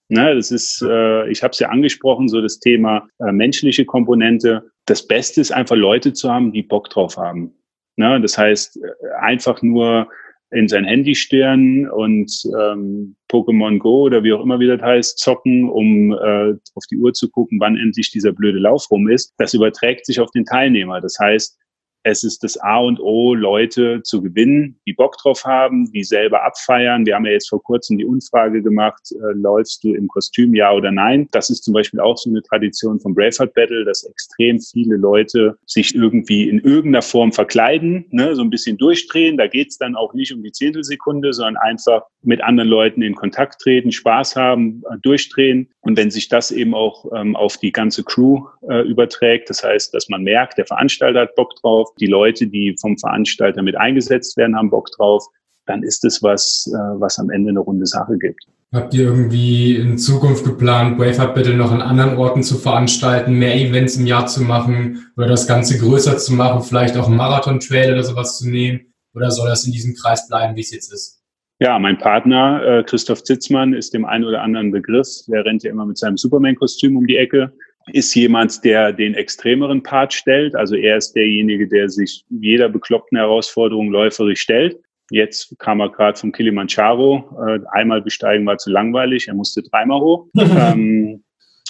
Ne, 0.08 0.34
das 0.34 0.50
ist, 0.50 0.82
äh, 0.82 1.30
ich 1.30 1.42
habe 1.42 1.52
es 1.52 1.58
ja 1.58 1.70
angesprochen, 1.70 2.28
so 2.28 2.42
das 2.42 2.60
Thema 2.60 3.08
äh, 3.20 3.32
menschliche 3.32 3.86
Komponente. 3.86 4.70
Das 4.84 5.06
Beste 5.06 5.40
ist 5.40 5.50
einfach 5.50 5.76
Leute 5.76 6.12
zu 6.12 6.30
haben, 6.30 6.52
die 6.52 6.62
Bock 6.62 6.90
drauf 6.90 7.16
haben. 7.16 7.54
Ne, 7.96 8.20
das 8.20 8.36
heißt, 8.36 8.76
äh, 8.76 9.14
einfach 9.20 9.62
nur 9.62 10.08
in 10.50 10.68
sein 10.68 10.84
Handy 10.84 11.14
stirren 11.14 11.88
und 11.88 12.30
ähm, 12.60 13.16
Pokémon 13.30 13.78
Go 13.78 14.02
oder 14.02 14.22
wie 14.22 14.32
auch 14.32 14.42
immer 14.42 14.60
wie 14.60 14.68
das 14.68 14.80
heißt, 14.80 15.18
zocken, 15.18 15.68
um 15.68 16.12
äh, 16.12 16.54
auf 16.74 16.84
die 16.90 16.96
Uhr 16.96 17.12
zu 17.12 17.28
gucken, 17.30 17.58
wann 17.58 17.76
endlich 17.76 18.10
dieser 18.12 18.32
blöde 18.32 18.58
Lauf 18.58 18.88
rum 18.90 19.08
ist. 19.08 19.34
Das 19.38 19.54
überträgt 19.54 20.06
sich 20.06 20.20
auf 20.20 20.30
den 20.30 20.44
Teilnehmer. 20.44 21.00
Das 21.00 21.16
heißt, 21.18 21.58
es 22.04 22.22
ist 22.22 22.44
das 22.44 22.58
A 22.58 22.78
und 22.78 23.00
O, 23.00 23.34
Leute 23.34 24.02
zu 24.02 24.22
gewinnen, 24.22 24.78
die 24.86 24.92
Bock 24.92 25.16
drauf 25.16 25.44
haben, 25.44 25.90
die 25.90 26.04
selber 26.04 26.44
abfeiern. 26.44 27.06
Wir 27.06 27.14
haben 27.14 27.24
ja 27.24 27.32
jetzt 27.32 27.48
vor 27.48 27.62
kurzem 27.62 27.96
die 27.96 28.04
Umfrage 28.04 28.62
gemacht, 28.62 29.10
äh, 29.10 29.32
läufst 29.32 29.82
du 29.82 29.94
im 29.94 30.06
Kostüm, 30.06 30.54
ja 30.54 30.70
oder 30.72 30.92
nein? 30.92 31.28
Das 31.32 31.48
ist 31.48 31.64
zum 31.64 31.72
Beispiel 31.72 32.00
auch 32.00 32.18
so 32.18 32.28
eine 32.28 32.42
Tradition 32.42 33.00
vom 33.00 33.14
Braveheart 33.14 33.54
Battle, 33.54 33.86
dass 33.86 34.04
extrem 34.04 34.60
viele 34.60 34.96
Leute 34.96 35.56
sich 35.64 35.94
irgendwie 35.94 36.48
in 36.48 36.58
irgendeiner 36.58 37.02
Form 37.02 37.32
verkleiden, 37.32 38.04
ne, 38.10 38.36
so 38.36 38.42
ein 38.42 38.50
bisschen 38.50 38.76
durchdrehen. 38.76 39.38
Da 39.38 39.46
geht's 39.46 39.78
dann 39.78 39.96
auch 39.96 40.12
nicht 40.12 40.34
um 40.34 40.42
die 40.42 40.52
Zehntelsekunde, 40.52 41.32
sondern 41.32 41.56
einfach 41.56 42.02
mit 42.24 42.42
anderen 42.42 42.68
Leuten 42.68 43.02
in 43.02 43.14
Kontakt 43.14 43.60
treten, 43.60 43.92
Spaß 43.92 44.36
haben, 44.36 44.82
äh, 44.90 44.98
durchdrehen. 45.02 45.70
Und 45.80 45.96
wenn 45.96 46.10
sich 46.10 46.28
das 46.28 46.50
eben 46.50 46.74
auch 46.74 47.06
ähm, 47.14 47.36
auf 47.36 47.56
die 47.58 47.72
ganze 47.72 48.02
Crew 48.02 48.46
äh, 48.68 48.82
überträgt, 48.82 49.50
das 49.50 49.62
heißt, 49.62 49.94
dass 49.94 50.08
man 50.08 50.22
merkt, 50.22 50.58
der 50.58 50.66
Veranstalter 50.66 51.20
hat 51.20 51.34
Bock 51.34 51.54
drauf, 51.56 51.88
die 52.00 52.06
Leute, 52.06 52.46
die 52.46 52.76
vom 52.80 52.98
Veranstalter 52.98 53.62
mit 53.62 53.76
eingesetzt 53.76 54.36
werden, 54.36 54.56
haben 54.56 54.70
Bock 54.70 54.90
drauf, 54.96 55.26
dann 55.66 55.82
ist 55.82 56.04
es 56.04 56.22
was, 56.22 56.70
äh, 56.72 57.00
was 57.00 57.18
am 57.18 57.30
Ende 57.30 57.50
eine 57.50 57.60
runde 57.60 57.86
Sache 57.86 58.18
gibt. 58.18 58.44
Habt 58.72 58.92
ihr 58.92 59.04
irgendwie 59.04 59.76
in 59.76 59.98
Zukunft 59.98 60.44
geplant, 60.44 60.98
Braveheart 60.98 61.34
Battle 61.36 61.56
noch 61.56 61.70
an 61.70 61.80
anderen 61.80 62.16
Orten 62.16 62.42
zu 62.42 62.56
veranstalten, 62.56 63.34
mehr 63.34 63.54
Events 63.54 63.96
im 63.96 64.06
Jahr 64.06 64.26
zu 64.26 64.42
machen 64.42 65.12
oder 65.16 65.28
das 65.28 65.46
Ganze 65.46 65.78
größer 65.78 66.18
zu 66.18 66.32
machen, 66.32 66.62
vielleicht 66.62 66.96
auch 66.96 67.06
einen 67.06 67.16
Marathon-Trail 67.16 67.92
oder 67.92 68.02
sowas 68.02 68.38
zu 68.38 68.48
nehmen? 68.48 68.92
Oder 69.14 69.30
soll 69.30 69.48
das 69.48 69.64
in 69.64 69.72
diesem 69.72 69.94
Kreis 69.94 70.26
bleiben, 70.26 70.56
wie 70.56 70.62
es 70.62 70.72
jetzt 70.72 70.92
ist? 70.92 71.23
Ja, 71.60 71.78
mein 71.78 71.98
Partner 71.98 72.62
äh, 72.62 72.82
Christoph 72.82 73.22
Zitzmann 73.22 73.74
ist 73.74 73.94
dem 73.94 74.04
einen 74.04 74.24
oder 74.24 74.42
anderen 74.42 74.70
Begriff. 74.70 75.08
Der 75.28 75.44
rennt 75.44 75.62
ja 75.62 75.70
immer 75.70 75.86
mit 75.86 75.98
seinem 75.98 76.16
Superman-Kostüm 76.16 76.96
um 76.96 77.06
die 77.06 77.16
Ecke 77.16 77.52
ist 77.92 78.14
jemand, 78.14 78.64
der 78.64 78.92
den 78.92 79.14
extremeren 79.14 79.82
Part 79.82 80.14
stellt. 80.14 80.54
Also 80.54 80.76
er 80.76 80.96
ist 80.96 81.12
derjenige, 81.12 81.68
der 81.68 81.88
sich 81.88 82.24
jeder 82.30 82.68
bekloppten 82.68 83.18
Herausforderung 83.18 83.90
läuferisch 83.90 84.40
stellt. 84.40 84.78
Jetzt 85.10 85.54
kam 85.58 85.80
er 85.80 85.90
gerade 85.90 86.18
vom 86.18 86.32
Kilimanjaro. 86.32 87.46
Äh, 87.46 87.60
einmal 87.72 88.00
besteigen 88.00 88.46
war 88.46 88.56
zu 88.56 88.70
langweilig. 88.70 89.28
Er 89.28 89.34
musste 89.34 89.62
dreimal 89.62 90.00
hoch. 90.00 90.26
ähm, 90.38 91.22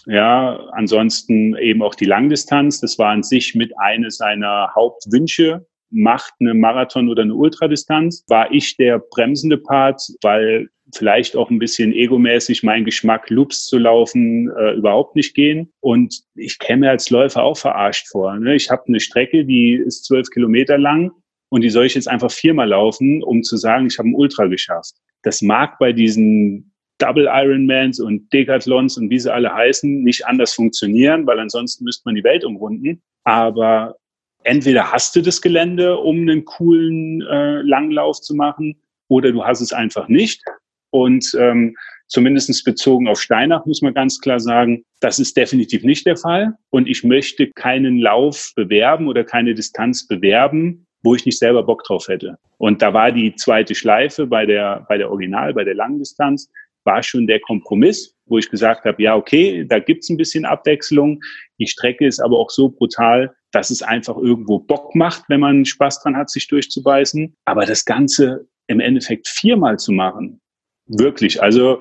ja, 0.07 0.61
ansonsten 0.73 1.57
eben 1.57 1.83
auch 1.83 1.94
die 1.94 2.05
Langdistanz. 2.05 2.81
Das 2.81 2.99
war 2.99 3.11
an 3.11 3.23
sich 3.23 3.55
mit 3.55 3.73
einer 3.79 4.11
seiner 4.11 4.70
Hauptwünsche. 4.75 5.66
Macht 5.90 6.33
eine 6.40 6.55
Marathon 6.55 7.09
oder 7.09 7.23
eine 7.23 7.35
Ultradistanz. 7.35 8.25
War 8.29 8.51
ich 8.53 8.77
der 8.77 8.99
bremsende 8.99 9.59
Part, 9.59 10.03
weil 10.23 10.68
vielleicht 10.92 11.37
auch 11.37 11.51
ein 11.51 11.59
bisschen 11.59 11.92
egomäßig 11.92 12.62
mein 12.62 12.85
Geschmack, 12.85 13.31
Loops 13.31 13.66
zu 13.66 13.79
laufen, 13.79 14.51
äh, 14.51 14.75
überhaupt 14.75 15.16
nicht 15.16 15.35
gehen. 15.35 15.73
Und 15.81 16.23
ich 16.35 16.59
käme 16.59 16.90
als 16.90 17.11
Läufer 17.11 17.42
auch 17.42 17.57
verarscht 17.57 18.09
vor. 18.09 18.38
Ne? 18.38 18.55
Ich 18.55 18.70
habe 18.70 18.85
eine 18.87 19.01
Strecke, 19.01 19.44
die 19.44 19.75
ist 19.75 20.05
zwölf 20.05 20.29
Kilometer 20.31 20.79
lang 20.79 21.12
und 21.49 21.62
die 21.62 21.70
soll 21.70 21.87
ich 21.87 21.94
jetzt 21.94 22.09
einfach 22.09 22.31
viermal 22.31 22.68
laufen, 22.68 23.23
um 23.23 23.42
zu 23.42 23.57
sagen, 23.57 23.87
ich 23.87 23.99
habe 23.99 24.09
ein 24.09 24.14
Ultra 24.14 24.47
geschafft. 24.47 24.94
Das 25.23 25.40
mag 25.40 25.79
bei 25.79 25.92
diesen 25.92 26.73
Double 26.99 27.29
Ironmans 27.31 27.99
und 27.99 28.33
Decathlons 28.33 28.99
und 28.99 29.11
wie 29.11 29.18
sie 29.18 29.33
alle 29.33 29.53
heißen, 29.53 30.03
nicht 30.03 30.27
anders 30.27 30.55
funktionieren, 30.55 31.27
weil 31.27 31.40
ansonsten 31.40 31.85
müsste 31.85 32.03
man 32.07 32.14
die 32.14 32.25
Welt 32.25 32.44
umrunden. 32.44 33.03
Aber 33.25 33.97
entweder 34.44 34.92
hast 34.92 35.16
du 35.16 35.20
das 35.20 35.42
Gelände, 35.42 35.98
um 35.98 36.20
einen 36.20 36.44
coolen 36.44 37.22
äh, 37.22 37.62
Langlauf 37.62 38.20
zu 38.20 38.35
machen, 38.35 38.76
oder 39.09 39.33
du 39.33 39.44
hast 39.44 39.61
es 39.61 39.72
einfach 39.72 40.09
nicht. 40.09 40.42
Und 40.90 41.36
ähm, 41.38 41.76
zumindest 42.07 42.64
bezogen 42.64 43.09
auf 43.09 43.20
Steinach 43.20 43.66
muss 43.66 43.82
man 43.82 43.95
ganz 43.95 44.20
klar 44.20 44.40
sagen, 44.40 44.84
das 45.01 45.18
ist 45.18 45.36
definitiv 45.36 45.82
nicht 45.82 46.07
der 46.07 46.16
Fall. 46.16 46.55
Und 46.70 46.88
ich 46.88 47.05
möchte 47.05 47.51
keinen 47.51 47.99
Lauf 47.99 48.53
bewerben 48.55 49.09
oder 49.09 49.24
keine 49.24 49.55
Distanz 49.55 50.07
bewerben, 50.07 50.86
wo 51.03 51.14
ich 51.14 51.26
nicht 51.26 51.38
selber 51.38 51.62
Bock 51.62 51.84
drauf 51.84 52.09
hätte. 52.09 52.38
Und 52.59 52.80
da 52.80 52.95
war 52.95 53.12
die 53.12 53.34
zweite 53.34 53.74
Schleife 53.74 54.26
bei 54.26 54.47
der, 54.47 54.86
bei 54.88 54.97
der 54.97 55.11
Original, 55.11 55.53
bei 55.53 55.64
der 55.64 55.74
Langdistanz, 55.74 56.51
war 56.84 57.03
schon 57.03 57.26
der 57.26 57.40
Kompromiss, 57.40 58.14
wo 58.26 58.38
ich 58.38 58.51
gesagt 58.51 58.84
habe, 58.84 59.03
ja, 59.03 59.16
okay, 59.16 59.64
da 59.66 59.78
gibt's 59.78 60.09
ein 60.11 60.16
bisschen 60.16 60.45
Abwechslung. 60.45 61.20
Die 61.59 61.66
Strecke 61.66 62.07
ist 62.07 62.20
aber 62.20 62.38
auch 62.38 62.51
so 62.51 62.68
brutal, 62.68 63.34
dass 63.55 63.70
es 63.70 63.82
einfach 63.82 64.16
irgendwo 64.16 64.59
Bock 64.59 64.94
macht, 64.94 65.24
wenn 65.28 65.40
man 65.40 65.64
Spaß 65.64 66.02
dran 66.02 66.16
hat, 66.16 66.30
sich 66.30 66.48
durchzubeißen. 66.48 67.34
Aber 67.44 67.66
das 67.66 67.84
Ganze 67.84 68.48
im 68.66 68.80
Endeffekt 68.80 69.28
viermal 69.28 69.78
zu 69.78 69.92
machen, 69.92 70.40
wirklich, 70.86 71.42
also 71.42 71.80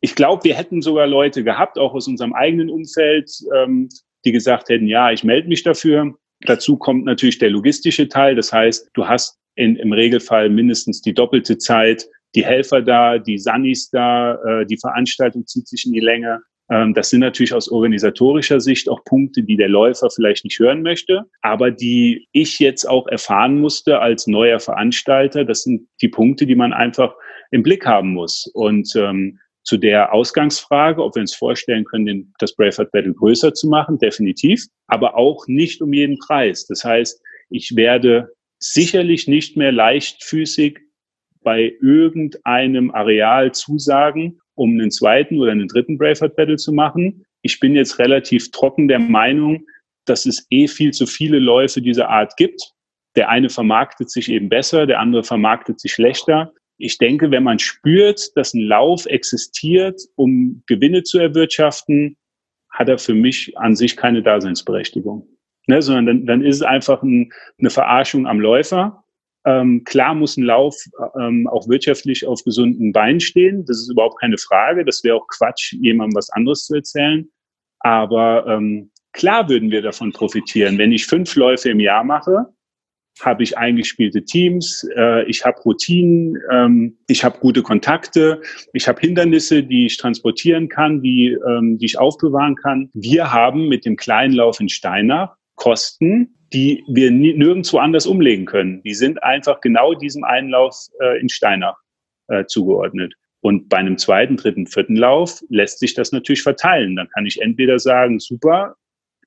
ich 0.00 0.14
glaube, 0.14 0.44
wir 0.44 0.54
hätten 0.54 0.82
sogar 0.82 1.06
Leute 1.06 1.42
gehabt, 1.42 1.78
auch 1.78 1.94
aus 1.94 2.06
unserem 2.06 2.34
eigenen 2.34 2.70
Umfeld, 2.70 3.30
ähm, 3.56 3.88
die 4.24 4.32
gesagt 4.32 4.68
hätten, 4.68 4.86
ja, 4.86 5.10
ich 5.10 5.24
melde 5.24 5.48
mich 5.48 5.62
dafür. 5.62 6.14
Dazu 6.42 6.76
kommt 6.76 7.04
natürlich 7.04 7.38
der 7.38 7.50
logistische 7.50 8.08
Teil. 8.08 8.36
Das 8.36 8.52
heißt, 8.52 8.90
du 8.94 9.08
hast 9.08 9.38
in, 9.56 9.76
im 9.76 9.92
Regelfall 9.92 10.50
mindestens 10.50 11.00
die 11.00 11.14
doppelte 11.14 11.58
Zeit, 11.58 12.06
die 12.34 12.44
Helfer 12.44 12.82
da, 12.82 13.18
die 13.18 13.38
Sunnis 13.38 13.90
da, 13.90 14.34
äh, 14.44 14.66
die 14.66 14.76
Veranstaltung 14.76 15.46
zieht 15.46 15.66
sich 15.66 15.86
in 15.86 15.92
die 15.92 16.00
Länge. 16.00 16.42
Ähm, 16.70 16.94
das 16.94 17.10
sind 17.10 17.20
natürlich 17.20 17.54
aus 17.54 17.70
organisatorischer 17.70 18.60
Sicht 18.60 18.88
auch 18.88 19.04
Punkte, 19.04 19.42
die 19.42 19.56
der 19.56 19.68
Läufer 19.68 20.10
vielleicht 20.10 20.44
nicht 20.44 20.58
hören 20.58 20.82
möchte, 20.82 21.24
aber 21.40 21.70
die 21.70 22.28
ich 22.32 22.58
jetzt 22.58 22.84
auch 22.84 23.06
erfahren 23.06 23.60
musste 23.60 24.00
als 24.00 24.26
neuer 24.26 24.60
Veranstalter. 24.60 25.44
Das 25.44 25.62
sind 25.62 25.88
die 26.02 26.08
Punkte, 26.08 26.46
die 26.46 26.56
man 26.56 26.72
einfach 26.72 27.14
im 27.50 27.62
Blick 27.62 27.86
haben 27.86 28.12
muss. 28.12 28.50
Und 28.54 28.94
ähm, 28.96 29.38
zu 29.64 29.76
der 29.76 30.14
Ausgangsfrage, 30.14 31.02
ob 31.02 31.14
wir 31.14 31.20
uns 31.20 31.34
vorstellen 31.34 31.84
können, 31.84 32.32
das 32.38 32.54
Braveheart 32.54 32.90
Battle 32.90 33.12
größer 33.12 33.52
zu 33.52 33.68
machen, 33.68 33.98
definitiv, 33.98 34.64
aber 34.86 35.16
auch 35.16 35.46
nicht 35.46 35.82
um 35.82 35.92
jeden 35.92 36.18
Preis. 36.18 36.66
Das 36.66 36.84
heißt, 36.84 37.20
ich 37.50 37.76
werde 37.76 38.30
sicherlich 38.58 39.28
nicht 39.28 39.56
mehr 39.56 39.72
leichtfüßig 39.72 40.78
bei 41.42 41.74
irgendeinem 41.80 42.90
Areal 42.90 43.52
zusagen, 43.52 44.40
um 44.58 44.72
einen 44.72 44.90
zweiten 44.90 45.40
oder 45.40 45.52
einen 45.52 45.68
dritten 45.68 45.98
Braveheart 45.98 46.36
Battle 46.36 46.56
zu 46.56 46.72
machen. 46.72 47.24
Ich 47.42 47.60
bin 47.60 47.74
jetzt 47.74 47.98
relativ 47.98 48.50
trocken 48.50 48.88
der 48.88 48.98
Meinung, 48.98 49.64
dass 50.04 50.26
es 50.26 50.46
eh 50.50 50.68
viel 50.68 50.92
zu 50.92 51.06
viele 51.06 51.38
Läufe 51.38 51.80
dieser 51.80 52.08
Art 52.08 52.36
gibt. 52.36 52.72
Der 53.16 53.28
eine 53.28 53.48
vermarktet 53.48 54.10
sich 54.10 54.28
eben 54.30 54.48
besser, 54.48 54.86
der 54.86 55.00
andere 55.00 55.24
vermarktet 55.24 55.80
sich 55.80 55.92
schlechter 55.92 56.52
ich 56.78 56.96
denke, 56.98 57.30
wenn 57.32 57.42
man 57.42 57.58
spürt, 57.58 58.36
dass 58.36 58.54
ein 58.54 58.62
Lauf 58.62 59.04
existiert, 59.06 60.00
um 60.14 60.62
Gewinne 60.66 61.02
zu 61.02 61.18
erwirtschaften, 61.18 62.16
hat 62.70 62.88
er 62.88 62.98
für 62.98 63.14
mich 63.14 63.58
an 63.58 63.74
sich 63.74 63.96
keine 63.96 64.22
Daseinsberechtigung. 64.22 65.26
Ne, 65.66 65.82
sondern 65.82 66.06
dann, 66.06 66.26
dann 66.26 66.42
ist 66.42 66.56
es 66.56 66.62
einfach 66.62 67.02
ein, 67.02 67.30
eine 67.58 67.68
Verarschung 67.68 68.26
am 68.26 68.40
Läufer. 68.40 69.04
Ähm, 69.44 69.84
klar 69.84 70.14
muss 70.14 70.36
ein 70.36 70.44
Lauf 70.44 70.76
ähm, 71.18 71.46
auch 71.48 71.68
wirtschaftlich 71.68 72.26
auf 72.26 72.42
gesunden 72.44 72.92
Beinen 72.92 73.20
stehen. 73.20 73.64
Das 73.64 73.78
ist 73.78 73.90
überhaupt 73.90 74.20
keine 74.20 74.38
Frage. 74.38 74.84
Das 74.84 75.02
wäre 75.04 75.16
auch 75.16 75.26
Quatsch, 75.28 75.72
jemandem 75.80 76.16
was 76.16 76.30
anderes 76.30 76.64
zu 76.64 76.74
erzählen. 76.74 77.28
Aber 77.80 78.46
ähm, 78.46 78.90
klar 79.12 79.48
würden 79.48 79.70
wir 79.70 79.82
davon 79.82 80.12
profitieren. 80.12 80.78
Wenn 80.78 80.92
ich 80.92 81.06
fünf 81.06 81.34
Läufe 81.36 81.70
im 81.70 81.80
Jahr 81.80 82.04
mache, 82.04 82.46
habe 83.20 83.42
ich 83.42 83.58
eingespielte 83.58 84.24
Teams, 84.24 84.86
äh, 84.96 85.24
ich 85.28 85.44
habe 85.44 85.60
Routinen, 85.62 86.38
ähm, 86.52 86.98
ich 87.08 87.24
habe 87.24 87.38
gute 87.38 87.62
Kontakte, 87.62 88.40
ich 88.72 88.86
habe 88.86 89.00
Hindernisse, 89.00 89.62
die 89.62 89.86
ich 89.86 89.96
transportieren 89.96 90.68
kann, 90.68 91.02
die, 91.02 91.36
ähm, 91.48 91.78
die 91.78 91.86
ich 91.86 91.98
aufbewahren 91.98 92.54
kann. 92.54 92.90
Wir 92.94 93.32
haben 93.32 93.68
mit 93.68 93.84
dem 93.84 93.96
kleinen 93.96 94.34
Lauf 94.34 94.60
in 94.60 94.68
Steinach 94.68 95.36
Kosten, 95.56 96.37
die 96.52 96.84
wir 96.88 97.10
nirgendwo 97.10 97.78
anders 97.78 98.06
umlegen 98.06 98.46
können. 98.46 98.82
Die 98.82 98.94
sind 98.94 99.22
einfach 99.22 99.60
genau 99.60 99.94
diesem 99.94 100.24
einen 100.24 100.50
Lauf 100.50 100.74
äh, 101.00 101.20
in 101.20 101.28
Steinach 101.28 101.76
äh, 102.28 102.44
zugeordnet. 102.46 103.14
Und 103.40 103.68
bei 103.68 103.76
einem 103.76 103.98
zweiten, 103.98 104.36
dritten, 104.36 104.66
vierten 104.66 104.96
Lauf 104.96 105.42
lässt 105.48 105.78
sich 105.78 105.94
das 105.94 106.12
natürlich 106.12 106.42
verteilen. 106.42 106.96
Dann 106.96 107.08
kann 107.08 107.26
ich 107.26 107.40
entweder 107.40 107.78
sagen, 107.78 108.18
super, 108.18 108.74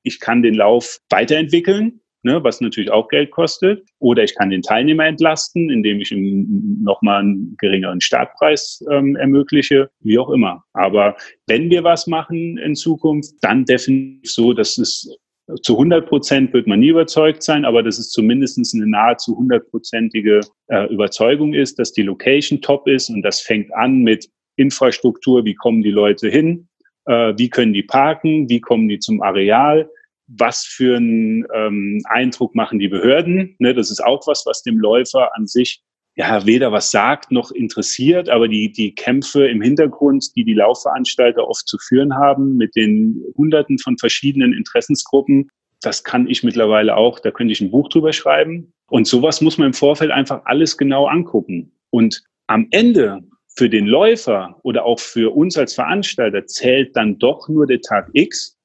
ich 0.03 0.19
kann 0.19 0.41
den 0.41 0.55
Lauf 0.55 0.99
weiterentwickeln 1.09 2.01
ne, 2.23 2.43
was 2.43 2.61
natürlich 2.61 2.91
auch 2.91 3.07
Geld 3.07 3.31
kostet. 3.31 3.83
Oder 3.99 4.23
ich 4.23 4.35
kann 4.35 4.49
den 4.49 4.61
Teilnehmer 4.61 5.05
entlasten, 5.05 5.69
indem 5.69 5.99
ich 5.99 6.11
ihm 6.11 6.79
nochmal 6.83 7.21
einen 7.21 7.55
geringeren 7.57 8.01
Startpreis 8.01 8.83
ähm, 8.91 9.15
ermögliche, 9.15 9.89
wie 9.99 10.19
auch 10.19 10.29
immer. 10.29 10.63
Aber 10.73 11.15
wenn 11.47 11.69
wir 11.69 11.83
was 11.83 12.07
machen 12.07 12.57
in 12.57 12.75
Zukunft, 12.75 13.33
dann 13.41 13.65
definitiv 13.65 14.31
so, 14.31 14.53
dass 14.53 14.77
es 14.77 15.17
zu 15.61 15.73
100 15.73 16.07
Prozent 16.07 16.53
wird 16.53 16.67
man 16.67 16.79
nie 16.79 16.89
überzeugt 16.89 17.43
sein, 17.43 17.65
aber 17.65 17.83
dass 17.83 17.99
es 17.99 18.09
zumindest 18.09 18.59
eine 18.73 18.87
nahezu 18.87 19.35
hundertprozentige 19.37 20.41
äh, 20.67 20.85
Überzeugung 20.93 21.53
ist, 21.53 21.79
dass 21.79 21.91
die 21.91 22.03
Location 22.03 22.61
top 22.61 22.87
ist 22.87 23.09
und 23.09 23.21
das 23.21 23.41
fängt 23.41 23.73
an 23.73 23.99
mit 23.99 24.29
Infrastruktur, 24.55 25.45
wie 25.45 25.55
kommen 25.55 25.81
die 25.81 25.91
Leute 25.91 26.29
hin, 26.29 26.67
äh, 27.05 27.33
wie 27.37 27.49
können 27.49 27.73
die 27.73 27.83
parken, 27.83 28.49
wie 28.49 28.61
kommen 28.61 28.87
die 28.87 28.99
zum 28.99 29.21
Areal, 29.21 29.89
was 30.27 30.63
für 30.63 30.97
einen 30.97 31.45
ähm, 31.53 32.01
Eindruck 32.05 32.55
machen 32.55 32.79
die 32.79 32.87
Behörden. 32.87 33.55
Ne, 33.59 33.73
das 33.73 33.91
ist 33.91 34.03
auch 34.03 34.25
was, 34.27 34.45
was 34.45 34.63
dem 34.63 34.77
Läufer 34.77 35.35
an 35.35 35.47
sich 35.47 35.81
ja 36.15 36.45
weder 36.45 36.71
was 36.71 36.91
sagt 36.91 37.31
noch 37.31 37.51
interessiert, 37.51 38.29
aber 38.29 38.47
die, 38.47 38.71
die 38.71 38.93
Kämpfe 38.93 39.47
im 39.47 39.61
Hintergrund, 39.61 40.35
die 40.35 40.43
die 40.43 40.53
Laufveranstalter 40.53 41.47
oft 41.47 41.67
zu 41.67 41.77
führen 41.77 42.15
haben 42.15 42.57
mit 42.57 42.75
den 42.75 43.23
Hunderten 43.37 43.79
von 43.79 43.97
verschiedenen 43.97 44.53
Interessensgruppen, 44.53 45.49
das 45.81 46.03
kann 46.03 46.27
ich 46.27 46.43
mittlerweile 46.43 46.95
auch, 46.95 47.19
da 47.19 47.31
könnte 47.31 47.53
ich 47.53 47.61
ein 47.61 47.71
Buch 47.71 47.89
drüber 47.89 48.13
schreiben. 48.13 48.71
Und 48.87 49.07
sowas 49.07 49.41
muss 49.41 49.57
man 49.57 49.67
im 49.67 49.73
Vorfeld 49.73 50.11
einfach 50.11 50.41
alles 50.45 50.77
genau 50.77 51.07
angucken. 51.07 51.71
Und 51.89 52.23
am 52.47 52.67
Ende 52.71 53.21
für 53.55 53.69
den 53.69 53.87
Läufer 53.87 54.59
oder 54.63 54.85
auch 54.85 54.99
für 54.99 55.33
uns 55.35 55.57
als 55.57 55.73
Veranstalter 55.73 56.45
zählt 56.45 56.95
dann 56.95 57.17
doch 57.17 57.49
nur 57.49 57.65
der 57.65 57.81
Tag 57.81 58.09
X 58.13 58.57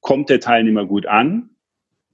kommt 0.00 0.30
der 0.30 0.40
Teilnehmer 0.40 0.86
gut 0.86 1.06
an, 1.06 1.50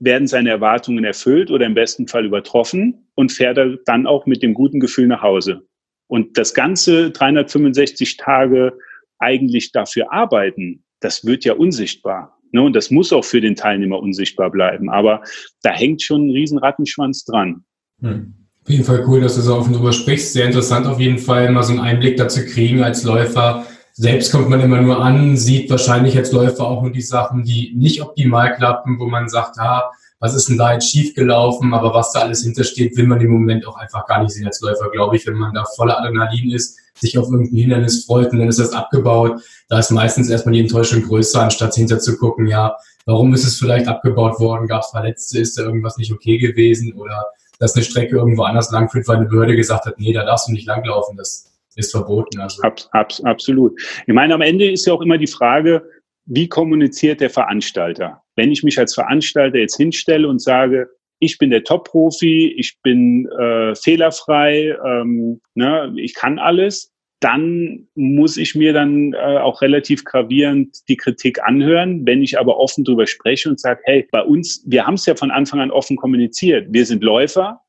werden 0.04 0.26
seine 0.26 0.50
Erwartungen 0.50 1.04
erfüllt 1.04 1.50
oder 1.50 1.66
im 1.66 1.74
besten 1.74 2.08
Fall 2.08 2.24
übertroffen 2.24 3.08
und 3.14 3.32
fährt 3.32 3.58
er 3.58 3.76
dann 3.84 4.06
auch 4.06 4.26
mit 4.26 4.42
dem 4.42 4.54
guten 4.54 4.80
Gefühl 4.80 5.06
nach 5.06 5.22
Hause. 5.22 5.62
Und 6.06 6.36
das 6.38 6.54
ganze 6.54 7.10
365 7.10 8.16
Tage 8.16 8.76
eigentlich 9.18 9.72
dafür 9.72 10.12
arbeiten, 10.12 10.84
das 11.00 11.24
wird 11.24 11.44
ja 11.44 11.54
unsichtbar. 11.54 12.38
Ne? 12.52 12.62
Und 12.62 12.74
das 12.74 12.90
muss 12.90 13.12
auch 13.12 13.24
für 13.24 13.40
den 13.40 13.56
Teilnehmer 13.56 13.98
unsichtbar 13.98 14.50
bleiben. 14.50 14.90
Aber 14.90 15.22
da 15.62 15.70
hängt 15.70 16.02
schon 16.02 16.26
ein 16.26 16.30
riesen 16.30 16.58
Rattenschwanz 16.58 17.24
dran. 17.24 17.64
Hm. 18.00 18.34
Auf 18.62 18.70
jeden 18.70 18.84
Fall 18.84 19.04
cool, 19.06 19.20
dass 19.20 19.34
du 19.34 19.42
so 19.42 19.56
offen 19.56 19.74
drüber 19.74 19.92
sprichst. 19.92 20.32
Sehr 20.32 20.46
interessant 20.46 20.86
auf 20.86 20.98
jeden 20.98 21.18
Fall, 21.18 21.50
mal 21.50 21.62
so 21.62 21.72
einen 21.72 21.82
Einblick 21.82 22.16
dazu 22.16 22.40
kriegen 22.46 22.82
als 22.82 23.04
Läufer, 23.04 23.66
selbst 23.96 24.32
kommt 24.32 24.50
man 24.50 24.60
immer 24.60 24.82
nur 24.82 25.00
an, 25.00 25.36
sieht 25.36 25.70
wahrscheinlich 25.70 26.16
als 26.16 26.32
Läufer 26.32 26.64
auch 26.66 26.82
nur 26.82 26.90
die 26.90 27.00
Sachen, 27.00 27.44
die 27.44 27.72
nicht 27.76 28.02
optimal 28.02 28.54
klappen, 28.56 28.98
wo 28.98 29.06
man 29.06 29.28
sagt, 29.28 29.58
ah, 29.58 29.92
was 30.18 30.34
ist 30.34 30.48
denn 30.48 30.58
da 30.58 30.72
jetzt 30.72 30.90
schiefgelaufen, 30.90 31.72
aber 31.72 31.94
was 31.94 32.12
da 32.12 32.20
alles 32.20 32.42
hintersteht, 32.42 32.96
will 32.96 33.06
man 33.06 33.20
im 33.20 33.30
Moment 33.30 33.66
auch 33.66 33.76
einfach 33.76 34.06
gar 34.06 34.22
nicht 34.22 34.32
sehen 34.32 34.46
als 34.46 34.60
Läufer, 34.60 34.90
glaube 34.90 35.16
ich, 35.16 35.26
wenn 35.26 35.34
man 35.34 35.54
da 35.54 35.64
voller 35.76 35.98
Adrenalin 36.00 36.50
ist, 36.50 36.78
sich 36.94 37.18
auf 37.18 37.30
irgendein 37.30 37.56
Hindernis 37.56 38.04
freut 38.04 38.32
und 38.32 38.38
dann 38.38 38.48
ist 38.48 38.58
das 38.58 38.72
abgebaut, 38.72 39.42
da 39.68 39.78
ist 39.78 39.90
meistens 39.90 40.28
erstmal 40.28 40.54
die 40.54 40.60
Enttäuschung 40.60 41.02
größer, 41.02 41.42
anstatt 41.42 41.74
hinter 41.74 41.98
zu 42.00 42.16
gucken, 42.16 42.46
ja, 42.48 42.76
warum 43.06 43.32
ist 43.32 43.44
es 43.44 43.58
vielleicht 43.58 43.86
abgebaut 43.86 44.40
worden, 44.40 44.66
gab 44.66 44.82
es 44.82 44.90
Verletzte, 44.90 45.38
ist 45.38 45.58
da 45.58 45.62
irgendwas 45.62 45.98
nicht 45.98 46.12
okay 46.12 46.38
gewesen? 46.38 46.94
Oder 46.94 47.26
dass 47.58 47.74
eine 47.74 47.84
Strecke 47.84 48.16
irgendwo 48.16 48.42
anders 48.42 48.70
langführt, 48.70 49.06
weil 49.06 49.18
eine 49.18 49.26
Behörde 49.26 49.56
gesagt 49.56 49.86
hat, 49.86 49.98
nee, 49.98 50.12
da 50.12 50.24
darfst 50.24 50.48
du 50.48 50.52
nicht 50.52 50.66
langlaufen, 50.66 51.16
das 51.16 51.53
ist 51.76 51.90
verboten. 51.90 52.40
Also. 52.40 52.62
Ab, 52.62 52.80
ab, 52.92 53.12
absolut. 53.24 53.80
Ich 54.06 54.14
meine, 54.14 54.34
am 54.34 54.40
Ende 54.40 54.70
ist 54.70 54.86
ja 54.86 54.92
auch 54.92 55.02
immer 55.02 55.18
die 55.18 55.26
Frage, 55.26 55.82
wie 56.26 56.48
kommuniziert 56.48 57.20
der 57.20 57.30
Veranstalter? 57.30 58.22
Wenn 58.36 58.50
ich 58.50 58.62
mich 58.62 58.78
als 58.78 58.94
Veranstalter 58.94 59.58
jetzt 59.58 59.76
hinstelle 59.76 60.26
und 60.28 60.40
sage, 60.40 60.88
ich 61.18 61.38
bin 61.38 61.50
der 61.50 61.64
Top-Profi, 61.64 62.54
ich 62.56 62.78
bin 62.82 63.26
äh, 63.38 63.74
fehlerfrei, 63.74 64.76
ähm, 64.84 65.40
ne, 65.54 65.92
ich 65.96 66.14
kann 66.14 66.38
alles, 66.38 66.92
dann 67.20 67.88
muss 67.94 68.36
ich 68.36 68.54
mir 68.54 68.72
dann 68.72 69.14
äh, 69.14 69.38
auch 69.38 69.62
relativ 69.62 70.04
gravierend 70.04 70.76
die 70.88 70.96
Kritik 70.96 71.42
anhören. 71.42 72.04
Wenn 72.04 72.22
ich 72.22 72.38
aber 72.38 72.58
offen 72.58 72.84
drüber 72.84 73.06
spreche 73.06 73.48
und 73.48 73.58
sage, 73.58 73.80
hey, 73.84 74.06
bei 74.10 74.22
uns, 74.22 74.62
wir 74.66 74.86
haben 74.86 74.94
es 74.94 75.06
ja 75.06 75.16
von 75.16 75.30
Anfang 75.30 75.60
an 75.60 75.70
offen 75.70 75.96
kommuniziert. 75.96 76.66
Wir 76.70 76.84
sind 76.84 77.02
Läufer, 77.02 77.60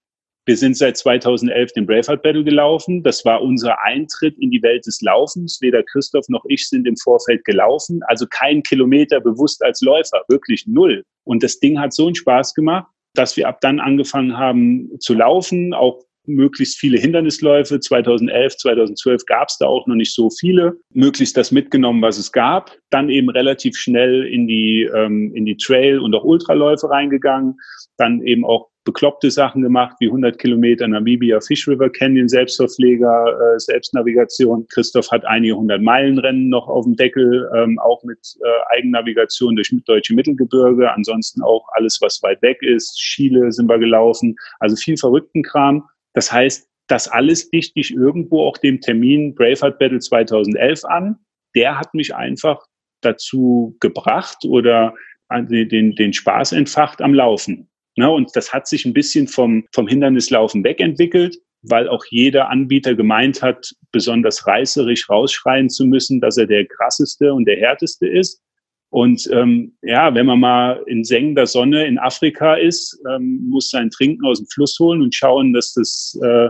wir 0.45 0.57
sind 0.57 0.77
seit 0.77 0.95
2011 0.95 1.73
den 1.73 1.87
Braveheart 1.87 2.21
Battle 2.21 2.43
gelaufen. 2.43 3.01
Das 3.01 3.25
war 3.25 3.41
unser 3.41 3.81
Eintritt 3.83 4.37
in 4.37 4.51
die 4.51 4.61
Welt 4.61 4.85
des 4.85 5.01
Laufens. 5.01 5.59
Weder 5.61 5.81
Christoph 5.83 6.29
noch 6.29 6.45
ich 6.47 6.67
sind 6.67 6.87
im 6.87 6.95
Vorfeld 6.97 7.43
gelaufen. 7.45 8.01
Also 8.07 8.27
kein 8.29 8.61
Kilometer 8.61 9.19
bewusst 9.19 9.63
als 9.63 9.81
Läufer, 9.81 10.21
wirklich 10.27 10.65
null. 10.67 11.03
Und 11.23 11.41
das 11.41 11.59
Ding 11.59 11.79
hat 11.79 11.93
so 11.93 12.05
einen 12.05 12.15
Spaß 12.15 12.53
gemacht, 12.53 12.85
dass 13.15 13.35
wir 13.37 13.47
ab 13.47 13.59
dann 13.61 13.79
angefangen 13.79 14.37
haben 14.37 14.91
zu 14.99 15.15
laufen, 15.15 15.73
auch 15.73 16.03
möglichst 16.27 16.77
viele 16.77 16.99
Hindernisläufe. 16.99 17.79
2011, 17.79 18.57
2012 18.57 19.25
gab 19.25 19.49
es 19.49 19.57
da 19.57 19.67
auch 19.67 19.87
noch 19.87 19.95
nicht 19.95 20.13
so 20.13 20.29
viele. 20.29 20.77
Möglichst 20.93 21.37
das 21.37 21.51
mitgenommen, 21.51 22.01
was 22.01 22.17
es 22.17 22.31
gab. 22.31 22.75
Dann 22.89 23.09
eben 23.09 23.29
relativ 23.29 23.77
schnell 23.77 24.25
in 24.25 24.47
die, 24.47 24.83
ähm, 24.83 25.33
in 25.35 25.45
die 25.45 25.57
Trail- 25.57 25.99
und 25.99 26.13
auch 26.13 26.23
Ultraläufe 26.23 26.89
reingegangen. 26.89 27.57
Dann 27.97 28.21
eben 28.21 28.45
auch 28.45 28.69
bekloppte 28.85 29.31
Sachen 29.31 29.63
gemacht, 29.63 29.97
wie 29.99 30.07
100 30.07 30.37
Kilometer 30.39 30.87
Namibia 30.87 31.41
Fish 31.41 31.67
River 31.67 31.89
Canyon, 31.89 32.29
Selbstverpfleger, 32.29 33.55
äh, 33.55 33.59
Selbstnavigation. 33.59 34.65
Christoph 34.69 35.11
hat 35.11 35.25
einige 35.25 35.55
hundert 35.55 35.81
Meilenrennen 35.81 36.49
noch 36.49 36.67
auf 36.67 36.85
dem 36.85 36.95
Deckel, 36.95 37.49
ähm, 37.55 37.79
auch 37.79 38.03
mit 38.03 38.19
äh, 38.41 38.77
Eigennavigation 38.77 39.55
durch 39.55 39.73
deutsche 39.85 40.13
Mittelgebirge. 40.13 40.91
Ansonsten 40.91 41.41
auch 41.41 41.67
alles, 41.73 41.99
was 42.01 42.21
weit 42.23 42.41
weg 42.41 42.61
ist. 42.61 42.95
Chile 42.95 43.51
sind 43.51 43.67
wir 43.67 43.79
gelaufen. 43.79 44.35
Also 44.59 44.75
viel 44.75 44.97
verrückten 44.97 45.43
Kram. 45.43 45.83
Das 46.13 46.31
heißt, 46.31 46.69
das 46.87 47.07
alles 47.07 47.49
dichte 47.49 47.79
ich 47.79 47.91
irgendwo 47.91 48.43
auch 48.47 48.57
dem 48.57 48.79
Termin 48.79 49.33
Braveheart 49.33 49.79
Battle 49.79 49.99
2011 49.99 50.85
an. 50.85 51.17
Der 51.55 51.79
hat 51.79 51.93
mich 51.95 52.13
einfach 52.15 52.63
dazu 53.01 53.75
gebracht 53.79 54.45
oder 54.45 54.93
den, 55.31 55.95
den 55.95 56.13
Spaß 56.13 56.51
entfacht 56.51 57.01
am 57.01 57.15
Laufen. 57.15 57.67
Ne, 57.97 58.09
und 58.09 58.35
das 58.35 58.51
hat 58.51 58.67
sich 58.67 58.85
ein 58.85 58.93
bisschen 58.93 59.27
vom, 59.27 59.65
vom 59.71 59.87
Hindernislaufen 59.87 60.63
wegentwickelt, 60.63 61.37
weil 61.61 61.87
auch 61.87 62.03
jeder 62.09 62.49
Anbieter 62.49 62.93
gemeint 62.93 63.41
hat, 63.41 63.73
besonders 63.91 64.45
reißerisch 64.45 65.09
rausschreien 65.09 65.69
zu 65.69 65.85
müssen, 65.85 66.19
dass 66.19 66.37
er 66.37 66.45
der 66.45 66.65
krasseste 66.65 67.33
und 67.33 67.45
der 67.45 67.57
härteste 67.57 68.07
ist. 68.07 68.41
Und 68.89 69.29
ähm, 69.31 69.75
ja, 69.81 70.13
wenn 70.13 70.25
man 70.25 70.39
mal 70.39 70.83
in 70.87 71.03
sengender 71.03 71.47
Sonne 71.47 71.85
in 71.85 71.97
Afrika 71.97 72.55
ist, 72.55 72.97
ähm, 73.09 73.47
muss 73.49 73.69
sein 73.69 73.89
Trinken 73.89 74.25
aus 74.25 74.39
dem 74.39 74.47
Fluss 74.47 74.77
holen 74.79 75.01
und 75.01 75.15
schauen, 75.15 75.53
dass 75.53 75.73
das 75.73 76.17
äh, 76.23 76.49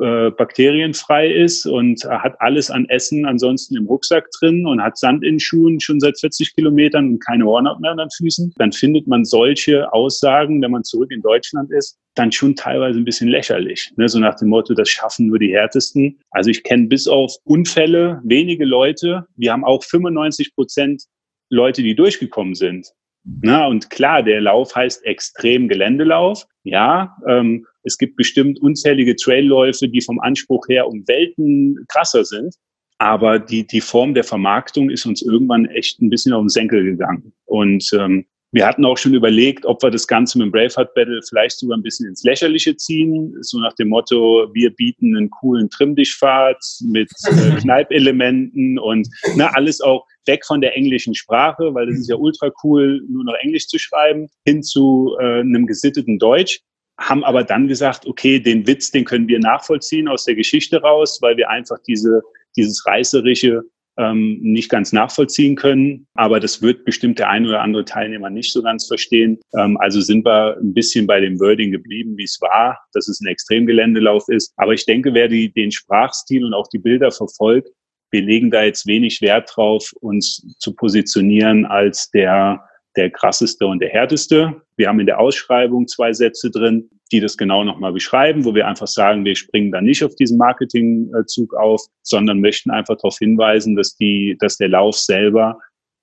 äh, 0.00 0.30
bakterienfrei 0.30 1.32
ist 1.32 1.66
und 1.66 2.04
hat 2.04 2.40
alles 2.40 2.70
an 2.70 2.86
Essen 2.88 3.26
ansonsten 3.26 3.76
im 3.76 3.86
Rucksack 3.86 4.28
drin 4.38 4.66
und 4.66 4.82
hat 4.82 4.98
Sand 4.98 5.22
in 5.24 5.38
Schuhen 5.38 5.80
schon 5.80 6.00
seit 6.00 6.18
40 6.18 6.54
Kilometern 6.54 7.10
und 7.10 7.24
keine 7.24 7.44
Hornhaut 7.44 7.80
mehr 7.80 7.92
an 7.92 7.98
den 7.98 8.10
Füßen, 8.10 8.54
dann 8.56 8.72
findet 8.72 9.06
man 9.06 9.24
solche 9.24 9.92
Aussagen, 9.92 10.60
wenn 10.62 10.72
man 10.72 10.84
zurück 10.84 11.12
in 11.12 11.22
Deutschland 11.22 11.70
ist, 11.70 11.96
dann 12.14 12.32
schon 12.32 12.56
teilweise 12.56 12.98
ein 12.98 13.04
bisschen 13.04 13.28
lächerlich. 13.28 13.92
Ne? 13.96 14.08
So 14.08 14.18
nach 14.18 14.36
dem 14.36 14.48
Motto, 14.48 14.74
das 14.74 14.88
schaffen 14.88 15.26
nur 15.26 15.38
die 15.38 15.52
Härtesten. 15.52 16.18
Also 16.30 16.50
ich 16.50 16.62
kenne 16.62 16.86
bis 16.86 17.06
auf 17.06 17.36
Unfälle 17.44 18.20
wenige 18.24 18.64
Leute. 18.64 19.26
Wir 19.36 19.52
haben 19.52 19.64
auch 19.64 19.82
95 19.82 20.54
Prozent 20.54 21.04
Leute, 21.50 21.82
die 21.82 21.94
durchgekommen 21.94 22.54
sind. 22.54 22.92
Na, 23.24 23.66
und 23.66 23.88
klar, 23.90 24.22
der 24.22 24.40
Lauf 24.40 24.74
heißt 24.74 25.04
extrem 25.04 25.68
Geländelauf. 25.68 26.44
Ja, 26.62 27.16
ähm, 27.26 27.66
es 27.82 27.98
gibt 27.98 28.16
bestimmt 28.16 28.60
unzählige 28.60 29.16
Trailläufe, 29.16 29.88
die 29.88 30.00
vom 30.02 30.20
Anspruch 30.20 30.68
her 30.68 30.88
um 30.88 31.06
Welten 31.06 31.84
krasser 31.88 32.24
sind. 32.24 32.54
Aber 32.98 33.38
die, 33.38 33.66
die 33.66 33.80
Form 33.80 34.14
der 34.14 34.24
Vermarktung 34.24 34.90
ist 34.90 35.04
uns 35.06 35.22
irgendwann 35.22 35.66
echt 35.66 36.00
ein 36.00 36.10
bisschen 36.10 36.32
auf 36.32 36.42
den 36.42 36.48
Senkel 36.48 36.84
gegangen. 36.84 37.32
Und 37.44 37.90
ähm, 37.98 38.26
wir 38.54 38.64
hatten 38.64 38.84
auch 38.84 38.96
schon 38.96 39.14
überlegt, 39.14 39.66
ob 39.66 39.82
wir 39.82 39.90
das 39.90 40.06
Ganze 40.06 40.38
mit 40.38 40.46
dem 40.46 40.52
Braveheart 40.52 40.94
Battle 40.94 41.20
vielleicht 41.28 41.58
sogar 41.58 41.76
ein 41.76 41.82
bisschen 41.82 42.08
ins 42.08 42.22
Lächerliche 42.22 42.76
ziehen. 42.76 43.34
So 43.40 43.58
nach 43.58 43.72
dem 43.74 43.88
Motto, 43.88 44.48
wir 44.52 44.70
bieten 44.70 45.16
einen 45.16 45.28
coolen 45.28 45.68
Trimmdichtfahrt 45.70 46.64
mit 46.82 47.10
äh, 47.26 47.56
Kneipelementen 47.60 48.78
und 48.78 49.08
na, 49.34 49.48
alles 49.54 49.80
auch 49.80 50.06
weg 50.26 50.46
von 50.46 50.60
der 50.60 50.76
englischen 50.76 51.16
Sprache, 51.16 51.74
weil 51.74 51.86
das 51.86 51.98
ist 51.98 52.08
ja 52.08 52.14
ultra 52.14 52.52
cool, 52.62 53.02
nur 53.08 53.24
noch 53.24 53.34
Englisch 53.42 53.66
zu 53.66 53.78
schreiben, 53.78 54.28
hin 54.46 54.62
zu 54.62 55.16
äh, 55.18 55.40
einem 55.40 55.66
gesitteten 55.66 56.20
Deutsch 56.20 56.60
haben 56.96 57.24
aber 57.24 57.42
dann 57.42 57.66
gesagt, 57.66 58.06
okay, 58.06 58.38
den 58.38 58.68
Witz, 58.68 58.92
den 58.92 59.04
können 59.04 59.26
wir 59.26 59.40
nachvollziehen 59.40 60.06
aus 60.06 60.26
der 60.26 60.36
Geschichte 60.36 60.80
raus, 60.80 61.18
weil 61.20 61.36
wir 61.36 61.50
einfach 61.50 61.78
diese, 61.88 62.22
dieses 62.56 62.86
reißerische 62.86 63.62
ähm, 63.98 64.38
nicht 64.40 64.68
ganz 64.68 64.92
nachvollziehen 64.92 65.56
können. 65.56 66.06
Aber 66.14 66.40
das 66.40 66.62
wird 66.62 66.84
bestimmt 66.84 67.18
der 67.18 67.30
ein 67.30 67.46
oder 67.46 67.60
andere 67.60 67.84
Teilnehmer 67.84 68.30
nicht 68.30 68.52
so 68.52 68.62
ganz 68.62 68.86
verstehen. 68.86 69.40
Ähm, 69.56 69.76
also 69.78 70.00
sind 70.00 70.24
wir 70.24 70.56
ein 70.56 70.74
bisschen 70.74 71.06
bei 71.06 71.20
dem 71.20 71.38
Wording 71.40 71.70
geblieben, 71.70 72.16
wie 72.16 72.24
es 72.24 72.38
war, 72.40 72.78
dass 72.92 73.08
es 73.08 73.20
ein 73.20 73.28
Extremgeländelauf 73.28 74.28
ist. 74.28 74.52
Aber 74.56 74.72
ich 74.72 74.86
denke, 74.86 75.14
wer 75.14 75.28
die, 75.28 75.52
den 75.52 75.70
Sprachstil 75.70 76.44
und 76.44 76.54
auch 76.54 76.68
die 76.68 76.78
Bilder 76.78 77.10
verfolgt, 77.10 77.70
wir 78.10 78.22
legen 78.22 78.50
da 78.50 78.62
jetzt 78.62 78.86
wenig 78.86 79.20
Wert 79.20 79.50
drauf, 79.54 79.92
uns 80.00 80.54
zu 80.58 80.74
positionieren 80.74 81.66
als 81.66 82.10
der 82.10 82.64
der 82.96 83.10
krasseste 83.10 83.66
und 83.66 83.80
der 83.80 83.90
härteste. 83.90 84.62
Wir 84.76 84.88
haben 84.88 85.00
in 85.00 85.06
der 85.06 85.18
Ausschreibung 85.18 85.88
zwei 85.88 86.12
Sätze 86.12 86.50
drin, 86.50 86.88
die 87.14 87.20
das 87.20 87.36
genau 87.36 87.64
nochmal 87.64 87.92
beschreiben, 87.92 88.44
wo 88.44 88.54
wir 88.54 88.66
einfach 88.66 88.86
sagen, 88.86 89.24
wir 89.24 89.36
springen 89.36 89.72
da 89.72 89.80
nicht 89.80 90.04
auf 90.04 90.14
diesen 90.16 90.38
Marketingzug 90.38 91.54
auf, 91.54 91.82
sondern 92.02 92.40
möchten 92.40 92.70
einfach 92.70 92.96
darauf 92.96 93.18
hinweisen, 93.18 93.76
dass 93.76 93.96
die, 93.96 94.36
dass 94.38 94.56
der 94.56 94.68
Lauf 94.68 94.96
selber 94.96 95.58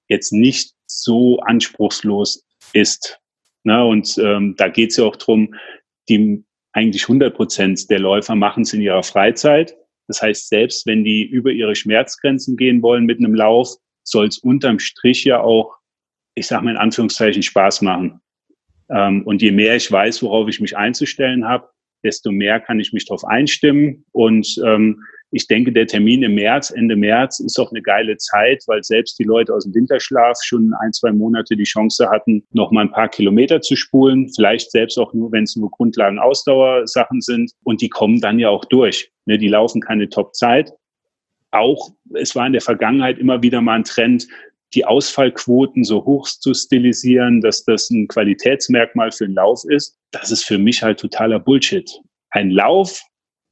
jetzt 0.08 0.32
nicht 0.34 0.74
so 0.88 1.40
anspruchslos 1.42 2.46
ist. 2.74 3.20
Ne? 3.64 3.86
Und 3.86 4.18
ähm, 4.18 4.56
da 4.58 4.68
geht 4.68 4.92
es 4.92 4.98
ja 4.98 5.06
auch 5.06 5.16
drum, 5.16 5.54
die 6.10 6.44
eigentlich 6.74 7.04
100 7.04 7.36
Prozent 7.36 7.90
der 7.90 8.00
Läufer 8.00 8.36
machen 8.36 8.64
es 8.64 8.74
in 8.74 8.82
ihrer 8.82 9.04
Freizeit. 9.04 9.76
Das 10.08 10.22
heißt, 10.22 10.50
selbst 10.50 10.86
wenn 10.88 11.04
die 11.04 11.24
über 11.24 11.52
ihre 11.52 11.76
Schmerzgrenzen 11.76 12.58
gehen 12.58 12.82
wollen 12.82 13.06
mit 13.06 13.20
einem 13.20 13.36
Lauf, 13.36 13.76
soll 14.04 14.28
es 14.28 14.40
unterm 14.40 14.80
Strich 14.80 15.26
ja 15.26 15.42
auch 15.42 15.82
ich 16.36 16.48
sage 16.48 16.64
mal 16.64 16.72
in 16.72 16.78
Anführungszeichen, 16.78 17.44
Spaß 17.44 17.82
machen. 17.82 18.22
Ähm, 18.92 19.24
und 19.24 19.42
je 19.42 19.52
mehr 19.52 19.76
ich 19.76 19.92
weiß, 19.92 20.22
worauf 20.24 20.48
ich 20.48 20.60
mich 20.60 20.78
einzustellen 20.78 21.48
habe, 21.48 21.68
desto 22.04 22.32
mehr 22.32 22.60
kann 22.60 22.80
ich 22.80 22.94
mich 22.94 23.06
darauf 23.06 23.26
einstimmen. 23.26 24.04
Und 24.12 24.60
ähm, 24.66 25.02
ich 25.32 25.48
denke, 25.48 25.72
der 25.72 25.88
Termin 25.88 26.24
im 26.24 26.36
März, 26.36 26.72
Ende 26.72 26.98
März, 26.98 27.40
ist 27.40 27.58
auch 27.58 27.72
eine 27.72 27.82
geile 27.82 28.18
Zeit, 28.18 28.64
weil 28.68 28.84
selbst 28.84 29.18
die 29.18 29.24
Leute 29.24 29.54
aus 29.54 29.64
dem 29.64 29.74
Winterschlaf 29.74 30.38
schon 30.44 30.74
ein, 30.82 30.92
zwei 30.92 31.14
Monate 31.14 31.56
die 31.56 31.64
Chance 31.64 32.10
hatten, 32.10 32.44
noch 32.52 32.72
mal 32.72 32.82
ein 32.82 32.92
paar 32.92 33.08
Kilometer 33.08 33.62
zu 33.62 33.78
spulen. 33.78 34.30
Vielleicht 34.36 34.72
selbst 34.72 34.98
auch 34.98 35.14
nur, 35.14 35.32
wenn 35.32 35.44
es 35.44 35.56
nur 35.56 35.72
Grundlagen-Ausdauersachen 35.72 37.22
sind. 37.22 37.54
Und 37.64 37.82
die 37.82 37.90
kommen 37.90 38.20
dann 38.20 38.40
ja 38.40 38.50
auch 38.50 38.66
durch. 38.66 39.10
Ne, 39.26 39.38
die 39.38 39.48
laufen 39.48 39.80
keine 39.80 40.10
Top-Zeit. 40.10 40.74
Auch, 41.52 41.92
es 42.14 42.36
war 42.36 42.48
in 42.48 42.54
der 42.54 42.62
Vergangenheit 42.62 43.18
immer 43.18 43.42
wieder 43.42 43.62
mal 43.62 43.76
ein 43.76 43.84
Trend, 43.84 44.28
die 44.74 44.86
Ausfallquoten 44.86 45.84
so 45.84 46.06
hoch 46.06 46.28
zu 46.28 46.54
stilisieren, 46.54 47.42
dass 47.42 47.64
das 47.64 47.90
ein 47.90 48.08
Qualitätsmerkmal 48.08 49.12
für 49.12 49.26
einen 49.26 49.36
Lauf 49.36 49.64
ist, 49.68 49.98
das 50.12 50.32
ist 50.32 50.46
für 50.46 50.58
mich 50.58 50.82
halt 50.84 51.00
totaler 51.00 51.40
Bullshit. 51.40 51.90
Ein 52.30 52.52
Lauf, 52.52 53.02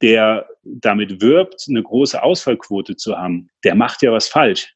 der 0.00 0.48
damit 0.64 1.20
wirbt, 1.20 1.66
eine 1.68 1.82
große 1.82 2.22
Ausfallquote 2.22 2.96
zu 2.96 3.16
haben, 3.16 3.50
der 3.64 3.74
macht 3.74 4.02
ja 4.02 4.12
was 4.12 4.28
falsch. 4.28 4.74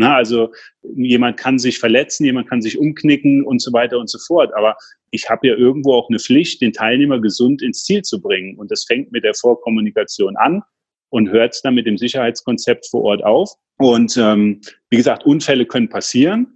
Na, 0.00 0.14
also 0.14 0.52
jemand 0.94 1.36
kann 1.36 1.58
sich 1.58 1.78
verletzen, 1.80 2.24
jemand 2.24 2.48
kann 2.48 2.62
sich 2.62 2.78
umknicken 2.78 3.44
und 3.44 3.60
so 3.60 3.72
weiter 3.72 3.98
und 3.98 4.08
so 4.08 4.18
fort. 4.18 4.54
Aber 4.56 4.76
ich 5.10 5.28
habe 5.28 5.48
ja 5.48 5.54
irgendwo 5.54 5.94
auch 5.94 6.08
eine 6.08 6.20
Pflicht, 6.20 6.60
den 6.60 6.72
Teilnehmer 6.72 7.20
gesund 7.20 7.62
ins 7.62 7.82
Ziel 7.82 8.02
zu 8.02 8.20
bringen. 8.20 8.56
Und 8.58 8.70
das 8.70 8.84
fängt 8.84 9.10
mit 9.10 9.24
der 9.24 9.34
Vorkommunikation 9.34 10.36
an 10.36 10.62
und 11.10 11.30
hört 11.30 11.58
dann 11.64 11.74
mit 11.74 11.86
dem 11.86 11.98
Sicherheitskonzept 11.98 12.86
vor 12.90 13.02
Ort 13.02 13.24
auf. 13.24 13.52
Und 13.78 14.16
ähm, 14.16 14.60
wie 14.90 14.96
gesagt, 14.96 15.24
Unfälle 15.24 15.66
können 15.66 15.88
passieren, 15.88 16.46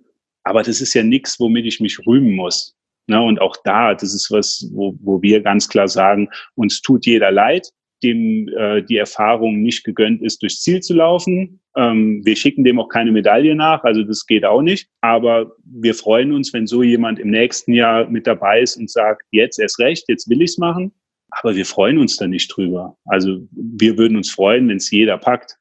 aber 0.44 0.62
das 0.62 0.80
ist 0.80 0.94
ja 0.94 1.02
nichts, 1.02 1.38
womit 1.38 1.66
ich 1.66 1.80
mich 1.80 2.04
rühmen 2.06 2.32
muss. 2.32 2.76
Ne? 3.06 3.20
Und 3.20 3.40
auch 3.40 3.56
da, 3.64 3.94
das 3.94 4.14
ist 4.14 4.30
was, 4.30 4.68
wo, 4.72 4.94
wo 5.00 5.22
wir 5.22 5.42
ganz 5.42 5.68
klar 5.68 5.88
sagen, 5.88 6.28
uns 6.54 6.80
tut 6.82 7.06
jeder 7.06 7.30
leid, 7.30 7.68
dem 8.02 8.48
äh, 8.56 8.82
die 8.82 8.96
Erfahrung 8.96 9.62
nicht 9.62 9.84
gegönnt 9.84 10.22
ist, 10.22 10.42
durchs 10.42 10.62
Ziel 10.62 10.80
zu 10.80 10.94
laufen. 10.94 11.60
Ähm, 11.76 12.20
wir 12.24 12.36
schicken 12.36 12.64
dem 12.64 12.80
auch 12.80 12.88
keine 12.88 13.12
Medaille 13.12 13.54
nach, 13.54 13.84
also 13.84 14.02
das 14.02 14.26
geht 14.26 14.44
auch 14.44 14.62
nicht. 14.62 14.88
Aber 15.00 15.52
wir 15.64 15.94
freuen 15.94 16.32
uns, 16.32 16.52
wenn 16.52 16.66
so 16.66 16.82
jemand 16.82 17.18
im 17.18 17.30
nächsten 17.30 17.72
Jahr 17.72 18.08
mit 18.08 18.26
dabei 18.26 18.62
ist 18.62 18.76
und 18.76 18.90
sagt, 18.90 19.22
jetzt 19.30 19.58
erst 19.58 19.78
recht, 19.78 20.04
jetzt 20.08 20.28
will 20.28 20.42
ich's 20.42 20.58
machen. 20.58 20.92
Aber 21.40 21.54
wir 21.54 21.64
freuen 21.64 21.98
uns 21.98 22.16
da 22.16 22.26
nicht 22.26 22.54
drüber. 22.54 22.96
Also 23.06 23.38
wir 23.52 23.96
würden 23.96 24.16
uns 24.16 24.30
freuen, 24.30 24.68
wenn 24.68 24.76
es 24.76 24.90
jeder 24.90 25.16
packt. 25.16 25.56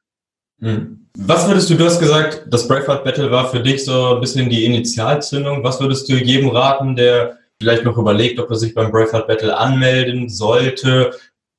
Hm. 0.60 1.08
Was 1.18 1.48
würdest 1.48 1.70
du, 1.70 1.74
du 1.74 1.84
hast 1.84 1.98
gesagt, 1.98 2.46
das 2.48 2.68
Braveheart 2.68 3.04
Battle 3.04 3.30
war 3.30 3.50
für 3.50 3.60
dich 3.60 3.84
so 3.84 4.14
ein 4.14 4.20
bisschen 4.20 4.48
die 4.48 4.64
Initialzündung. 4.64 5.64
Was 5.64 5.80
würdest 5.80 6.08
du 6.08 6.14
jedem 6.14 6.50
raten, 6.50 6.94
der 6.94 7.38
vielleicht 7.60 7.84
noch 7.84 7.96
überlegt, 7.96 8.38
ob 8.38 8.50
er 8.50 8.56
sich 8.56 8.74
beim 8.74 8.90
Braveheart 8.90 9.26
Battle 9.26 9.56
anmelden 9.56 10.28
sollte, 10.28 11.12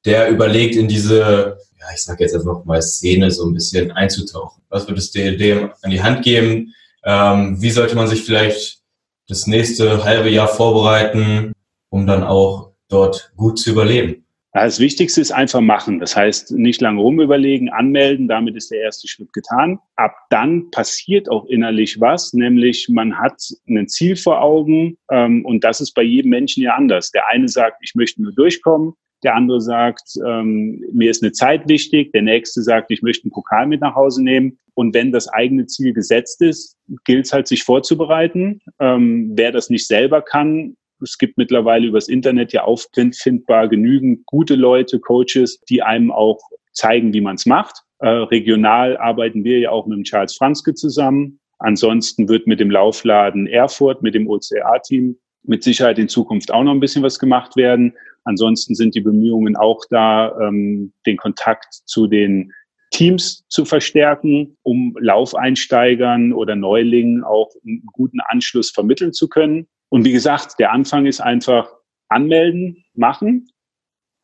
der 0.06 0.30
überlegt, 0.30 0.76
in 0.76 0.88
diese, 0.88 1.58
ja, 1.80 1.86
ich 1.94 2.04
sag 2.04 2.20
jetzt 2.20 2.36
einfach 2.36 2.66
mal 2.66 2.82
Szene 2.82 3.32
so 3.32 3.46
ein 3.46 3.54
bisschen 3.54 3.92
einzutauchen? 3.92 4.62
Was 4.70 4.88
würdest 4.88 5.16
du 5.16 5.38
dem 5.38 5.72
an 5.82 5.92
die 5.92 6.04
Hand 6.04 6.24
geben? 6.24 6.74
Ähm, 7.04 7.62
wie 7.62 7.72
sollte 7.72 7.96
man 7.96 8.08
sich 8.08 8.24
vielleicht 8.24 8.80
das 9.28 9.48
nächste 9.48 10.04
halbe 10.04 10.30
Jahr 10.30 10.48
vorbereiten, 10.48 11.54
um 11.90 12.06
dann 12.06 12.24
auch 12.24 12.73
dort 12.90 13.32
gut 13.36 13.60
zu 13.60 13.72
überleben? 13.72 14.24
Das 14.56 14.80
Wichtigste 14.80 15.20
ist 15.20 15.32
einfach 15.32 15.62
machen. 15.62 16.00
Das 16.00 16.16
heißt, 16.16 16.52
nicht 16.52 16.80
lange 16.80 17.02
rumüberlegen, 17.02 17.70
anmelden, 17.70 18.28
damit 18.28 18.56
ist 18.56 18.70
der 18.70 18.82
erste 18.82 19.08
Schritt 19.08 19.34
getan. 19.34 19.80
Ab 19.96 20.16
dann 20.30 20.70
passiert 20.70 21.28
auch 21.28 21.46
innerlich 21.46 22.00
was, 22.00 22.34
nämlich 22.34 22.88
man 22.88 23.18
hat 23.18 23.42
ein 23.68 23.88
Ziel 23.88 24.16
vor 24.16 24.42
Augen 24.42 24.98
ähm, 25.10 25.44
und 25.44 25.64
das 25.64 25.82
ist 25.82 25.94
bei 25.94 26.04
jedem 26.04 26.30
Menschen 26.30 26.62
ja 26.62 26.76
anders. 26.76 27.10
Der 27.10 27.28
eine 27.30 27.48
sagt, 27.48 27.78
ich 27.82 27.96
möchte 27.96 28.22
nur 28.22 28.32
durchkommen, 28.32 28.94
der 29.24 29.36
andere 29.36 29.60
sagt, 29.60 30.20
ähm, 30.24 30.84
mir 30.94 31.10
ist 31.10 31.24
eine 31.24 31.32
Zeit 31.32 31.68
wichtig, 31.68 32.12
der 32.12 32.22
nächste 32.22 32.62
sagt, 32.62 32.92
ich 32.92 33.02
möchte 33.02 33.26
einen 33.26 33.32
Pokal 33.32 33.66
mit 33.66 33.82
nach 33.82 33.96
Hause 33.96 34.24
nehmen. 34.24 34.60
Und 34.76 34.94
wenn 34.94 35.12
das 35.12 35.28
eigene 35.28 35.66
Ziel 35.66 35.94
gesetzt 35.94 36.42
ist, 36.42 36.78
gilt 37.06 37.26
es 37.26 37.34
halt, 37.34 37.48
sich 37.48 37.64
vorzubereiten. 37.64 38.62
Ähm, 38.80 39.32
wer 39.36 39.52
das 39.52 39.70
nicht 39.70 39.88
selber 39.88 40.22
kann, 40.22 40.76
es 41.04 41.18
gibt 41.18 41.38
mittlerweile 41.38 41.88
übers 41.88 42.08
Internet 42.08 42.54
ja 42.54 42.64
auffindbar 42.64 43.68
genügend 43.68 44.26
gute 44.26 44.56
Leute, 44.56 45.00
Coaches, 45.00 45.60
die 45.70 45.82
einem 45.82 46.12
auch 46.12 46.40
zeigen, 46.72 47.14
wie 47.14 47.22
man 47.22 47.36
es 47.36 47.46
macht. 47.46 47.84
Äh, 48.00 48.08
regional 48.08 48.98
arbeiten 48.98 49.44
wir 49.44 49.60
ja 49.60 49.72
auch 49.72 49.86
mit 49.86 49.98
dem 49.98 50.04
Charles 50.04 50.36
Franzke 50.36 50.74
zusammen. 50.74 51.40
Ansonsten 51.60 52.28
wird 52.28 52.48
mit 52.48 52.60
dem 52.60 52.72
Laufladen 52.72 53.48
Erfurt, 53.48 54.02
mit 54.02 54.16
dem 54.16 54.28
OCA-Team 54.28 55.18
mit 55.44 55.64
Sicherheit 55.64 56.00
in 56.00 56.10
Zukunft 56.10 56.52
auch 56.52 56.64
noch 56.64 56.72
ein 56.72 56.80
bisschen 56.80 57.04
was 57.04 57.20
gemacht 57.20 57.56
werden. 57.56 57.94
Ansonsten 58.24 58.76
sind 58.76 58.96
die 58.96 59.02
Bemühungen 59.02 59.56
auch 59.56 59.82
da, 59.90 60.38
ähm, 60.40 60.94
den 61.06 61.18
Kontakt 61.18 61.74
zu 61.86 62.08
den 62.08 62.52
Teams 62.92 63.44
zu 63.50 63.66
verstärken, 63.66 64.58
um 64.62 64.96
Laufeinsteigern 65.00 66.32
oder 66.32 66.56
Neulingen 66.56 67.24
auch 67.24 67.50
einen 67.66 67.84
guten 67.92 68.20
Anschluss 68.22 68.70
vermitteln 68.72 69.14
zu 69.14 69.28
können. 69.28 69.68
Und 69.94 70.06
wie 70.06 70.12
gesagt, 70.12 70.58
der 70.58 70.72
Anfang 70.72 71.06
ist 71.06 71.22
einfach 71.22 71.72
anmelden, 72.10 72.84
machen. 72.96 73.52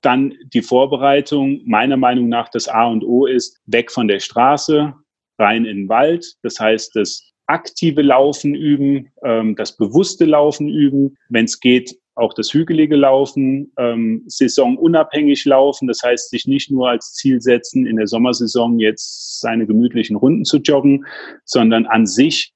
Dann 0.02 0.34
die 0.52 0.64
Vorbereitung, 0.64 1.62
meiner 1.64 1.96
Meinung 1.96 2.28
nach, 2.28 2.50
das 2.50 2.68
A 2.68 2.88
und 2.88 3.04
O 3.04 3.28
ist 3.28 3.62
weg 3.68 3.92
von 3.92 4.08
der 4.08 4.20
Straße, 4.20 4.96
rein 5.38 5.66
in 5.66 5.78
den 5.78 5.88
Wald. 5.88 6.26
Das 6.42 6.60
heißt, 6.60 6.96
das 6.96 7.32
aktive 7.46 8.02
Laufen 8.02 8.56
üben, 8.56 9.12
ähm, 9.24 9.56
das 9.56 9.78
bewusste 9.78 10.26
Laufen 10.26 10.70
üben, 10.70 11.16
wenn 11.30 11.46
es 11.46 11.60
geht, 11.60 11.96
auch 12.16 12.34
das 12.34 12.52
hügelige 12.52 12.96
Laufen, 12.96 13.72
ähm, 13.78 14.24
saisonunabhängig 14.26 15.46
laufen, 15.46 15.88
das 15.88 16.02
heißt 16.02 16.32
sich 16.32 16.48
nicht 16.48 16.72
nur 16.72 16.90
als 16.90 17.14
Ziel 17.14 17.42
setzen, 17.42 17.86
in 17.86 17.98
der 17.98 18.08
Sommersaison 18.08 18.80
jetzt 18.80 19.40
seine 19.40 19.68
gemütlichen 19.68 20.16
Runden 20.16 20.46
zu 20.46 20.58
joggen, 20.58 21.06
sondern 21.46 21.86
an 21.86 22.08
sich, 22.08 22.54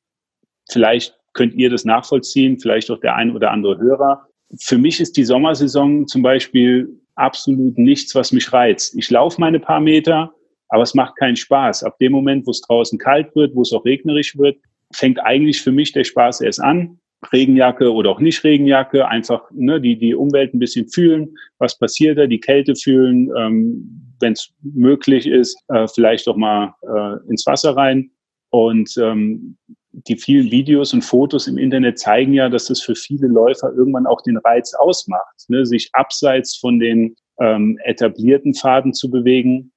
vielleicht 0.67 1.15
könnt 1.33 1.55
ihr 1.55 1.69
das 1.69 1.85
nachvollziehen, 1.85 2.59
vielleicht 2.59 2.89
auch 2.91 2.99
der 2.99 3.15
ein 3.15 3.35
oder 3.35 3.51
andere 3.51 3.77
Hörer. 3.77 4.27
Für 4.59 4.77
mich 4.77 4.99
ist 4.99 5.17
die 5.17 5.25
Sommersaison 5.25 6.07
zum 6.07 6.21
Beispiel 6.21 6.89
absolut 7.15 7.77
nichts, 7.77 8.15
was 8.15 8.31
mich 8.31 8.51
reizt. 8.53 8.95
Ich 8.97 9.09
laufe 9.09 9.39
meine 9.39 9.59
paar 9.59 9.79
Meter, 9.79 10.33
aber 10.69 10.83
es 10.83 10.93
macht 10.93 11.15
keinen 11.17 11.35
Spaß. 11.35 11.83
Ab 11.83 11.97
dem 11.99 12.11
Moment, 12.11 12.47
wo 12.47 12.51
es 12.51 12.61
draußen 12.61 12.97
kalt 12.97 13.35
wird, 13.35 13.55
wo 13.55 13.61
es 13.61 13.73
auch 13.73 13.85
regnerisch 13.85 14.37
wird, 14.37 14.57
fängt 14.93 15.19
eigentlich 15.23 15.61
für 15.61 15.71
mich 15.71 15.91
der 15.91 16.03
Spaß 16.03 16.41
erst 16.41 16.61
an. 16.61 16.99
Regenjacke 17.31 17.91
oder 17.91 18.09
auch 18.09 18.19
nicht 18.19 18.43
Regenjacke, 18.43 19.07
einfach 19.07 19.43
ne, 19.51 19.79
die, 19.79 19.97
die 19.97 20.13
Umwelt 20.13 20.53
ein 20.53 20.59
bisschen 20.59 20.89
fühlen, 20.89 21.35
was 21.57 21.77
passiert 21.77 22.17
da, 22.17 22.27
die 22.27 22.39
Kälte 22.39 22.75
fühlen, 22.75 23.31
ähm, 23.37 24.15
wenn 24.19 24.33
es 24.33 24.51
möglich 24.61 25.25
ist, 25.25 25.57
äh, 25.69 25.87
vielleicht 25.87 26.27
auch 26.27 26.35
mal 26.35 26.73
äh, 26.81 27.29
ins 27.29 27.45
Wasser 27.45 27.75
rein. 27.77 28.11
Und 28.49 28.93
ähm, 28.97 29.57
die 29.93 30.17
vielen 30.17 30.49
Videos 30.49 30.93
und 30.93 31.03
Fotos 31.03 31.47
im 31.47 31.57
Internet 31.57 31.99
zeigen 31.99 32.33
ja, 32.33 32.49
dass 32.49 32.65
das 32.65 32.81
für 32.81 32.95
viele 32.95 33.27
Läufer 33.27 33.71
irgendwann 33.73 34.07
auch 34.07 34.21
den 34.21 34.37
Reiz 34.37 34.73
ausmacht, 34.73 35.45
ne, 35.47 35.65
sich 35.65 35.89
abseits 35.93 36.57
von 36.57 36.79
den 36.79 37.15
ähm, 37.39 37.77
etablierten 37.83 38.53
Pfaden 38.53 38.93
zu 38.93 39.09
bewegen. 39.11 39.71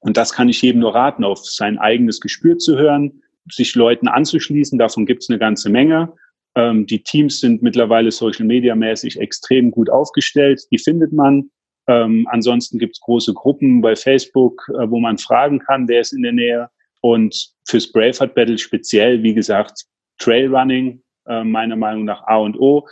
Und 0.00 0.16
das 0.16 0.32
kann 0.32 0.48
ich 0.48 0.62
jedem 0.62 0.80
nur 0.80 0.94
raten, 0.94 1.24
auf 1.24 1.44
sein 1.44 1.78
eigenes 1.78 2.20
Gespür 2.20 2.58
zu 2.58 2.78
hören, 2.78 3.22
sich 3.50 3.74
Leuten 3.74 4.08
anzuschließen. 4.08 4.78
Davon 4.78 5.06
gibt 5.06 5.22
es 5.22 5.28
eine 5.28 5.38
ganze 5.38 5.70
Menge. 5.70 6.12
Ähm, 6.54 6.86
die 6.86 7.02
Teams 7.02 7.40
sind 7.40 7.62
mittlerweile 7.62 8.12
Social 8.12 8.46
Media 8.46 8.74
mäßig 8.74 9.18
extrem 9.18 9.70
gut 9.70 9.90
aufgestellt. 9.90 10.62
Die 10.70 10.78
findet 10.78 11.12
man. 11.12 11.50
Ähm, 11.88 12.28
ansonsten 12.30 12.78
gibt 12.78 12.94
es 12.94 13.00
große 13.00 13.34
Gruppen 13.34 13.80
bei 13.80 13.96
Facebook, 13.96 14.68
äh, 14.68 14.88
wo 14.88 15.00
man 15.00 15.18
fragen 15.18 15.58
kann, 15.58 15.88
wer 15.88 16.00
ist 16.00 16.12
in 16.12 16.22
der 16.22 16.32
Nähe. 16.32 16.68
Und 17.02 17.52
fürs 17.66 17.92
Braveheart 17.92 18.34
Battle 18.34 18.56
speziell, 18.56 19.22
wie 19.22 19.34
gesagt, 19.34 19.84
Trailrunning, 20.18 21.02
äh, 21.26 21.44
meiner 21.44 21.76
Meinung 21.76 22.04
nach 22.04 22.26
A 22.26 22.38
und 22.38 22.58
O. 22.58 22.88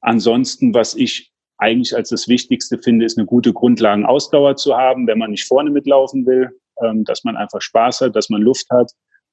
Ansonsten, 0.00 0.72
was 0.72 0.94
ich 0.94 1.32
eigentlich 1.58 1.96
als 1.96 2.10
das 2.10 2.28
Wichtigste 2.28 2.78
finde, 2.78 3.04
ist 3.04 3.18
eine 3.18 3.26
gute 3.26 3.52
Grundlagenausdauer 3.52 4.56
zu 4.56 4.76
haben, 4.76 5.06
wenn 5.06 5.18
man 5.18 5.30
nicht 5.30 5.46
vorne 5.46 5.70
mitlaufen 5.70 6.24
will, 6.26 6.50
ähm, 6.82 7.02
dass 7.04 7.24
man 7.24 7.36
einfach 7.36 7.60
Spaß 7.60 8.02
hat, 8.02 8.14
dass 8.14 8.28
man 8.28 8.42
Luft 8.42 8.68
hat 8.70 8.92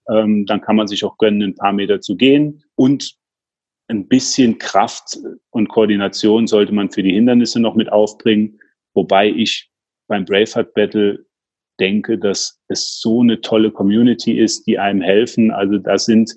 ähm, 0.10 0.46
dann 0.46 0.62
kann 0.62 0.76
man 0.76 0.88
sich 0.88 1.04
auch 1.04 1.18
gönnen, 1.18 1.42
ein 1.42 1.56
paar 1.56 1.74
Meter 1.74 2.02
zu 2.02 2.16
gehen. 2.16 2.64
Und 2.76 3.16
ein 3.88 4.08
bisschen 4.08 4.58
Kraft 4.58 5.18
und 5.52 5.70
Koordination 5.70 6.48
sollte 6.48 6.74
man 6.74 6.92
für 6.92 7.04
die 7.04 7.14
Hindernisse 7.14 7.60
noch 7.60 7.76
mit 7.76 7.92
aufbringen. 7.92 8.60
Wobei 8.94 9.30
ich 9.30 9.70
beim 10.08 10.26
Braveheart 10.26 10.74
Battle 10.74 11.26
denke, 11.80 12.18
dass 12.18 12.60
es 12.68 13.00
so 13.00 13.22
eine 13.22 13.42
tolle 13.42 13.72
Community 13.72 14.40
ist, 14.40 14.68
die 14.68 14.80
einem 14.80 15.02
helfen. 15.02 15.52
Also 15.52 15.78
da 15.78 15.98
sind, 15.98 16.34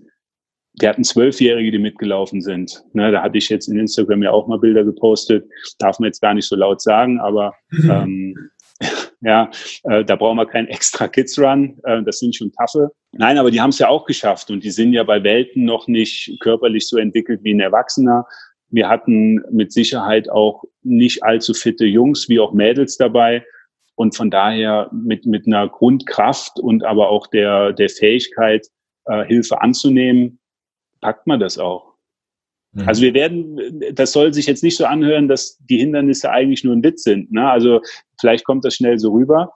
wir 0.81 0.89
hatten 0.89 1.05
Zwölfjährige, 1.05 1.71
die 1.71 1.79
mitgelaufen 1.79 2.41
sind. 2.41 2.83
Ne, 2.93 3.13
da 3.13 3.23
hatte 3.23 3.39
ich 3.39 3.49
jetzt 3.49 3.69
in 3.69 3.79
Instagram 3.79 4.23
ja 4.23 4.31
auch 4.31 4.47
mal 4.47 4.59
Bilder 4.59 4.85
gepostet. 4.85 5.49
Darf 5.79 5.99
man 5.99 6.09
jetzt 6.09 6.21
gar 6.21 6.35
nicht 6.35 6.49
so 6.49 6.57
laut 6.57 6.81
sagen, 6.81 7.21
aber 7.21 7.55
ähm, 7.73 8.51
ja, 9.21 9.51
äh, 9.85 10.05
da 10.05 10.17
brauchen 10.17 10.37
wir 10.37 10.47
keinen 10.47 10.69
extra 10.69 11.09
Kids 11.09 11.39
Run. 11.39 11.79
Äh, 11.85 12.03
das 12.03 12.19
sind 12.19 12.37
schon 12.37 12.53
taffe. 12.53 12.91
Nein, 13.13 13.39
aber 13.39 13.51
die 13.51 13.61
haben 13.61 13.71
es 13.71 13.79
ja 13.79 13.89
auch 13.89 14.05
geschafft 14.05 14.51
und 14.51 14.65
die 14.65 14.71
sind 14.71 14.93
ja 14.93 15.03
bei 15.03 15.23
Welten 15.23 15.65
noch 15.65 15.89
nicht 15.89 16.39
körperlich 16.41 16.87
so 16.87 16.99
entwickelt 16.99 17.41
wie 17.43 17.55
ein 17.55 17.61
Erwachsener. 17.61 18.27
Wir 18.69 18.89
hatten 18.89 19.43
mit 19.51 19.73
Sicherheit 19.73 20.29
auch 20.29 20.65
nicht 20.83 21.23
allzu 21.23 21.55
fitte 21.55 21.87
Jungs 21.87 22.29
wie 22.29 22.41
auch 22.41 22.53
Mädels 22.53 22.97
dabei. 22.97 23.45
Und 23.97 24.15
von 24.15 24.31
daher 24.31 24.91
mit, 24.93 25.27
mit 25.27 25.47
einer 25.47 25.69
Grundkraft 25.69 26.61
und 26.61 26.85
aber 26.85 27.09
auch 27.09 27.27
der, 27.27 27.73
der 27.73 27.89
Fähigkeit, 27.89 28.67
äh, 29.07 29.25
Hilfe 29.25 29.61
anzunehmen, 29.61 30.39
packt 31.01 31.27
man 31.27 31.41
das 31.41 31.59
auch. 31.59 31.95
Mhm. 32.73 32.89
Also 32.89 33.03
wir 33.03 33.15
werden, 33.15 33.83
das 33.95 34.13
soll 34.13 34.35
sich 34.35 34.47
jetzt 34.47 34.63
nicht 34.63 34.77
so 34.77 34.85
anhören, 34.85 35.29
dass 35.29 35.59
die 35.59 35.79
Hindernisse 35.79 36.31
eigentlich 36.31 36.63
nur 36.63 36.75
ein 36.75 36.83
Witz 36.83 37.05
sind. 37.05 37.33
Ne? 37.33 37.49
Also 37.49 37.81
vielleicht 38.21 38.45
kommt 38.45 38.65
das 38.65 38.75
schnell 38.75 38.99
so 38.99 39.13
rüber. 39.13 39.53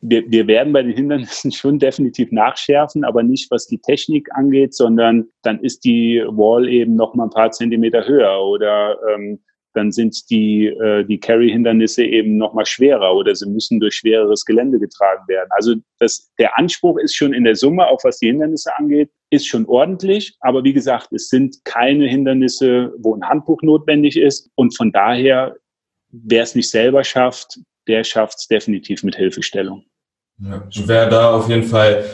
Wir, 0.00 0.28
wir 0.30 0.46
werden 0.46 0.72
bei 0.72 0.82
den 0.82 0.94
Hindernissen 0.94 1.50
schon 1.52 1.80
definitiv 1.80 2.30
nachschärfen, 2.30 3.04
aber 3.04 3.24
nicht 3.24 3.50
was 3.50 3.66
die 3.66 3.78
Technik 3.78 4.28
angeht, 4.34 4.74
sondern 4.74 5.28
dann 5.42 5.58
ist 5.60 5.84
die 5.84 6.22
Wall 6.28 6.68
eben 6.68 6.94
noch 6.94 7.14
mal 7.14 7.24
ein 7.24 7.30
paar 7.30 7.50
Zentimeter 7.50 8.06
höher 8.06 8.44
oder 8.44 8.96
ähm, 9.12 9.40
dann 9.74 9.92
sind 9.92 10.30
die, 10.30 10.66
äh, 10.66 11.04
die 11.04 11.18
Carry-Hindernisse 11.18 12.04
eben 12.04 12.36
noch 12.36 12.54
mal 12.54 12.66
schwerer 12.66 13.14
oder 13.14 13.34
sie 13.34 13.48
müssen 13.48 13.80
durch 13.80 13.96
schwereres 13.96 14.44
Gelände 14.44 14.78
getragen 14.78 15.26
werden. 15.28 15.48
Also 15.50 15.74
das, 15.98 16.30
der 16.38 16.58
Anspruch 16.58 16.98
ist 16.98 17.14
schon 17.14 17.32
in 17.32 17.44
der 17.44 17.56
Summe, 17.56 17.86
auch 17.86 18.02
was 18.04 18.18
die 18.18 18.26
Hindernisse 18.26 18.70
angeht, 18.76 19.10
ist 19.30 19.46
schon 19.46 19.66
ordentlich. 19.66 20.36
Aber 20.40 20.64
wie 20.64 20.72
gesagt, 20.72 21.12
es 21.12 21.28
sind 21.28 21.64
keine 21.64 22.06
Hindernisse, 22.06 22.92
wo 22.98 23.14
ein 23.14 23.28
Handbuch 23.28 23.62
notwendig 23.62 24.16
ist. 24.16 24.50
Und 24.54 24.76
von 24.76 24.92
daher, 24.92 25.56
wer 26.10 26.42
es 26.42 26.54
nicht 26.54 26.70
selber 26.70 27.04
schafft, 27.04 27.58
der 27.88 28.04
schafft 28.04 28.38
es 28.38 28.46
definitiv 28.46 29.02
mit 29.02 29.16
Hilfestellung. 29.16 29.84
Ja, 30.38 30.68
wer 30.86 31.08
da 31.08 31.34
auf 31.34 31.48
jeden 31.48 31.64
Fall 31.64 32.04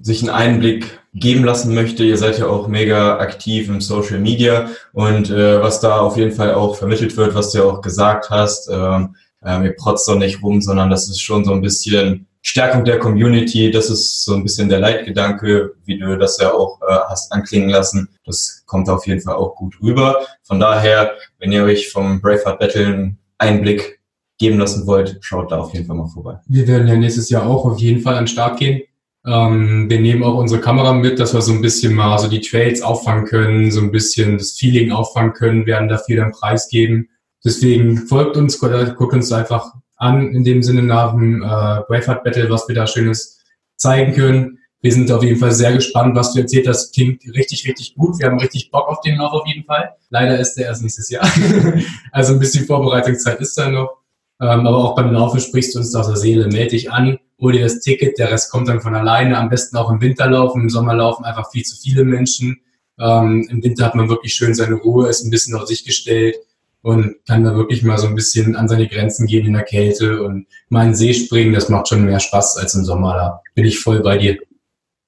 sich 0.00 0.22
einen 0.22 0.30
Einblick 0.30 1.00
geben 1.18 1.44
lassen 1.44 1.74
möchte, 1.74 2.04
ihr 2.04 2.18
seid 2.18 2.38
ja 2.38 2.46
auch 2.46 2.68
mega 2.68 3.18
aktiv 3.18 3.68
im 3.68 3.80
Social 3.80 4.18
Media 4.18 4.68
und 4.92 5.30
äh, 5.30 5.60
was 5.62 5.80
da 5.80 6.00
auf 6.00 6.16
jeden 6.16 6.32
Fall 6.32 6.54
auch 6.54 6.76
vermittelt 6.76 7.16
wird, 7.16 7.34
was 7.34 7.52
du 7.52 7.58
ja 7.58 7.64
auch 7.64 7.80
gesagt 7.80 8.30
hast, 8.30 8.68
äh, 8.68 9.06
äh, 9.42 9.64
ihr 9.64 9.76
protzt 9.76 10.06
doch 10.08 10.18
nicht 10.18 10.42
rum, 10.42 10.60
sondern 10.60 10.90
das 10.90 11.08
ist 11.08 11.20
schon 11.20 11.44
so 11.44 11.52
ein 11.52 11.62
bisschen 11.62 12.26
Stärkung 12.42 12.84
der 12.84 12.98
Community, 12.98 13.70
das 13.70 13.90
ist 13.90 14.24
so 14.24 14.34
ein 14.34 14.42
bisschen 14.42 14.68
der 14.68 14.78
Leitgedanke, 14.78 15.72
wie 15.84 15.98
du 15.98 16.16
das 16.18 16.38
ja 16.38 16.52
auch 16.52 16.80
äh, 16.82 16.94
hast 17.08 17.32
anklingen 17.32 17.70
lassen. 17.70 18.08
Das 18.24 18.62
kommt 18.66 18.88
auf 18.88 19.06
jeden 19.06 19.20
Fall 19.20 19.34
auch 19.34 19.56
gut 19.56 19.74
rüber. 19.82 20.24
Von 20.44 20.60
daher, 20.60 21.14
wenn 21.38 21.50
ihr 21.50 21.64
euch 21.64 21.90
vom 21.90 22.20
Braveheart 22.20 22.60
Battle 22.60 22.86
einen 22.86 23.18
Einblick 23.38 24.00
geben 24.38 24.58
lassen 24.58 24.86
wollt, 24.86 25.18
schaut 25.22 25.50
da 25.50 25.58
auf 25.58 25.72
jeden 25.72 25.86
Fall 25.86 25.96
mal 25.96 26.06
vorbei. 26.06 26.38
Wir 26.46 26.68
werden 26.68 26.86
ja 26.86 26.94
nächstes 26.94 27.30
Jahr 27.30 27.46
auch 27.46 27.64
auf 27.64 27.78
jeden 27.80 28.00
Fall 28.00 28.14
an 28.14 28.24
den 28.24 28.28
Start 28.28 28.58
gehen. 28.58 28.82
Ähm, 29.26 29.90
wir 29.90 30.00
nehmen 30.00 30.22
auch 30.22 30.36
unsere 30.36 30.60
Kamera 30.60 30.92
mit, 30.92 31.18
dass 31.18 31.34
wir 31.34 31.42
so 31.42 31.52
ein 31.52 31.60
bisschen 31.60 31.94
mal 31.94 32.18
so 32.18 32.28
die 32.28 32.40
Trails 32.40 32.80
auffangen 32.80 33.24
können, 33.24 33.72
so 33.72 33.80
ein 33.80 33.90
bisschen 33.90 34.38
das 34.38 34.52
Feeling 34.52 34.92
auffangen 34.92 35.32
können, 35.32 35.66
werden 35.66 35.88
dafür 35.88 36.16
dann 36.18 36.30
preisgeben. 36.30 37.08
Deswegen 37.44 37.98
folgt 38.06 38.36
uns, 38.36 38.58
guckt 38.58 39.14
uns 39.14 39.32
einfach 39.32 39.72
an, 39.96 40.32
in 40.32 40.44
dem 40.44 40.62
Sinne 40.62 40.82
nach 40.82 41.12
dem 41.12 41.42
äh, 41.42 41.46
Braveheart 41.46 42.22
Battle, 42.22 42.50
was 42.50 42.68
wir 42.68 42.74
da 42.74 42.86
Schönes 42.86 43.42
zeigen 43.76 44.14
können. 44.14 44.58
Wir 44.80 44.92
sind 44.92 45.10
auf 45.10 45.24
jeden 45.24 45.40
Fall 45.40 45.52
sehr 45.52 45.72
gespannt, 45.72 46.14
was 46.14 46.32
du 46.32 46.40
erzählt 46.40 46.68
hast. 46.68 46.94
Klingt 46.94 47.22
richtig, 47.34 47.66
richtig 47.66 47.94
gut. 47.96 48.18
Wir 48.20 48.26
haben 48.26 48.38
richtig 48.38 48.70
Bock 48.70 48.88
auf 48.88 49.00
den 49.00 49.16
Lauf 49.16 49.32
auf 49.32 49.46
jeden 49.46 49.64
Fall. 49.64 49.94
Leider 50.10 50.38
ist 50.38 50.54
der 50.54 50.66
erst 50.66 50.82
nächstes 50.82 51.10
Jahr. 51.10 51.28
also 52.12 52.34
ein 52.34 52.38
bisschen 52.38 52.66
Vorbereitungszeit 52.66 53.40
ist 53.40 53.58
da 53.58 53.68
noch. 53.68 54.02
Ähm, 54.40 54.66
aber 54.66 54.76
auch 54.76 54.94
beim 54.94 55.12
Laufen 55.12 55.40
sprichst 55.40 55.74
du 55.74 55.78
uns 55.78 55.94
aus 55.94 56.08
der 56.08 56.16
Seele. 56.16 56.48
Meld 56.48 56.72
dich 56.72 56.90
an, 56.90 57.18
hol 57.40 57.52
dir 57.52 57.62
das 57.62 57.80
Ticket, 57.80 58.18
der 58.18 58.30
Rest 58.30 58.50
kommt 58.50 58.68
dann 58.68 58.80
von 58.80 58.94
alleine. 58.94 59.38
Am 59.38 59.48
besten 59.48 59.76
auch 59.76 59.90
im 59.90 60.00
Winter 60.00 60.28
laufen. 60.28 60.62
Im 60.62 60.70
Sommer 60.70 60.94
laufen 60.94 61.24
einfach 61.24 61.50
viel 61.50 61.64
zu 61.64 61.76
viele 61.76 62.04
Menschen. 62.04 62.60
Ähm, 62.98 63.46
Im 63.50 63.62
Winter 63.62 63.84
hat 63.84 63.94
man 63.94 64.08
wirklich 64.08 64.34
schön 64.34 64.54
seine 64.54 64.74
Ruhe, 64.74 65.08
ist 65.08 65.24
ein 65.24 65.30
bisschen 65.30 65.54
auf 65.54 65.66
sich 65.66 65.84
gestellt 65.84 66.36
und 66.82 67.16
kann 67.26 67.44
da 67.44 67.54
wirklich 67.54 67.82
mal 67.82 67.98
so 67.98 68.06
ein 68.06 68.14
bisschen 68.14 68.56
an 68.56 68.68
seine 68.68 68.88
Grenzen 68.88 69.26
gehen 69.26 69.44
in 69.44 69.54
der 69.54 69.64
Kälte 69.64 70.22
und 70.22 70.46
mal 70.68 70.82
in 70.82 70.90
den 70.90 70.94
See 70.94 71.12
springen, 71.12 71.52
das 71.52 71.68
macht 71.68 71.88
schon 71.88 72.04
mehr 72.04 72.20
Spaß 72.20 72.58
als 72.58 72.74
im 72.74 72.84
Sommer. 72.84 73.14
Da 73.14 73.42
bin 73.54 73.64
ich 73.64 73.80
voll 73.80 74.00
bei 74.00 74.16
dir. 74.16 74.38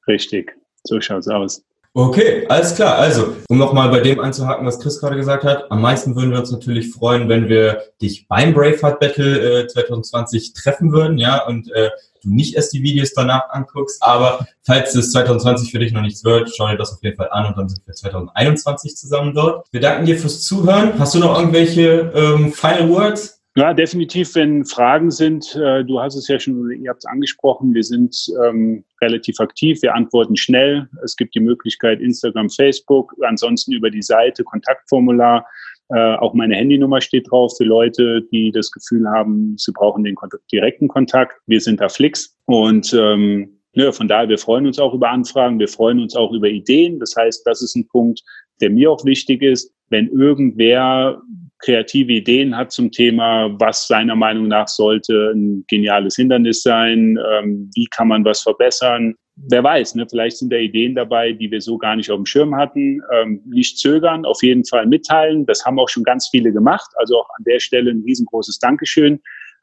Richtig, 0.07 0.57
so 0.85 1.01
schaut's 1.01 1.29
aus. 1.29 1.63
Okay, 1.95 2.47
alles 2.49 2.75
klar. 2.75 2.97
Also, 2.97 3.35
um 3.49 3.59
nochmal 3.59 3.89
bei 3.89 4.01
dem 4.01 4.21
anzuhaken, 4.21 4.67
was 4.67 4.79
Chris 4.79 5.01
gerade 5.01 5.17
gesagt 5.17 5.45
hat, 5.45 5.71
am 5.71 5.81
meisten 5.81 6.15
würden 6.15 6.31
wir 6.31 6.39
uns 6.39 6.53
natürlich 6.53 6.93
freuen, 6.93 7.29
wenn 7.29 7.49
wir 7.49 7.83
dich 8.01 8.29
beim 8.29 8.55
Braveheart 8.55 9.01
Battle 9.01 9.63
äh, 9.63 9.67
2020 9.67 10.53
treffen 10.53 10.93
würden, 10.93 11.19
ja, 11.19 11.45
und 11.47 11.73
äh, 11.73 11.91
du 12.23 12.35
nicht 12.35 12.55
erst 12.55 12.73
die 12.73 12.83
Videos 12.83 13.13
danach 13.15 13.51
anguckst. 13.51 14.03
Aber 14.03 14.47
falls 14.63 14.95
es 14.95 15.13
2020 15.13 15.71
für 15.71 15.79
dich 15.79 15.93
noch 15.93 16.03
nichts 16.03 16.25
wird, 16.25 16.51
schau 16.55 16.69
dir 16.69 16.77
das 16.77 16.93
auf 16.93 17.03
jeden 17.03 17.17
Fall 17.17 17.31
an 17.31 17.47
und 17.47 17.57
dann 17.57 17.69
sind 17.69 17.87
wir 17.87 17.95
2021 17.95 18.97
zusammen 18.97 19.35
dort. 19.35 19.67
Wir 19.73 19.81
danken 19.81 20.07
dir 20.07 20.19
fürs 20.19 20.43
Zuhören. 20.43 20.99
Hast 20.99 21.15
du 21.15 21.19
noch 21.19 21.39
irgendwelche 21.39 22.13
ähm, 22.15 22.53
Final 22.53 22.89
Words? 22.91 23.38
Ja, 23.59 23.75
definitiv, 23.75 24.37
wenn 24.37 24.65
Fragen 24.65 25.11
sind, 25.11 25.57
äh, 25.57 25.85
du 25.85 26.01
hast 26.01 26.15
es 26.15 26.29
ja 26.29 26.39
schon, 26.39 26.71
ihr 26.81 26.91
habt 26.91 27.01
es 27.01 27.07
angesprochen, 27.07 27.75
wir 27.75 27.83
sind 27.83 28.17
ähm, 28.47 28.85
relativ 29.01 29.41
aktiv, 29.41 29.83
wir 29.83 29.97
antworten 29.97 30.37
schnell. 30.37 30.89
Es 31.03 31.17
gibt 31.17 31.35
die 31.35 31.41
Möglichkeit 31.41 32.01
Instagram, 32.01 32.51
Facebook, 32.51 33.13
ansonsten 33.23 33.73
über 33.73 33.91
die 33.91 34.03
Seite, 34.03 34.45
Kontaktformular. 34.45 35.45
Äh, 35.89 36.15
auch 36.19 36.35
meine 36.35 36.55
Handynummer 36.55 37.01
steht 37.01 37.33
drauf 37.33 37.53
für 37.57 37.65
Leute, 37.65 38.23
die 38.31 38.53
das 38.53 38.71
Gefühl 38.71 39.09
haben, 39.09 39.57
sie 39.59 39.73
brauchen 39.73 40.05
den 40.05 40.15
Kontakt, 40.15 40.45
direkten 40.53 40.87
Kontakt. 40.87 41.35
Wir 41.47 41.61
sind 41.61 41.81
da 41.81 41.89
flix 41.89 42.39
und 42.45 42.95
ähm, 42.95 43.59
ja, 43.73 43.91
von 43.91 44.07
daher, 44.07 44.29
wir 44.29 44.39
freuen 44.39 44.69
uns 44.69 44.79
auch 44.79 44.95
über 44.95 45.11
Anfragen, 45.11 45.59
wir 45.59 45.69
freuen 45.69 45.99
uns 45.99 46.15
auch 46.15 46.31
über 46.33 46.47
Ideen. 46.47 47.01
Das 47.01 47.17
heißt, 47.17 47.45
das 47.45 47.61
ist 47.61 47.75
ein 47.75 47.89
Punkt, 47.89 48.23
der 48.61 48.71
mir 48.71 48.89
auch 48.89 49.05
wichtig 49.05 49.43
ist. 49.43 49.75
Wenn 49.91 50.07
irgendwer 50.11 51.21
kreative 51.59 52.13
Ideen 52.13 52.57
hat 52.57 52.73
zum 52.73 52.91
Thema, 52.91 53.55
was 53.59 53.87
seiner 53.87 54.17
Meinung 54.17 54.49
nach 54.49 54.69
sollte 54.69 55.33
ein 55.35 55.65
geniales 55.69 56.17
Hindernis 56.17 56.63
sein, 56.63 57.19
ähm, 57.33 57.71
wie 57.75 57.87
kann 57.87 58.09
man 58.09 58.25
was 58.25 58.43
verbessern. 58.43 59.15
Wer 59.51 59.63
weiß, 59.63 59.95
ne, 59.95 60.07
vielleicht 60.09 60.39
sind 60.39 60.53
da 60.53 60.57
Ideen 60.57 60.95
dabei, 60.95 61.33
die 61.33 61.51
wir 61.51 61.61
so 61.61 61.79
gar 61.79 61.97
nicht 61.97 62.11
auf 62.11 62.17
dem 62.17 62.27
Schirm 62.27 62.57
hatten. 62.57 63.01
Ähm, 63.13 63.43
nicht 63.47 63.79
zögern, 63.79 64.25
auf 64.25 64.43
jeden 64.43 64.65
Fall 64.65 64.87
mitteilen. 64.87 65.47
Das 65.47 65.65
haben 65.65 65.79
auch 65.79 65.89
schon 65.89 66.05
ganz 66.05 66.29
viele 66.29 66.53
gemacht. 66.53 66.91
Also 66.97 67.19
auch 67.19 67.29
an 67.37 67.45
der 67.45 67.61
Stelle 67.61 67.91
ein 67.91 68.03
riesengroßes 68.05 68.59
Dankeschön. 68.59 69.21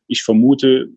Ich 0.07 0.23
vermute, 0.23 0.89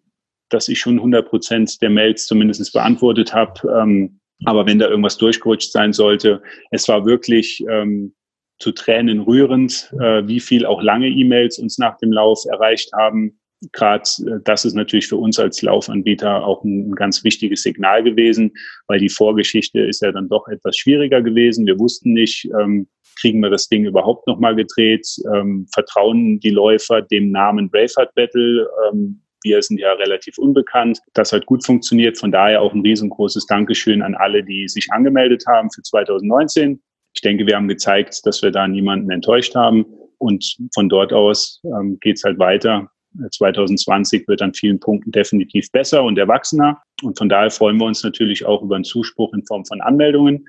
dass 0.49 0.69
ich 0.69 0.79
schon 0.79 0.97
100 0.97 1.29
Prozent 1.29 1.81
der 1.83 1.91
Mails 1.91 2.27
zumindest 2.27 2.73
beantwortet 2.73 3.35
habe. 3.35 3.61
Ähm, 3.81 4.21
aber 4.45 4.67
wenn 4.67 4.79
da 4.79 4.89
irgendwas 4.89 5.19
durchgerutscht 5.19 5.73
sein 5.73 5.93
sollte, 5.93 6.43
es 6.71 6.87
war 6.89 7.05
wirklich 7.05 7.65
ähm, 7.69 8.15
zu 8.59 8.73
Tränen 8.73 9.21
rührend, 9.21 9.93
äh, 10.01 10.27
wie 10.27 10.41
viel 10.41 10.67
auch 10.67 10.83
lange 10.83 11.09
E-Mails 11.09 11.59
uns 11.59 11.79
nach 11.79 11.97
dem 11.99 12.13
Lauf 12.13 12.45
erreicht 12.47 12.93
haben. 12.93 13.39
Gerade 13.73 14.09
äh, 14.27 14.41
das 14.45 14.65
ist 14.65 14.75
natürlich 14.75 15.07
für 15.07 15.17
uns 15.17 15.39
als 15.39 15.63
Laufanbieter 15.63 16.45
auch 16.45 16.65
ein, 16.65 16.91
ein, 16.91 16.95
ganz 16.95 17.25
wichtiges 17.25 17.63
Signal 17.63 18.03
gewesen, 18.03 18.53
weil 18.87 18.99
die 18.99 19.09
Vorgeschichte 19.09 19.81
ist 19.81 20.03
ja 20.03 20.13
dann 20.13 20.29
doch 20.29 20.49
etwas 20.49 20.77
schwieriger 20.77 21.23
gewesen. 21.23 21.67
Wir 21.67 21.79
wussten 21.79 22.13
nicht, 22.13 22.49
ähm, 22.61 22.89
kriegen 23.21 23.41
wir 23.41 23.51
das 23.51 23.69
Ding 23.69 23.85
überhaupt 23.85 24.27
nochmal 24.27 24.55
gedreht, 24.55 25.07
ähm, 25.35 25.67
vertrauen 25.73 26.41
die 26.41 26.51
Läufer 26.51 27.03
dem 27.03 27.31
Namen 27.31 27.71
Braveheart 27.71 28.15
Battle. 28.15 28.69
Ähm, 28.89 29.23
wir 29.43 29.63
sind 29.63 29.79
ja 29.79 29.93
relativ 29.93 30.37
unbekannt. 30.39 30.99
Das 31.15 31.33
hat 31.33 31.47
gut 31.47 31.65
funktioniert. 31.65 32.19
Von 32.19 32.33
daher 32.33 32.61
auch 32.61 32.75
ein 32.75 32.81
riesengroßes 32.81 33.47
Dankeschön 33.47 34.03
an 34.03 34.17
alle, 34.17 34.43
die 34.43 34.69
sich 34.69 34.89
angemeldet 34.91 35.45
haben 35.47 35.71
für 35.71 35.83
2019 35.83 36.81
ich 37.19 37.23
denke, 37.23 37.49
wir 37.49 37.57
haben 37.57 37.67
gezeigt, 37.67 38.25
dass 38.27 38.43
wir 38.43 38.53
da 38.53 38.69
niemanden 38.69 39.11
enttäuscht 39.11 39.57
haben. 39.57 39.85
Und 40.19 40.57
von 40.73 40.89
dort 40.89 41.13
aus 41.13 41.61
ähm, 41.65 41.99
geht 42.01 42.17
es 42.17 42.23
halt 42.23 42.39
weiter. 42.39 42.89
2020 43.33 44.29
wird 44.29 44.41
an 44.41 44.55
vielen 44.55 44.79
Punkten 44.79 45.11
definitiv 45.11 45.69
besser 45.73 46.05
und 46.05 46.17
erwachsener. 46.17 46.81
Und 47.03 47.19
von 47.19 47.29
daher 47.29 47.51
freuen 47.51 47.77
wir 47.79 47.87
uns 47.87 48.05
natürlich 48.05 48.47
auch 48.47 48.63
über 48.63 48.77
einen 48.77 48.85
Zuspruch 48.85 49.35
in 49.35 49.45
Form 49.47 49.65
von 49.65 49.81
Anmeldungen. 49.81 50.47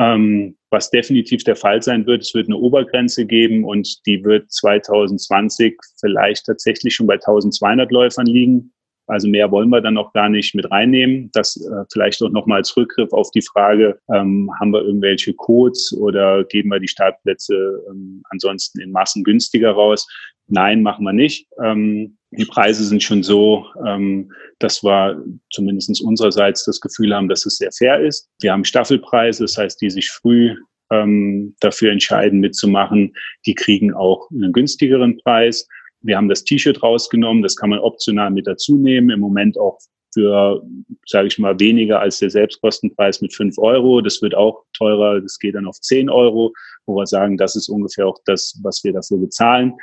Ähm, 0.00 0.56
was 0.70 0.90
definitiv 0.90 1.44
der 1.44 1.54
Fall 1.54 1.82
sein 1.82 2.04
wird, 2.06 2.22
es 2.22 2.34
wird 2.34 2.48
eine 2.48 2.56
Obergrenze 2.56 3.24
geben 3.24 3.64
und 3.64 4.04
die 4.04 4.24
wird 4.24 4.50
2020 4.50 5.76
vielleicht 6.00 6.46
tatsächlich 6.46 6.96
schon 6.96 7.06
bei 7.06 7.14
1200 7.14 7.92
Läufern 7.92 8.26
liegen. 8.26 8.72
Also 9.08 9.28
mehr 9.28 9.50
wollen 9.50 9.70
wir 9.70 9.80
dann 9.80 9.98
auch 9.98 10.12
gar 10.12 10.28
nicht 10.28 10.54
mit 10.54 10.70
reinnehmen. 10.70 11.30
Das 11.32 11.56
äh, 11.56 11.84
vielleicht 11.92 12.22
auch 12.22 12.30
nochmal 12.30 12.58
als 12.58 12.76
Rückgriff 12.76 13.12
auf 13.12 13.30
die 13.30 13.42
Frage, 13.42 13.98
ähm, 14.14 14.50
haben 14.60 14.72
wir 14.72 14.82
irgendwelche 14.82 15.34
Codes 15.34 15.92
oder 15.98 16.44
geben 16.44 16.70
wir 16.70 16.78
die 16.78 16.88
Startplätze 16.88 17.82
ähm, 17.90 18.22
ansonsten 18.30 18.80
in 18.80 18.92
Massen 18.92 19.24
günstiger 19.24 19.72
raus? 19.72 20.06
Nein, 20.46 20.82
machen 20.82 21.04
wir 21.04 21.12
nicht. 21.12 21.46
Ähm, 21.62 22.16
die 22.30 22.44
Preise 22.44 22.84
sind 22.84 23.02
schon 23.02 23.22
so, 23.22 23.66
ähm, 23.86 24.30
dass 24.58 24.82
wir 24.82 25.22
zumindest 25.50 26.02
unsererseits 26.02 26.64
das 26.64 26.80
Gefühl 26.80 27.14
haben, 27.14 27.28
dass 27.28 27.46
es 27.46 27.56
sehr 27.56 27.72
fair 27.72 28.00
ist. 28.00 28.28
Wir 28.40 28.52
haben 28.52 28.64
Staffelpreise, 28.64 29.44
das 29.44 29.56
heißt, 29.56 29.80
die 29.80 29.90
sich 29.90 30.10
früh 30.10 30.54
ähm, 30.90 31.54
dafür 31.60 31.92
entscheiden, 31.92 32.40
mitzumachen, 32.40 33.14
die 33.46 33.54
kriegen 33.54 33.94
auch 33.94 34.30
einen 34.30 34.52
günstigeren 34.52 35.18
Preis. 35.18 35.66
Wir 36.00 36.16
haben 36.16 36.28
das 36.28 36.44
T-Shirt 36.44 36.82
rausgenommen, 36.82 37.42
das 37.42 37.56
kann 37.56 37.70
man 37.70 37.80
optional 37.80 38.30
mit 38.30 38.46
dazu 38.46 38.76
nehmen. 38.76 39.10
Im 39.10 39.20
Moment 39.20 39.58
auch 39.58 39.78
für, 40.14 40.62
sage 41.06 41.28
ich 41.28 41.38
mal, 41.38 41.58
weniger 41.60 42.00
als 42.00 42.18
der 42.18 42.30
Selbstkostenpreis 42.30 43.20
mit 43.20 43.34
fünf 43.34 43.58
Euro. 43.58 44.00
Das 44.00 44.22
wird 44.22 44.34
auch 44.34 44.64
teurer, 44.76 45.20
das 45.20 45.38
geht 45.38 45.54
dann 45.54 45.66
auf 45.66 45.80
zehn 45.80 46.08
Euro, 46.08 46.52
wo 46.86 46.96
wir 46.96 47.06
sagen, 47.06 47.36
das 47.36 47.56
ist 47.56 47.68
ungefähr 47.68 48.06
auch 48.06 48.18
das, 48.24 48.58
was 48.62 48.82
wir 48.84 48.92
dafür 48.92 49.18
bezahlen. 49.18 49.74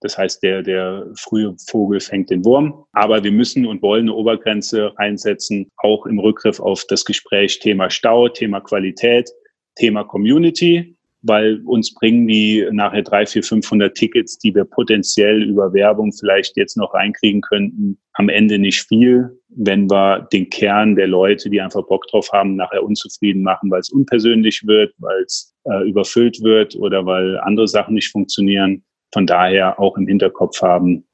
Das 0.00 0.18
heißt, 0.18 0.42
der, 0.42 0.62
der 0.62 1.06
frühe 1.18 1.56
Vogel 1.66 1.98
fängt 1.98 2.28
den 2.28 2.44
Wurm. 2.44 2.84
Aber 2.92 3.24
wir 3.24 3.32
müssen 3.32 3.64
und 3.64 3.80
wollen 3.80 4.04
eine 4.04 4.14
Obergrenze 4.14 4.92
einsetzen, 4.96 5.70
auch 5.78 6.04
im 6.06 6.18
Rückgriff 6.18 6.60
auf 6.60 6.84
das 6.88 7.04
Gespräch 7.04 7.58
Thema 7.58 7.88
Stau, 7.88 8.28
Thema 8.28 8.60
Qualität, 8.60 9.30
Thema 9.76 10.04
Community 10.04 10.94
weil 11.26 11.60
uns 11.64 11.94
bringen 11.94 12.28
die 12.28 12.66
nachher 12.70 13.02
drei, 13.02 13.24
vier, 13.26 13.42
500 13.42 13.94
Tickets, 13.94 14.38
die 14.38 14.54
wir 14.54 14.64
potenziell 14.64 15.42
über 15.42 15.72
Werbung 15.72 16.12
vielleicht 16.12 16.56
jetzt 16.56 16.76
noch 16.76 16.92
reinkriegen 16.92 17.40
könnten, 17.40 17.98
am 18.12 18.28
Ende 18.28 18.58
nicht 18.58 18.82
viel, 18.86 19.40
wenn 19.48 19.90
wir 19.90 20.28
den 20.32 20.50
Kern 20.50 20.96
der 20.96 21.08
Leute, 21.08 21.48
die 21.48 21.60
einfach 21.60 21.86
Bock 21.86 22.06
drauf 22.08 22.28
haben, 22.32 22.56
nachher 22.56 22.84
unzufrieden 22.84 23.42
machen, 23.42 23.70
weil 23.70 23.80
es 23.80 23.90
unpersönlich 23.90 24.66
wird, 24.66 24.94
weil 24.98 25.22
es 25.22 25.54
äh, 25.64 25.88
überfüllt 25.88 26.42
wird 26.42 26.76
oder 26.76 27.06
weil 27.06 27.38
andere 27.40 27.68
Sachen 27.68 27.94
nicht 27.94 28.12
funktionieren. 28.12 28.84
Von 29.12 29.26
daher 29.26 29.80
auch 29.80 29.96
im 29.96 30.06
Hinterkopf 30.06 30.60
haben, 30.60 31.04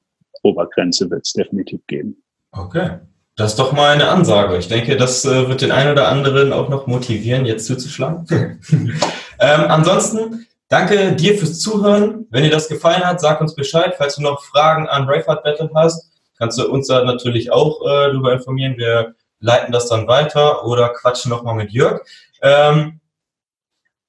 Obergrenze 0.43 1.09
wird 1.11 1.25
es 1.25 1.33
definitiv 1.35 1.81
geben. 1.87 2.23
Okay. 2.53 2.99
Das 3.41 3.53
ist 3.53 3.59
doch 3.59 3.73
mal 3.73 3.93
eine 3.93 4.11
Ansage. 4.11 4.59
Ich 4.59 4.69
denke, 4.69 4.99
das 4.99 5.25
äh, 5.25 5.49
wird 5.49 5.63
den 5.63 5.73
einen 5.73 5.93
oder 5.93 6.09
anderen 6.09 6.53
auch 6.53 6.69
noch 6.69 6.87
motivieren, 6.87 7.47
jetzt 7.47 7.65
zuzuschlagen. 7.65 8.27
ähm, 9.41 9.61
ansonsten, 9.67 10.47
danke 10.69 11.15
dir 11.15 11.39
fürs 11.39 11.59
Zuhören. 11.59 12.27
Wenn 12.29 12.43
dir 12.43 12.51
das 12.51 12.69
gefallen 12.69 13.03
hat, 13.03 13.19
sag 13.19 13.41
uns 13.41 13.55
Bescheid. 13.55 13.95
Falls 13.97 14.17
du 14.17 14.23
noch 14.23 14.45
Fragen 14.45 14.91
an 14.91 15.07
Braveheart 15.07 15.43
Battle 15.43 15.71
hast, 15.75 16.11
kannst 16.37 16.59
du 16.59 16.71
uns 16.71 16.89
da 16.89 17.03
natürlich 17.03 17.51
auch 17.51 17.81
äh, 17.81 18.09
darüber 18.13 18.35
informieren. 18.35 18.77
Wir 18.77 19.15
leiten 19.41 19.73
das 19.73 19.89
dann 19.89 20.07
weiter 20.07 20.67
oder 20.67 20.91
quatschen 20.91 21.31
nochmal 21.31 21.55
mit 21.55 21.71
Jörg. 21.71 22.03
Ähm, 22.43 23.01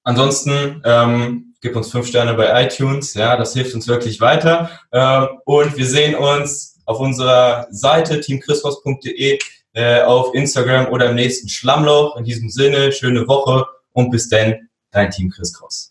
ansonsten, 0.03 0.82
ähm, 0.84 1.53
gib 1.61 1.77
uns 1.77 1.89
fünf 1.89 2.05
Sterne 2.05 2.34
bei 2.34 2.65
iTunes. 2.65 3.13
Ja, 3.13 3.38
das 3.38 3.53
hilft 3.53 3.75
uns 3.75 3.88
wirklich 3.88 4.19
weiter. 4.19 4.71
Ähm, 4.91 5.29
und 5.45 5.77
wir 5.77 5.86
sehen 5.86 6.15
uns 6.15 6.70
auf 6.86 6.99
unserer 6.99 7.67
Seite 7.71 8.19
teamchristos.de, 8.19 9.39
äh, 9.73 10.01
auf 10.01 10.34
Instagram 10.34 10.88
oder 10.91 11.09
im 11.09 11.15
nächsten 11.15 11.49
Schlammloch. 11.49 12.17
In 12.17 12.23
diesem 12.23 12.49
Sinne, 12.49 12.91
schöne 12.91 13.27
Woche 13.27 13.65
und 13.93 14.11
bis 14.11 14.29
dann, 14.29 14.69
dein 14.91 15.09
Team 15.09 15.29
Chris 15.29 15.53
Cross. 15.53 15.89